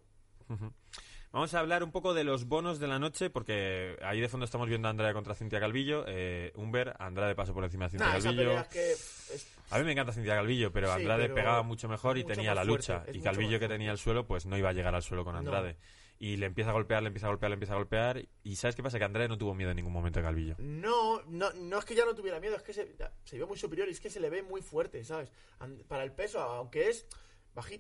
Vamos 1.33 1.53
a 1.53 1.59
hablar 1.59 1.83
un 1.83 1.91
poco 1.91 2.15
de 2.15 2.23
los 2.23 2.47
bonos 2.47 2.79
de 2.79 2.87
la 2.87 3.01
noche 3.01 3.29
porque 3.29 3.97
ahí 4.03 4.21
de 4.21 4.29
fondo 4.29 4.45
estamos 4.45 4.69
viendo 4.69 4.87
a 4.87 4.93
Andrade 4.93 5.13
contra 5.15 5.35
Cintia 5.35 5.59
Calvillo. 5.59 6.05
Eh, 6.07 6.53
Humber, 6.55 6.95
Andrade 7.01 7.35
pasó 7.35 7.53
por 7.53 7.65
encima 7.65 7.87
de 7.87 7.91
Cintia 7.91 8.07
Nah, 8.07 8.17
esa 8.19 8.29
Calvillo. 8.29 8.45
pelea 8.51 8.61
es 8.63 8.69
que 8.69 8.93
es- 8.93 9.49
A 9.75 9.79
mí 9.79 9.85
me 9.85 9.93
encanta 9.93 10.13
Cintia 10.13 10.35
Calvillo, 10.35 10.73
pero 10.73 10.87
Sí, 10.89 11.01
Andrade 11.01 11.25
pero 11.25 11.35
pegaba 11.35 11.63
mucho 11.63 11.89
mejor 11.89 12.17
y 12.17 12.23
mucho 12.23 12.35
tenía 12.35 12.55
la 12.55 12.65
lucha. 12.65 13.05
Y 13.13 13.21
Calvillo 13.21 13.59
que 13.59 13.69
tenía 13.69 13.91
el 13.91 13.99
suelo, 13.99 14.27
pues 14.27 14.47
no 14.47 14.57
iba 14.57 14.69
a 14.69 14.73
llegar 14.73 14.95
al 14.95 15.03
suelo 15.03 15.25
con 15.25 15.33
No. 15.35 15.41
Andrade. 15.41 15.77
Y 16.17 16.37
le 16.37 16.47
empieza 16.47 16.71
a 16.71 16.73
golpear, 16.73 17.03
le 17.03 17.09
empieza 17.09 17.27
a 17.27 17.31
golpear, 17.31 17.51
le 17.51 17.55
empieza 17.55 17.75
a 17.75 17.77
golpear. 17.77 18.25
Y 18.45 18.57
¿sabes 18.57 18.77
qué 18.77 18.83
pasa? 18.85 18.99
Que 18.99 19.05
Andrade 19.05 19.29
no 19.29 19.37
tuvo 19.37 19.53
miedo 19.53 19.71
en 19.71 19.77
ningún 19.77 19.93
momento 19.93 20.21
de 20.21 20.25
Calvillo. 20.25 20.55
No, 20.59 21.23
no, 21.23 21.53
no 21.55 21.79
es 21.79 21.85
que 21.85 21.97
ya 21.97 22.05
no 22.05 22.15
tuviera 22.15 22.39
miedo, 22.39 22.55
es 22.57 22.63
que 22.63 22.73
se, 22.73 22.95
se 23.25 23.37
vio 23.37 23.49
muy 23.49 23.59
superior 23.59 23.89
y 23.89 23.91
es 23.91 24.01
que 24.01 24.11
se 24.11 24.21
le 24.21 24.31
ve 24.31 24.43
muy 24.43 24.63
fuerte, 24.63 25.05
¿sabes? 25.05 25.33
Para 25.89 26.05
el 26.05 26.13
peso, 26.13 26.41
aunque 26.41 26.89
es 26.89 27.07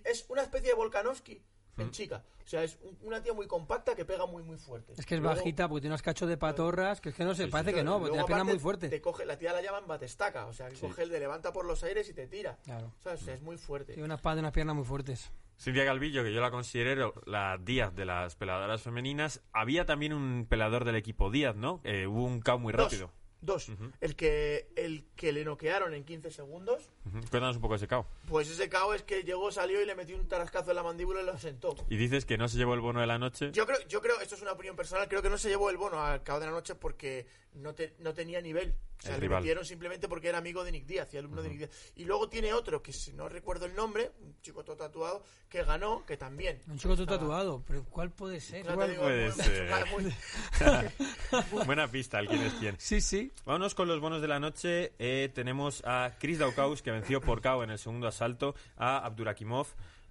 es 0.04 0.26
una 0.28 0.42
especie 0.42 0.68
de 0.70 0.74
Volkanovski 0.74 1.42
en 1.82 1.90
chica. 1.90 2.22
O 2.44 2.46
sea, 2.46 2.62
es 2.62 2.78
un- 2.82 2.96
una 3.02 3.22
tía 3.22 3.32
muy 3.32 3.46
compacta 3.46 3.94
que 3.94 4.04
pega 4.04 4.26
muy, 4.26 4.42
muy 4.42 4.56
fuerte. 4.58 4.92
Es 4.96 5.06
que 5.06 5.14
es 5.14 5.20
Luego- 5.20 5.36
bajita 5.36 5.66
porque 5.68 5.80
tiene 5.82 5.92
unos 5.94 6.02
cachos 6.02 6.28
de 6.28 6.36
patorras, 6.36 7.00
que 7.00 7.08
es 7.08 7.14
que 7.14 7.24
no 7.24 7.34
sé, 7.34 7.44
Sí, 7.46 7.50
parece 7.50 7.70
sí. 7.70 7.76
que 7.76 7.84
no, 7.84 7.94
porque 7.98 8.10
tiene 8.10 8.22
aparte 8.24 8.44
muy 8.44 8.58
fuertes. 8.58 8.90
Te 8.90 9.00
coge, 9.00 9.24
la 9.24 9.38
tía 9.38 9.52
la 9.52 9.62
llaman 9.62 9.86
batestaca, 9.86 10.46
o 10.46 10.52
sea, 10.52 10.68
que 10.68 10.76
Sí. 10.76 10.86
coge 10.86 11.02
el 11.04 11.08
de 11.08 11.20
levanta 11.20 11.52
por 11.52 11.64
los 11.64 11.82
aires 11.84 12.08
y 12.08 12.12
te 12.14 12.26
tira. 12.26 12.58
Claro. 12.64 12.92
O 13.04 13.16
sea, 13.16 13.34
es 13.34 13.40
muy 13.42 13.56
fuerte. 13.56 13.94
Tiene 13.94 14.04
una 14.04 14.16
espada 14.16 14.36
y 14.36 14.40
unas 14.40 14.52
piernas 14.52 14.76
muy 14.76 14.84
fuertes. 14.84 15.30
Cintia 15.58 15.84
Calvillo, 15.84 16.22
que 16.24 16.32
yo 16.34 16.40
la 16.40 16.50
considero 16.50 17.14
la 17.26 17.56
Díaz 17.58 17.94
de 17.94 18.04
las 18.04 18.34
peladoras 18.36 18.82
femeninas. 18.82 19.40
Había 19.52 19.86
también 19.86 20.12
un 20.12 20.46
pelador 20.48 20.84
del 20.84 20.96
equipo 20.96 21.30
Díaz, 21.30 21.54
¿no? 21.56 21.80
Eh, 21.84 22.06
hubo 22.06 22.24
un 22.24 22.40
KO 22.40 22.58
muy 22.58 22.72
Dos. 22.72 23.06
Dos. 23.44 23.70
El, 24.00 24.16
que, 24.16 24.68
el 24.76 25.04
que 25.16 25.32
le 25.32 25.44
noquearon 25.44 25.92
en 25.94 26.04
15 26.04 26.30
segundos. 26.30 26.90
Cuéntanos 27.10 27.56
un 27.56 27.62
poco 27.62 27.74
ese 27.74 27.86
KO. 27.86 28.06
pues 28.28 28.48
ese 28.48 28.68
cao 28.68 28.94
es 28.94 29.02
que 29.02 29.22
llegó, 29.22 29.52
salió 29.52 29.82
y 29.82 29.86
le 29.86 29.94
metió 29.94 30.16
un 30.16 30.26
tarascazo 30.26 30.70
en 30.70 30.76
la 30.76 30.82
mandíbula 30.82 31.20
y 31.20 31.26
lo 31.26 31.36
sentó. 31.38 31.74
Y 31.90 31.96
dices 31.96 32.24
que 32.24 32.38
no 32.38 32.48
se 32.48 32.56
llevó 32.56 32.74
el 32.74 32.80
bono 32.80 33.00
de 33.00 33.06
la 33.06 33.18
noche. 33.18 33.50
Yo 33.52 33.66
creo, 33.66 33.78
yo 33.86 34.00
creo, 34.00 34.20
esto 34.20 34.34
es 34.34 34.42
una 34.42 34.52
opinión 34.52 34.76
personal, 34.76 35.08
creo 35.08 35.20
que 35.22 35.28
no 35.30 35.36
se 35.38 35.48
llevó 35.48 35.68
el 35.70 35.76
bono 35.76 36.02
al 36.02 36.22
cabo 36.22 36.40
de 36.40 36.46
la 36.46 36.52
noche 36.52 36.74
porque 36.74 37.26
no, 37.54 37.74
te- 37.74 37.94
no 37.98 38.12
tenía 38.14 38.40
nivel. 38.40 38.74
O 38.98 39.02
sea, 39.06 39.16
El 39.16 39.20
le 39.22 39.28
metieron 39.28 39.64
simplemente 39.66 40.08
porque 40.08 40.28
era 40.28 40.38
amigo 40.38 40.64
de 40.64 40.72
Nick 40.72 40.86
Díaz 40.86 41.12
y 41.12 41.18
alumno 41.18 41.42
de 41.42 41.48
Nick 41.50 41.58
Díaz. 41.58 41.70
Y 41.96 42.04
luego 42.04 42.28
tiene 42.28 42.54
otro, 42.54 42.82
que 42.82 42.92
si 42.92 43.12
no 43.12 43.28
recuerdo 43.28 43.66
el 43.66 43.74
nombre, 43.74 44.12
un 44.20 44.40
chico 44.40 44.64
todo 44.64 44.76
tatuado, 44.76 45.22
que 45.48 45.62
ganó, 45.62 46.06
que 46.06 46.16
también. 46.16 46.60
Un 46.68 46.78
chico 46.78 46.94
todo 46.94 47.02
estaba- 47.02 47.20
tatuado, 47.20 47.62
pero 47.66 47.84
¿cuál 47.84 48.10
puede 48.10 48.40
ser? 48.40 48.64
¿Cuál 48.64 48.90
digo, 48.90 49.02
puede 49.02 49.30
muy- 49.30 49.44
ser? 49.44 49.86
muy- 49.90 51.64
Buena 51.66 51.90
pista, 51.90 52.20
el 52.20 52.28
quién 52.28 52.42
es 52.42 52.52
quién. 52.54 52.76
Sí, 52.78 53.00
sí. 53.00 53.32
Vámonos 53.44 53.74
con 53.74 53.88
los 53.88 54.00
bonos 54.00 54.22
de 54.22 54.28
la 54.28 54.40
noche. 54.40 54.92
Eh, 54.98 55.30
tenemos 55.34 55.82
a 55.84 56.16
Chris 56.18 56.38
Daukaus, 56.38 56.80
que 56.82 56.90
venció 56.90 57.20
por 57.20 57.42
KO 57.42 57.62
en 57.64 57.70
el 57.70 57.78
segundo 57.78 58.06
asalto 58.08 58.54
a 58.76 58.98
Abdurakimov. 59.04 59.66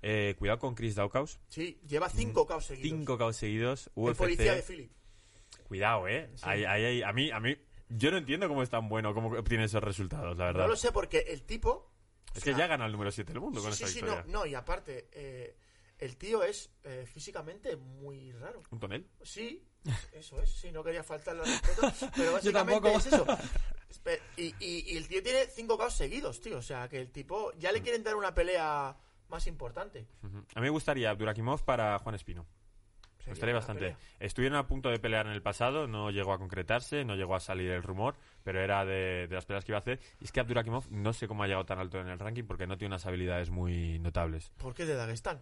Eh, 0.06 0.36
cuidado 0.38 0.60
con 0.60 0.76
Chris 0.76 0.96
Daukaus. 0.96 1.40
Sí, 1.48 1.80
lleva 1.88 2.10
cinco 2.10 2.46
caos 2.46 2.66
seguidos. 2.66 2.90
Cinco 3.00 3.18
KO 3.18 3.32
seguidos. 3.34 3.88
El 3.96 4.04
UFC. 4.04 4.18
policía 4.18 4.56
de 4.56 4.62
Philip. 4.62 4.92
Cuidado, 5.74 6.08
eh. 6.08 6.30
Ahí- 6.44 6.64
ahí- 6.66 6.86
ahí- 6.86 7.02
a 7.04 7.12
mí, 7.14 7.32
a 7.32 7.40
mí, 7.40 7.58
yo 7.90 8.12
no 8.12 8.18
entiendo 8.18 8.48
cómo 8.48 8.62
es 8.62 8.70
tan 8.70 8.88
bueno, 8.90 9.14
cómo 9.16 9.30
obtiene 9.38 9.64
esos 9.64 9.84
resultados, 9.84 10.38
la 10.38 10.46
verdad. 10.46 10.62
No 10.64 10.68
lo 10.70 10.76
sé 10.76 10.92
porque 10.92 11.20
el 11.30 11.42
tipo... 11.44 11.92
Es 12.36 12.42
o 12.42 12.46
que 12.46 12.54
ya 12.54 12.68
gana 12.68 12.86
el 12.86 12.92
número 12.92 13.12
7 13.12 13.32
del 13.34 13.42
mundo 13.42 13.62
con 13.62 13.74
Sí, 13.74 13.84
esa 13.84 13.94
sí, 13.94 14.02
no, 14.04 14.24
no, 14.26 14.46
y 14.46 14.54
aparte, 14.56 15.10
eh, 15.12 15.56
el 16.00 16.16
tío 16.18 16.44
es 16.44 16.72
eh, 16.84 17.06
físicamente 17.12 17.76
muy 17.76 18.32
raro. 18.34 18.62
¿Un 18.72 18.80
tonel? 18.80 19.08
Sí, 19.24 19.68
eso 20.12 20.40
es, 20.42 20.50
sí, 20.52 20.72
no 20.72 20.84
quería 20.84 21.04
faltarle 21.04 21.42
al 21.42 21.48
respeto, 21.48 21.82
pero 22.16 22.34
básicamente 22.34 22.94
es 22.94 23.06
eso. 23.08 23.26
Y, 24.38 24.54
y- 24.60 24.94
y 24.94 24.98
el 24.98 25.08
tío 25.08 25.22
tiene 25.24 25.46
cinco 25.48 25.78
caos 25.78 25.94
seguidos, 25.96 26.40
tío, 26.42 26.58
o 26.58 26.62
sea, 26.62 26.88
que 26.90 27.00
el 27.00 27.12
tipo 27.12 27.52
ya 27.58 27.72
le 27.72 27.82
quieren 27.82 28.04
dar 28.04 28.16
una 28.16 28.34
pelea 28.34 28.96
más 29.30 29.48
importante. 29.48 30.08
A 30.56 30.60
mí 30.60 30.62
me 30.66 30.70
gustaría 30.70 31.10
Abdurakimov 31.10 31.64
para 31.64 31.98
Juan 32.00 32.16
Espino. 32.16 32.46
Me 33.26 33.34
Sería 33.36 33.54
gustaría 33.54 33.54
una 33.54 33.60
bastante. 33.60 33.80
pelea. 33.82 33.98
Estuvieron 34.20 34.58
a 34.58 34.68
punto 34.68 34.90
de 34.90 35.00
pelear 35.00 35.26
en 35.28 35.32
el 35.32 35.42
pasado, 35.42 35.88
no 35.88 36.12
llegó 36.12 36.34
a 36.34 36.38
concretarse, 36.38 37.06
no 37.06 37.16
llegó 37.16 37.36
a 37.36 37.40
salir 37.40 37.72
el 37.72 37.82
rumor, 37.82 38.16
pero 38.44 38.62
era 38.62 38.84
de, 38.86 39.28
de 39.28 39.36
las 39.36 39.46
peleas 39.46 39.64
que 39.64 39.72
iba 39.72 39.78
a 39.78 39.82
hacer. 39.82 40.00
Y 40.20 40.26
es 40.26 40.32
que 40.32 40.40
Abdurakimov 40.42 40.92
no 40.92 41.14
sé 41.14 41.28
cómo 41.28 41.44
ha 41.44 41.48
llegado 41.48 41.66
tan 41.66 41.80
alto 41.80 42.00
en 42.00 42.08
el 42.10 42.20
ranking 42.20 42.44
porque 42.44 42.68
no 42.68 42.78
tiene 42.78 42.94
unas 42.94 43.06
habilidades 43.06 43.50
muy 43.50 43.98
notables. 44.00 44.52
¿Por 44.58 44.74
qué 44.74 44.86
de 44.86 44.96
Dagestán? 44.96 45.42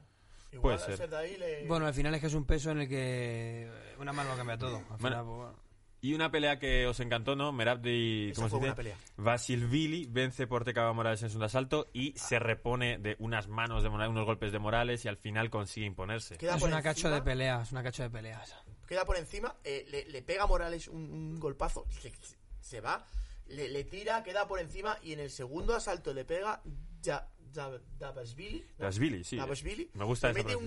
Igual 0.52 0.76
Puede 0.76 0.86
ser. 0.86 0.98
ser 0.98 1.10
de 1.10 1.18
ahí 1.18 1.38
le... 1.38 1.66
Bueno, 1.66 1.86
al 1.88 1.94
final 1.94 2.14
es 2.14 2.22
que 2.22 2.28
es 2.28 2.34
un 2.34 2.46
peso 2.46 2.72
en 2.72 2.82
el 2.82 2.88
que 2.90 3.72
una 3.98 4.12
mano 4.14 4.32
lo 4.32 4.36
cambia 4.38 4.58
todo. 4.58 4.78
Al 4.78 4.84
Bueno, 4.84 4.98
final, 4.98 5.26
pues, 5.26 5.38
bueno. 5.38 5.71
Y 6.04 6.16
una 6.16 6.32
pelea 6.32 6.58
que 6.58 6.88
os 6.88 7.00
encantó, 7.00 7.36
¿no? 7.36 7.52
Merabdi, 7.52 8.32
Esa 8.32 8.36
¿cómo 8.36 8.50
se 8.50 8.58
fue 8.58 8.60
dice? 8.70 8.76
Vasilvili 9.18 10.08
vence 10.10 10.48
por 10.48 10.64
Tecaba 10.66 10.92
Morales 10.94 11.22
en 11.22 11.30
su 11.30 11.42
asalto 11.44 11.90
y 11.94 12.14
se 12.18 12.40
repone 12.40 12.98
de 12.98 13.16
unas 13.20 13.48
manos 13.48 13.84
de 13.84 13.90
Morales, 13.90 14.10
unos 14.12 14.26
golpes 14.26 14.52
de 14.52 14.58
Morales 14.60 15.06
y 15.06 15.08
al 15.08 15.18
final 15.18 15.50
consigue 15.52 15.86
imponerse. 15.86 16.38
Queda 16.38 16.56
Es 16.56 16.60
por 16.62 16.70
una 16.70 16.82
cacho 16.82 17.10
de 17.10 17.22
pelea, 17.22 17.62
es 17.62 17.72
una 17.72 17.84
cacho 17.84 18.02
de 18.04 18.10
pelea. 18.10 18.42
esa. 18.44 18.64
Queda 18.88 19.06
por 19.06 19.16
encima, 19.16 19.56
eh, 19.64 19.86
le, 19.90 20.06
le 20.06 20.22
pega 20.24 20.44
a 20.44 20.48
Morales 20.48 20.88
un, 20.88 21.04
un 21.12 21.40
golpazo, 21.40 21.86
se, 22.02 22.12
se 22.60 22.82
va, 22.82 23.06
le, 23.48 23.70
le 23.70 23.84
tira, 23.84 24.24
queda 24.24 24.48
por 24.48 24.60
encima 24.60 24.98
y 25.04 25.14
en 25.14 25.20
el 25.20 25.30
segundo 25.30 25.76
asalto 25.76 26.14
le 26.14 26.26
pega 26.26 26.62
ya. 27.02 27.28
¿no? 28.80 28.86
Dasvili, 28.86 29.24
sí. 29.24 29.38
Me 29.94 30.06
gusta 30.06 30.30
esa 30.32 30.40
mete 30.40 30.56
un- 30.56 30.64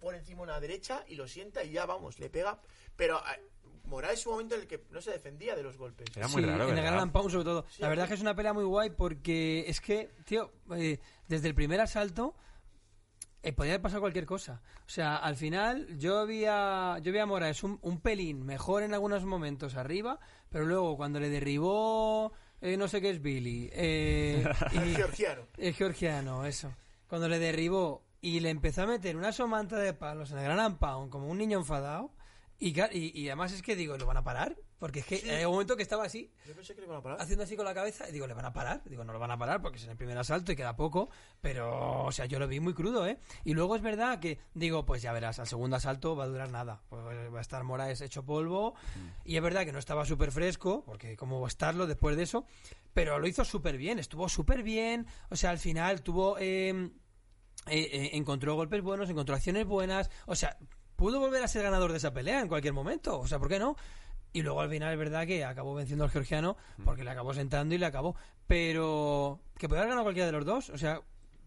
por 0.00 0.14
encima 0.14 0.42
una 0.42 0.60
derecha 0.60 1.04
y 1.08 1.16
lo 1.16 1.26
sienta 1.26 1.64
y 1.64 1.72
ya 1.72 1.84
vamos, 1.84 2.20
le 2.20 2.30
pega. 2.30 2.60
Pero 2.96 3.18
eh, 3.18 3.40
Morales 3.88 4.20
es 4.20 4.26
un 4.26 4.32
momento 4.32 4.54
en 4.54 4.60
el 4.62 4.66
que 4.66 4.84
no 4.90 5.00
se 5.00 5.10
defendía 5.10 5.56
de 5.56 5.62
los 5.62 5.76
golpes. 5.76 6.06
Era 6.16 6.28
muy 6.28 6.42
Sí, 6.42 6.48
raro, 6.48 6.64
en 6.64 6.70
el 6.70 6.74
¿verdad? 6.76 6.92
Gran 6.92 7.12
Pound 7.12 7.30
sobre 7.30 7.44
todo. 7.44 7.64
Sí, 7.70 7.82
la 7.82 7.88
verdad 7.88 8.04
es 8.04 8.08
que 8.08 8.14
es 8.14 8.20
una 8.20 8.34
pelea 8.36 8.52
muy 8.52 8.64
guay 8.64 8.90
porque 8.90 9.64
es 9.66 9.80
que, 9.80 10.10
tío, 10.24 10.52
eh, 10.76 10.98
desde 11.26 11.48
el 11.48 11.54
primer 11.54 11.80
asalto 11.80 12.34
eh, 13.42 13.52
podía 13.52 13.72
haber 13.72 13.82
pasado 13.82 14.00
cualquier 14.00 14.26
cosa. 14.26 14.62
O 14.86 14.88
sea, 14.90 15.16
al 15.16 15.36
final 15.36 15.96
yo 15.98 16.26
vi 16.26 16.44
a, 16.46 16.98
yo 17.02 17.12
vi 17.12 17.18
a 17.18 17.26
Moraes 17.26 17.62
un, 17.62 17.78
un 17.82 18.00
pelín 18.00 18.44
mejor 18.44 18.82
en 18.82 18.94
algunos 18.94 19.24
momentos 19.24 19.76
arriba, 19.76 20.18
pero 20.50 20.64
luego 20.66 20.96
cuando 20.96 21.20
le 21.20 21.28
derribó, 21.28 22.32
eh, 22.60 22.76
no 22.76 22.88
sé 22.88 23.00
qué 23.00 23.10
es 23.10 23.22
Billy, 23.22 23.70
eh, 23.72 24.44
y- 24.72 24.94
Georgiano. 24.94 25.42
el 25.56 25.72
georgiano, 25.74 26.44
eso. 26.44 26.74
Cuando 27.06 27.28
le 27.28 27.38
derribó 27.38 28.04
y 28.20 28.40
le 28.40 28.50
empezó 28.50 28.82
a 28.82 28.86
meter 28.86 29.16
una 29.16 29.30
somanta 29.32 29.76
de 29.78 29.94
palos 29.94 30.32
en 30.32 30.38
el 30.38 30.44
Gran 30.44 30.76
Pound 30.78 31.10
como 31.10 31.28
un 31.28 31.38
niño 31.38 31.58
enfadado. 31.58 32.10
Y, 32.60 32.78
y, 32.92 33.12
y 33.14 33.28
además 33.28 33.52
es 33.52 33.62
que 33.62 33.76
digo, 33.76 33.96
¿lo 33.96 34.04
van 34.06 34.16
a 34.16 34.24
parar? 34.24 34.56
Porque 34.80 35.00
es 35.00 35.06
que 35.06 35.18
Sí. 35.18 35.30
hay 35.30 35.44
un 35.44 35.52
momento 35.52 35.76
que 35.76 35.82
estaba 35.82 36.04
así, 36.04 36.30
Yo 36.46 36.54
pensé 36.54 36.74
que 36.74 36.80
le 36.80 36.86
iban 36.86 36.98
a 36.98 37.02
parar. 37.02 37.20
haciendo 37.20 37.42
así 37.44 37.56
con 37.56 37.64
la 37.64 37.74
cabeza 37.74 38.08
y 38.08 38.12
digo, 38.12 38.26
¿le 38.26 38.34
van 38.34 38.44
a 38.44 38.52
parar? 38.52 38.82
Digo, 38.84 39.04
no 39.04 39.12
lo 39.12 39.18
van 39.18 39.30
a 39.32 39.38
parar 39.38 39.60
porque 39.62 39.78
es 39.78 39.84
en 39.84 39.90
el 39.90 39.96
primer 39.96 40.16
asalto 40.18 40.52
y 40.52 40.56
queda 40.56 40.76
poco, 40.76 41.08
pero, 41.40 42.04
o 42.04 42.12
sea, 42.12 42.26
yo 42.26 42.38
lo 42.38 42.46
vi 42.48 42.58
muy 42.60 42.74
crudo, 42.74 43.06
¿eh? 43.06 43.18
Y 43.44 43.54
luego 43.54 43.74
es 43.76 43.82
verdad 43.82 44.18
que, 44.20 44.38
digo, 44.54 44.84
pues 44.86 45.02
ya 45.02 45.12
verás, 45.12 45.38
al 45.40 45.46
segundo 45.48 45.76
asalto 45.76 46.14
va 46.16 46.24
a 46.24 46.28
durar 46.28 46.50
nada, 46.50 46.82
pues 46.88 47.04
va 47.04 47.38
a 47.38 47.40
estar 47.40 47.62
Moraes 47.64 48.00
hecho 48.00 48.24
polvo 48.24 48.74
y 49.24 49.36
es 49.36 49.42
verdad 49.42 49.64
que 49.64 49.72
no 49.72 49.78
estaba 49.80 50.04
súper 50.04 50.30
fresco, 50.32 50.84
porque 50.84 51.16
a 51.20 51.48
estarlo 51.48 51.86
después 51.86 52.16
de 52.16 52.22
eso, 52.24 52.44
pero 52.94 53.18
lo 53.18 53.26
hizo 53.28 53.44
súper 53.44 53.76
bien, 53.78 53.98
estuvo 53.98 54.28
súper 54.28 54.62
bien, 54.62 55.06
o 55.30 55.36
sea, 55.36 55.50
al 55.50 55.58
final 55.58 56.02
tuvo... 56.02 56.38
eh, 56.38 56.90
eh, 57.66 57.80
eh, 57.92 58.10
encontró 58.14 58.54
golpes 58.54 58.80
buenos, 58.82 59.10
encontró 59.10 59.34
acciones 59.34 59.66
buenas, 59.66 60.08
o 60.26 60.34
sea, 60.34 60.56
pudo 60.98 61.20
volver 61.20 61.44
a 61.44 61.48
ser 61.48 61.62
ganador 61.62 61.92
de 61.92 61.98
esa 61.98 62.12
pelea 62.12 62.40
en 62.40 62.48
cualquier 62.48 62.72
momento, 62.74 63.20
o 63.20 63.26
sea, 63.28 63.38
¿por 63.38 63.48
qué 63.48 63.60
no? 63.60 63.76
Y 64.32 64.42
luego 64.42 64.60
al 64.60 64.68
final 64.68 64.92
es 64.92 64.98
verdad 64.98 65.28
que 65.28 65.44
acabó 65.44 65.74
venciendo 65.76 66.04
al 66.04 66.10
georgiano 66.10 66.56
porque 66.84 67.04
le 67.04 67.10
acabó 67.10 67.32
sentando 67.32 67.72
y 67.74 67.78
le 67.78 67.86
acabó. 67.86 68.16
Pero 68.48 69.40
que 69.56 69.68
podía 69.68 69.82
haber 69.82 69.90
ganado 69.90 70.04
cualquiera 70.04 70.26
de 70.26 70.32
los 70.32 70.44
dos. 70.44 70.70
O 70.70 70.76
sea, 70.76 71.00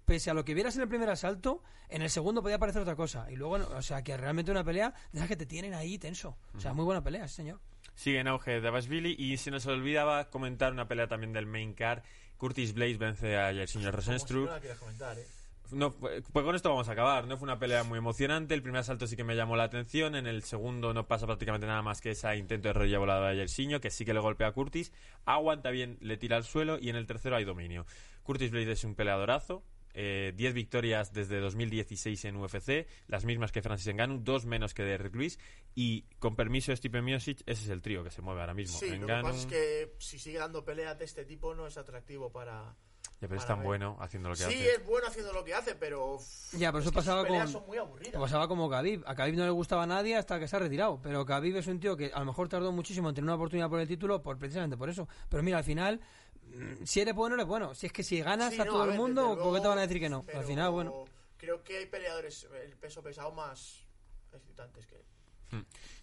pese 0.06 0.32
a 0.32 0.34
lo 0.34 0.46
que 0.46 0.54
vieras 0.54 0.78
en 0.78 0.84
el 0.84 0.88
primer 0.88 1.10
asalto, 1.10 1.62
en 1.90 2.02
el 2.02 2.10
segundo 2.10 2.42
podía 2.42 2.58
parecer 2.58 2.82
otra 2.82 2.96
cosa. 2.96 3.30
Y 3.30 3.36
luego, 3.36 3.60
no, 3.60 3.68
o 3.68 3.82
sea, 3.82 4.04
que 4.04 4.16
realmente 4.18 4.52
una 4.52 4.64
pelea 4.64 4.94
de 5.12 5.20
esas 5.20 5.28
que 5.28 5.36
te 5.36 5.46
tienen 5.46 5.74
ahí 5.74 6.00
tenso. 6.00 6.38
O 6.56 6.60
sea, 6.60 6.74
muy 6.74 6.86
buena 6.86 7.04
pelea, 7.04 7.28
sí, 7.28 7.36
señor. 7.36 7.60
Sigue 7.94 8.20
en 8.20 8.30
auge 8.30 8.62
Davashvili 8.62 9.16
y 9.20 9.38
se 9.38 9.52
nos 9.52 9.68
olvidaba 9.68 10.30
comentar 10.30 10.72
una 10.72 10.88
pelea 10.88 11.08
también 11.08 11.34
del 11.34 11.46
main 11.46 11.74
card. 11.74 12.02
Curtis 12.38 12.74
Blaze 12.74 12.98
vence 12.98 13.38
a 13.38 13.52
señor 13.68 13.92
Como 13.92 14.02
si 14.02 14.10
Rosenstruck. 14.10 14.50
no 14.50 15.41
¿eh? 15.72 15.76
No, 15.76 15.94
pues 15.94 16.24
pues 16.32 16.46
con 16.46 16.56
esto 16.56 16.70
vamos 16.70 16.90
a 16.90 16.92
acabar. 16.94 17.28
No 17.28 17.38
fue 17.38 17.46
una 17.46 17.60
pelea 17.60 17.84
muy 17.84 17.98
emocionante. 17.98 18.54
El 18.54 18.62
primer 18.62 18.82
asalto 18.82 19.08
sí 19.08 19.16
que 19.16 19.24
me 19.24 19.36
llamó 19.36 19.56
la 19.56 19.64
atención. 19.64 20.16
En 20.16 20.28
el 20.28 20.44
segundo 20.44 20.94
no 20.94 21.08
pasa 21.08 21.26
prácticamente 21.26 21.68
nada 21.68 21.82
más 21.82 22.02
que 22.02 22.12
ese 22.12 22.36
intento 22.38 22.68
de 22.70 22.74
rodilla 22.74 23.00
volada 23.00 23.30
de 23.30 23.38
Yersinho, 23.38 23.80
que 23.82 23.90
sí 23.90 24.06
que 24.06 24.14
le 24.14 24.20
golpea 24.20 24.48
a 24.48 24.52
Curtis. 24.52 24.92
Aguanta 25.26 25.70
bien, 25.72 25.98
le 26.02 26.18
tira 26.18 26.38
al 26.38 26.44
suelo 26.44 26.78
y 26.80 26.90
en 26.90 26.96
el 26.96 27.08
tercero 27.08 27.36
hay 27.36 27.46
dominio. 27.46 27.86
Curtis 28.24 28.52
Blade 28.52 28.72
es 28.72 28.84
un 28.84 28.96
peleadorazo. 28.96 29.64
eh, 29.94 30.32
10 30.36 30.54
victorias 30.54 31.12
desde 31.12 31.40
2016 31.42 32.24
en 32.26 32.38
UFC, 32.38 32.88
las 33.08 33.26
mismas 33.26 33.52
que 33.52 33.62
Francis 33.62 33.94
Ngannou, 33.94 34.20
dos 34.24 34.46
menos 34.46 34.74
que 34.74 34.84
Derrick 34.84 35.14
Lewis. 35.14 35.38
Y 35.76 36.04
con 36.20 36.36
permiso 36.38 36.72
de 36.72 36.78
Stipe 36.78 37.02
Miocic, 37.02 37.42
ese 37.46 37.64
es 37.64 37.70
el 37.70 37.82
trío 37.82 38.02
que 38.04 38.10
se 38.12 38.22
mueve 38.22 38.40
ahora 38.42 38.54
mismo. 38.54 38.78
Sí, 38.80 38.96
lo 38.96 39.06
que 39.08 39.14
pasa 39.14 39.38
es 39.38 39.46
que 39.48 39.94
si 40.00 40.18
sigue 40.18 40.38
dando 40.38 40.64
peleas 40.64 40.98
de 40.98 41.06
este 41.06 41.26
tipo 41.26 41.54
no 41.56 41.68
es 41.68 41.78
atractivo 41.78 42.32
para... 42.32 42.76
Ya, 43.22 43.28
pero 43.28 43.40
es 43.40 43.46
tan 43.46 43.60
ver. 43.60 43.68
bueno 43.68 43.98
haciendo 44.00 44.30
lo 44.30 44.36
que 44.36 44.42
Sí, 44.42 44.46
hace. 44.46 44.72
es 44.74 44.86
bueno 44.86 45.06
haciendo 45.08 45.32
lo 45.32 45.44
que 45.44 45.54
hace, 45.54 45.76
pero... 45.76 46.18
Ya, 46.54 46.72
pero 46.72 46.80
es 46.80 46.86
eso 46.86 46.92
pasaba 46.94 47.48
son 47.48 47.66
muy 47.68 47.78
aburridas. 47.78 48.20
Pasaba 48.20 48.48
como 48.48 48.68
Khabib. 48.70 49.04
A 49.06 49.14
Khabib 49.14 49.36
no 49.38 49.44
le 49.46 49.52
gustaba 49.52 49.84
a 49.84 49.88
nadie 49.88 50.16
hasta 50.18 50.40
que 50.40 50.48
se 50.48 50.56
ha 50.56 50.60
retirado. 50.60 51.00
Pero 51.04 51.24
Khabib 51.24 51.56
es 51.58 51.68
un 51.68 51.80
tío 51.80 51.96
que 51.96 52.12
a 52.12 52.20
lo 52.20 52.26
mejor 52.26 52.50
tardó 52.50 52.72
muchísimo 52.72 53.10
en 53.10 53.16
tener 53.16 53.26
una 53.26 53.36
oportunidad 53.36 53.70
por 53.70 53.80
el 53.80 53.88
título 53.88 54.24
por 54.24 54.40
precisamente 54.40 54.76
por 54.76 54.90
eso. 54.90 55.08
Pero 55.30 55.44
mira, 55.44 55.60
al 55.60 55.64
final, 55.64 56.02
mm, 56.48 56.84
si 56.84 57.00
eres 57.00 57.14
bueno, 57.14 57.36
eres 57.36 57.46
bueno. 57.46 57.76
Si 57.76 57.86
es 57.86 57.94
que 57.94 58.02
si 58.02 58.20
ganas 58.22 58.54
Sí, 58.56 58.60
a 58.60 58.66
no, 58.66 58.72
todo 58.72 58.84
el 58.86 58.90
ver, 58.90 59.00
mundo, 59.00 59.38
¿por 59.38 59.54
qué 59.54 59.62
te 59.62 59.68
van 59.68 59.78
a 59.78 59.82
decir 59.82 60.00
que 60.00 60.10
no? 60.10 60.24
pero 60.24 60.40
Al 60.40 60.46
final, 60.46 60.72
bueno. 60.72 61.06
Creo 61.38 61.64
que 61.64 61.78
hay 61.78 61.86
peleadores 61.86 62.48
el 62.64 62.76
peso 62.76 63.04
pesado 63.04 63.32
más 63.32 63.86
excitantes 64.34 64.88
que... 64.88 65.00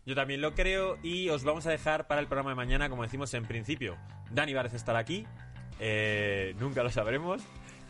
Yo 0.05 0.15
también 0.15 0.41
lo 0.43 0.55
creo 0.55 0.99
y 1.03 1.31
os 1.31 1.43
vamos 1.43 1.67
a 1.67 1.71
dejar 1.71 2.07
para 2.07 2.21
el 2.21 2.27
programa 2.29 2.51
de 2.51 2.57
mañana, 2.57 2.89
como 2.91 3.03
decimos 3.03 3.33
en 3.35 3.47
principio. 3.47 3.97
Dani 4.31 4.53
Várez 4.53 4.75
estará 4.75 4.99
aquí, 4.99 5.27
eh, 5.81 6.55
nunca 6.59 6.83
lo 6.83 6.91
sabremos. 6.91 7.43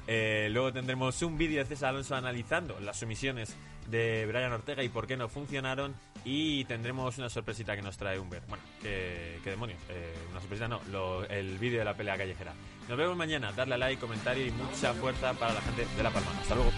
Eh, 0.07 0.49
luego 0.51 0.73
tendremos 0.73 1.21
un 1.23 1.37
vídeo 1.37 1.59
de 1.59 1.67
César 1.67 1.91
Alonso 1.91 2.15
analizando 2.17 2.79
las 2.81 2.99
sumisiones 2.99 3.55
de 3.89 4.25
Brian 4.27 4.53
Ortega 4.53 4.83
y 4.83 4.89
por 4.89 5.07
qué 5.07 5.17
no 5.17 5.29
funcionaron. 5.29 5.95
Y 6.25 6.65
tendremos 6.65 7.17
una 7.19 7.29
sorpresita 7.29 7.77
que 7.77 7.83
nos 7.83 7.97
trae 7.97 8.19
Humber. 8.19 8.43
Bueno, 8.49 8.63
qué, 8.83 9.39
demonios. 9.45 9.79
Eh, 9.89 10.15
una 10.31 10.41
sorpresita 10.41 10.69
no, 10.69 10.81
lo- 10.91 11.25
el 11.29 11.59
vídeo 11.59 11.79
de 11.79 11.85
la 11.85 11.95
pelea 11.95 12.17
callejera. 12.17 12.53
Nos 12.89 12.97
vemos 12.99 13.17
mañana. 13.17 13.53
Darle 13.53 13.75
a 13.75 13.79
like, 13.79 14.01
comentario 14.01 14.47
y 14.47 14.51
mucha 14.51 14.95
fuerza 14.95 15.33
para 15.35 15.55
la 15.55 15.61
gente 15.61 15.87
de 15.97 16.03
La 16.03 16.11
Palma. 16.11 16.31
Hasta 16.41 16.55
luego. 16.55 16.71